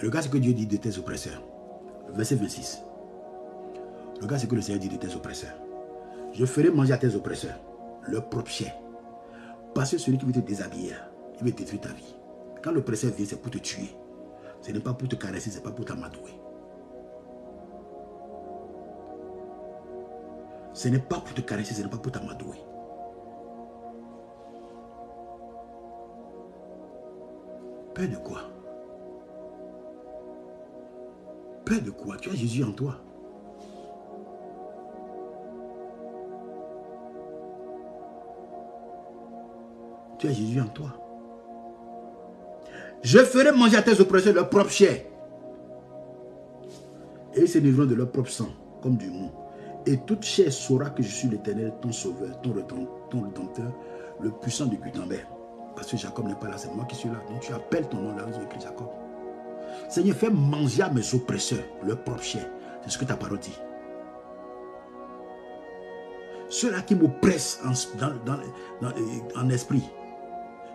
[0.00, 1.42] Regarde ce que Dieu dit de tes oppresseurs.
[2.10, 2.82] Verset 26.
[4.20, 5.54] Regarde ce que le Seigneur dit de tes oppresseurs.
[6.32, 7.58] Je ferai manger à tes oppresseurs
[8.06, 8.74] leur propre chair.
[9.74, 10.94] Parce que celui qui veut te déshabiller,
[11.38, 12.14] il veut détruire ta vie.
[12.62, 13.90] Quand l'oppresseur vient, c'est pour te tuer.
[14.62, 16.32] Ce n'est pas pour te caresser, ce n'est pas pour t'amadouer.
[20.74, 22.58] Ce n'est pas pour te caresser, ce n'est pas pour t'amadouer.
[27.94, 28.57] Peur de quoi?
[31.68, 32.16] Peur de quoi?
[32.16, 32.94] Tu as Jésus en toi.
[40.18, 40.88] Tu as Jésus en toi.
[43.02, 45.04] Je ferai manger à tes oppresseurs leur propre chair.
[47.34, 48.48] Et ils se de leur propre sang,
[48.82, 49.30] comme du mou.
[49.84, 52.54] Et toute chair saura que je suis l'éternel, ton sauveur, ton,
[53.10, 53.30] ton
[54.20, 55.26] le puissant de Gutenberg.
[55.76, 57.20] Parce que Jacob n'est pas là, c'est moi qui suis là.
[57.28, 58.88] Donc tu appelles ton nom là, où écrit Jacob.
[59.88, 62.46] Seigneur, fais manger à mes oppresseurs leur propre chair.
[62.82, 63.58] C'est ce que ta parole dit.
[66.48, 67.72] Ceux-là qui m'oppressent en,
[69.40, 69.82] en esprit,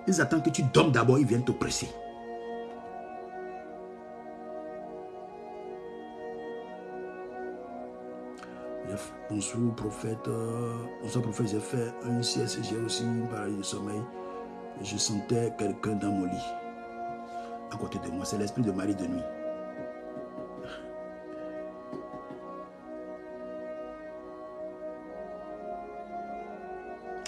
[0.08, 1.90] ils attendent que tu dormes d'abord, ils viennent t'oppresser.
[9.30, 14.02] Bonsoir prophète, euh, bonsoir prophète, j'ai fait un sieste, j'ai aussi une pareille de sommeil.
[14.84, 16.63] Je sentais quelqu'un dans mon lit.
[17.80, 19.24] Côté de moi, c'est l'esprit de Marie de nuit.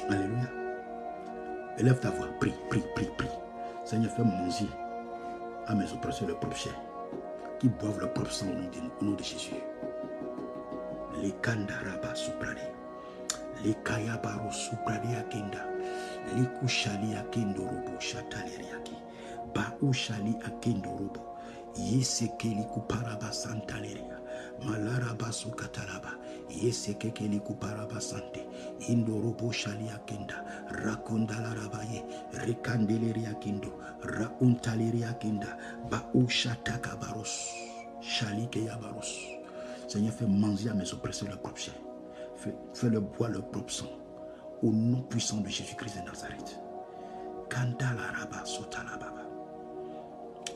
[0.09, 0.49] Alléluia.
[1.77, 3.27] Élève ta voix, prie, prie, prie, prie.
[3.84, 4.69] Seigneur, fais manger
[5.67, 6.76] à mes oppresseurs le propre chair,
[7.59, 9.55] qui boivent le propre sang au nom de Jésus
[11.22, 12.72] le kandaraba suprade
[13.63, 15.63] le kayabaro suprade akenda
[16.35, 18.95] le kushali akendo robo shataleriaki
[19.56, 21.22] ba ushali akendo robo.
[21.76, 24.19] Yesekeli kuparaba santaleria
[24.65, 26.15] malaraba sukatalaba
[26.49, 28.45] yesekekeli kuparaba sante.
[28.90, 30.44] Indorobo shali akenda.
[30.72, 32.03] Rakundalaraba ye.
[32.45, 33.72] Rekandeleri akindo
[34.03, 35.57] rauntaleri akinda
[35.90, 37.53] ba ushatakabaros
[38.02, 39.36] shalike yabaros
[39.88, 41.76] Seigneur, fais manger à mes oppresseurs leur propre chair.
[42.73, 43.86] Fais-le boire leur propre sang.
[44.64, 46.60] Au nom puissant de Jésus-Christ de Nazareth.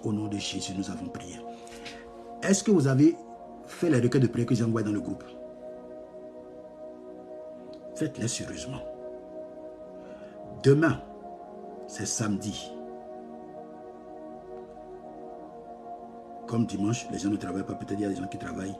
[0.04, 1.36] Au nom de Jésus, nous avons prié.
[2.42, 3.16] Est-ce que vous avez
[3.66, 5.24] fait les requêtes de prière que j'ai envoyées dans le groupe?
[7.96, 8.80] Faites-les sérieusement.
[10.64, 11.02] Demain,
[11.88, 12.72] c'est samedi.
[16.48, 17.76] Comme dimanche, les gens ne travaillent pas.
[17.76, 18.78] Peut-être il y a des gens qui travaillent.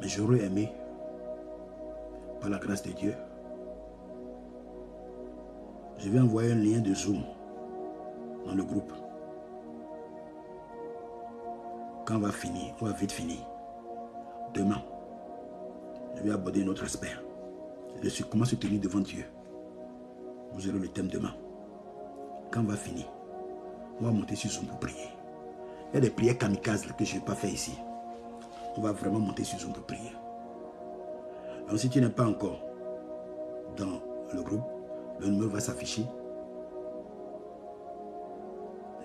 [0.00, 0.72] Mais j'aurais aimé,
[2.40, 3.14] par la grâce de Dieu,
[5.98, 7.22] je vais envoyer un lien de Zoom
[8.46, 8.92] dans le groupe.
[12.08, 13.36] Quand on va finir, on va vite finir.
[14.54, 14.82] Demain,
[16.16, 17.12] je vais aborder un autre aspect.
[18.02, 19.26] Je comment se tenir devant Dieu?
[20.54, 21.34] Vous aurez le thème demain.
[22.50, 23.04] Quand on va finir,
[24.00, 25.10] on va monter sur Zoom pour prier.
[25.92, 27.78] Il y a des prières kamikazes que je n'ai pas fait ici
[28.78, 30.12] on va vraiment monter sur Zoom pour prier.
[31.68, 32.58] Donc si tu n'es pas encore
[33.76, 34.00] dans
[34.32, 34.64] le groupe,
[35.20, 36.06] le numéro va s'afficher.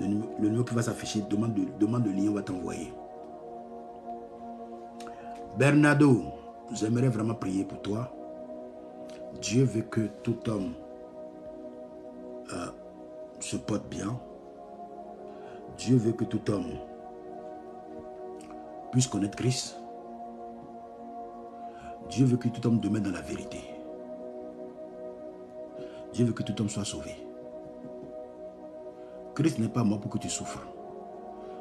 [0.04, 2.94] Le, numéro qui va s'afficher, demande, demande le lien, va t'envoyer.
[5.58, 6.24] Bernardo,
[6.72, 8.12] j'aimerais vraiment prier pour toi.
[9.42, 10.74] Dieu veut que tout homme
[12.54, 12.68] euh,
[13.40, 14.20] se porte bien.
[15.78, 16.78] Dieu veut que tout homme
[18.92, 19.78] puisse connaître Christ.
[22.10, 23.60] Dieu veut que tout homme demeure dans la vérité.
[26.14, 27.23] Dieu veut que tout homme soit sauvé.
[29.36, 30.66] Christ n'est pas mort pour que tu souffres.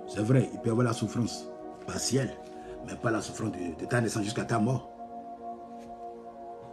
[0.06, 1.48] C'est vrai, il peut y avoir la souffrance
[1.86, 2.36] partielle,
[2.86, 4.90] mais pas la souffrance de, ta naissance jusqu'à ta mort.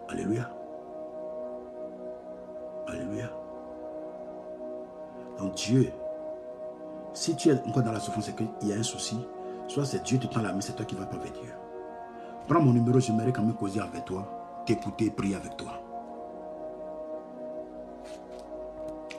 [0.10, 0.50] Alléluia.
[2.88, 3.32] Alléluia.
[5.38, 5.92] Donc Dieu,
[7.14, 9.18] si tu es encore dans la souffrance, c'est qu'il y a un souci,
[9.70, 11.54] Soit c'est Dieu qui te tend la main, c'est toi qui vas avec Dieu.
[12.48, 14.28] Prends mon numéro, j'aimerais quand même causer avec toi,
[14.66, 15.80] t'écouter, prier avec toi.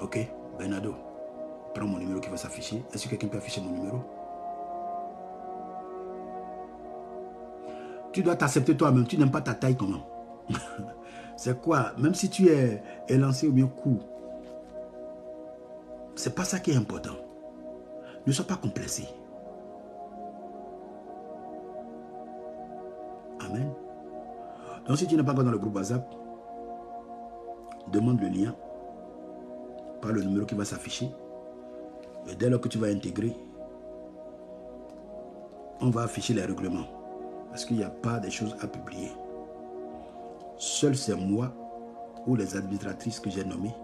[0.02, 0.28] Ok,
[0.59, 0.97] Bernardo,
[1.74, 2.84] prends mon numéro qui va s'afficher.
[2.92, 4.01] Est-ce que quelqu'un peut afficher mon numéro?
[8.12, 9.06] Tu dois t'accepter toi-même.
[9.06, 10.06] Tu n'aimes pas ta taille comment
[11.36, 11.92] C'est quoi?
[11.98, 14.05] Même si tu es élancé ou bien court,
[16.16, 17.14] c'est pas ça qui est important.
[18.26, 19.06] Ne sois pas complexé.
[24.86, 26.05] Donc si tu n'es pas encore dans le groupe WhatsApp,
[27.92, 28.55] demande le lien
[30.01, 31.09] par le numéro qui va s'afficher.
[32.28, 33.36] Et dès lors que tu vas intégrer,
[35.80, 36.86] on va afficher les règlements.
[37.51, 39.10] Parce qu'il n'y a pas des choses à publier.
[40.56, 41.52] Seul c'est moi
[42.26, 43.74] ou les administratrices que j'ai nommées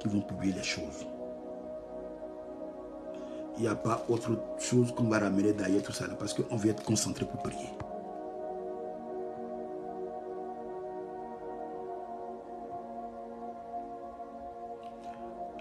[0.00, 1.06] qui vont publier les choses.
[3.56, 6.56] Il n'y a pas autre chose qu'on va ramener d'ailleurs tout ça là parce qu'on
[6.56, 7.70] veut être concentré pour prier.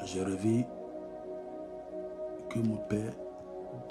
[0.06, 0.66] J'ai rêvé
[2.54, 3.14] que mon père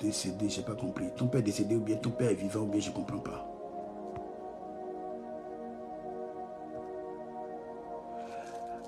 [0.01, 1.07] décédé, je n'ai pas compris.
[1.17, 3.49] Ton père décédé ou bien ton père est vivant ou bien je comprends pas.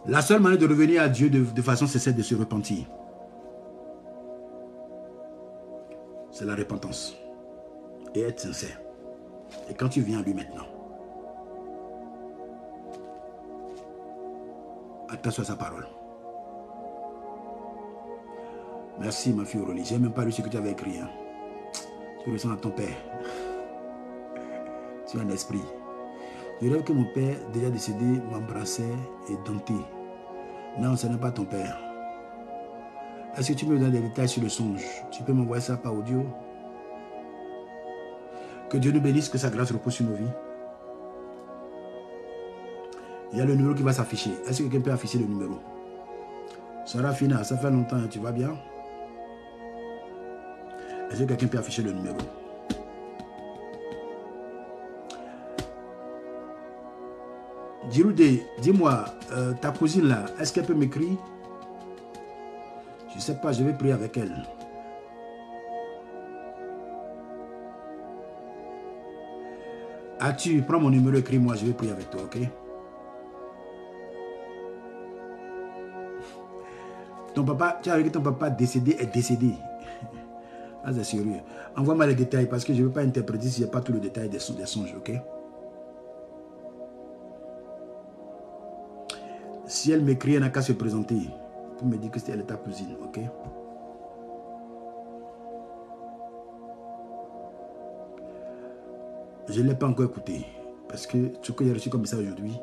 [0.06, 2.84] La seule manière de revenir à Dieu de, façon, c'est celle de se repentir.
[6.30, 7.16] C'est la repentance.
[8.14, 8.80] Et être sincère.
[9.70, 10.66] Et quand tu viens à lui maintenant,
[15.08, 15.86] attache à sa parole.
[19.00, 19.84] Merci ma fille Aurélie.
[19.84, 20.98] J'ai même pas lu ce que tu avais écrit.
[21.00, 21.08] Hein.
[22.22, 22.96] Tu ressens à ton père.
[25.10, 25.62] tu as un esprit.
[26.62, 28.82] Je rêve que mon père, déjà décédé, m'embrassait
[29.28, 29.74] et domptait.
[30.78, 31.78] Non, ce n'est pas ton père.
[33.36, 34.84] Est-ce que tu me donnes des détails sur le songe?
[35.10, 36.24] Tu peux m'envoyer ça par audio?
[38.70, 40.30] Que Dieu nous bénisse, que sa grâce repose sur nos vies.
[43.32, 44.30] Il y a le numéro qui va s'afficher.
[44.48, 45.58] Est-ce que quelqu'un peut afficher le numéro?
[46.86, 48.56] Sarah Fina, ça fait longtemps, tu vas bien?
[51.14, 52.16] Est-ce que quelqu'un peut afficher le numéro?
[58.60, 61.16] Dis-moi, euh, ta cousine là, est-ce qu'elle peut m'écrire?
[63.10, 64.34] Je ne sais pas, je vais prier avec elle.
[70.18, 72.38] Ah, tu prends mon numéro, écris-moi, je vais prier avec toi, ok?
[77.34, 79.54] Ton papa, tu as vu que ton papa décédé est décédé.
[80.84, 81.40] Ah, c'est sérieux.
[81.76, 83.92] Envoie-moi les détails parce que je ne veux pas interpréter s'il n'y a pas tout
[83.92, 85.12] le détail des, des songes, ok?
[89.66, 91.16] Si elle m'écrit, elle n'a qu'à se présenter
[91.78, 93.20] pour me dire que elle ta cousine, ok?
[99.48, 100.46] Je ne l'ai pas encore écouté.
[100.88, 102.60] Parce que ce que j'ai reçu comme ça aujourd'hui,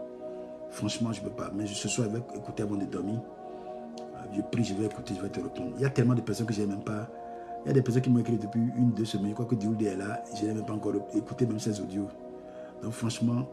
[0.70, 1.52] franchement, je ne peux pas.
[1.54, 3.20] Mais ce soir, je vais écouter avant de dormir.
[4.34, 5.72] Je prie, je vais écouter, je vais te répondre.
[5.76, 7.10] Il y a tellement de personnes que je n'ai même pas.
[7.64, 9.30] Il y a des personnes qui m'ont écrit depuis une, deux semaines.
[9.30, 10.24] Je crois que Dioulde est là.
[10.36, 12.08] Je n'ai même pas encore écouté même ses audios.
[12.82, 13.48] Donc franchement,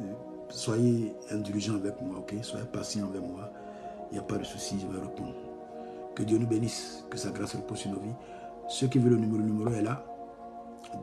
[0.00, 0.12] euh,
[0.50, 2.34] soyez indulgents avec moi, ok?
[2.42, 3.50] Soyez patient avec moi.
[4.10, 5.34] Il n'y a pas de souci, je vais répondre.
[6.14, 8.14] Que Dieu nous bénisse, que sa grâce repose sur nos vies.
[8.68, 10.04] Ceux qui veulent le numéro, le numéro est là.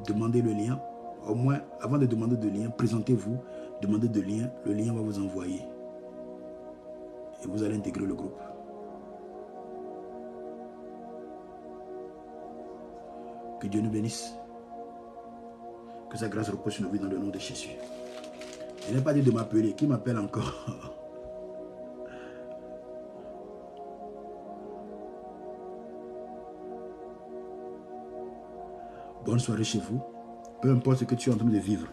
[0.05, 0.79] Demandez le lien.
[1.27, 3.37] Au moins, avant de demander de lien, présentez-vous,
[3.81, 4.49] demandez de lien.
[4.65, 5.61] Le lien va vous envoyer.
[7.43, 8.39] Et vous allez intégrer le groupe.
[13.65, 14.35] Que Dieu nous bénisse.
[16.11, 17.71] Que sa grâce repose sur nos vies dans le nom de Jésus.
[18.87, 19.73] Je n'ai pas dit de m'appeler.
[19.73, 20.53] Qui m'appelle encore?
[29.25, 29.99] Bonne soirée chez vous.
[30.61, 31.87] Peu importe ce que tu es en train de vivre.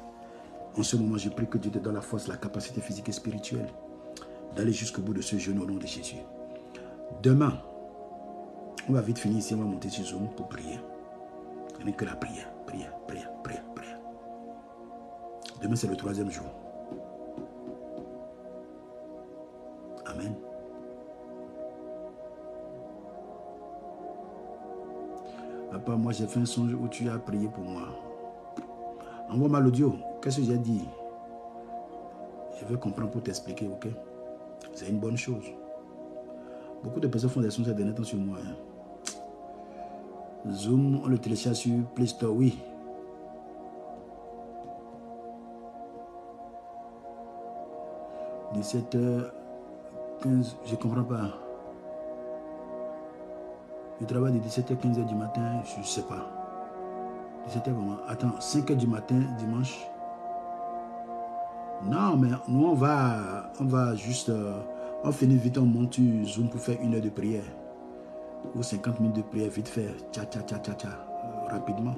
[0.77, 3.13] En ce moment, je prie que Dieu te donne la force, la capacité physique et
[3.13, 3.73] spirituelle
[4.55, 6.17] d'aller jusqu'au bout de ce jeûne au nom de Jésus.
[7.23, 7.63] Demain,
[8.91, 10.79] on va vite finir ici, on va monter sur Zoom pour prier.
[11.85, 13.99] N'est que la prière, prière, prière, prière, prière.
[15.61, 16.47] Demain, c'est le troisième jour.
[20.07, 20.35] Amen.
[25.73, 27.89] Papa, moi j'ai fait un songe où tu as prié pour moi.
[29.29, 29.97] Envoie-moi l'audio.
[30.21, 30.87] Qu'est-ce que j'ai dit?
[32.61, 33.89] Je vais comprendre pour t'expliquer, ok?
[34.73, 35.47] C'est une bonne chose.
[36.85, 38.39] Beaucoup de personnes font des songes ces derniers temps sur moi.
[38.41, 38.55] Hein.
[40.51, 42.59] Zoom, on le télécharge sur Play Store, oui.
[48.55, 49.31] «17h,
[50.25, 51.31] je ne comprends pas.
[54.01, 56.29] Je travaille de 17h, 15h du matin, je ne sais pas.
[57.49, 57.97] 17h vraiment.
[58.09, 59.87] Attends, 5h du matin, dimanche.
[61.85, 64.61] Non, mais nous, on va, on va juste, euh,
[65.03, 67.45] on finit vite, on monte Zoom pour faire une heure de prière.
[68.55, 69.95] Ou 50 minutes de prière, vite faire.
[70.13, 71.95] Tcha, tcha, tcha, tcha, tcha, euh, rapidement.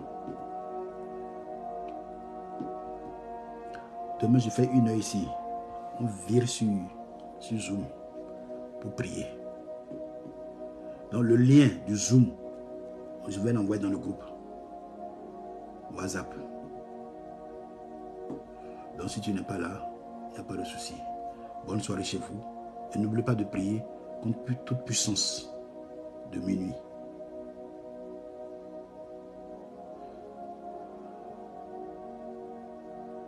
[4.21, 5.27] Demain, je fais une heure ici.
[6.01, 6.69] On vire sur,
[7.41, 7.85] sur Zoom
[8.91, 9.27] prier.
[11.13, 12.33] Donc le lien du Zoom,
[13.29, 14.23] je vais l'envoyer dans le groupe
[15.97, 16.35] WhatsApp.
[18.99, 19.91] Donc si tu n'es pas là,
[20.31, 20.95] Il n'y a pas de souci.
[21.67, 22.41] Bonne soirée chez vous.
[22.95, 23.83] Et n'oubliez pas de prier
[24.23, 25.54] contre toute puissance
[26.33, 26.75] de minuit.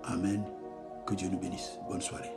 [0.05, 0.43] Amen.
[1.05, 1.79] Que Dieu nous bénisse.
[1.89, 2.33] Bonne soirée.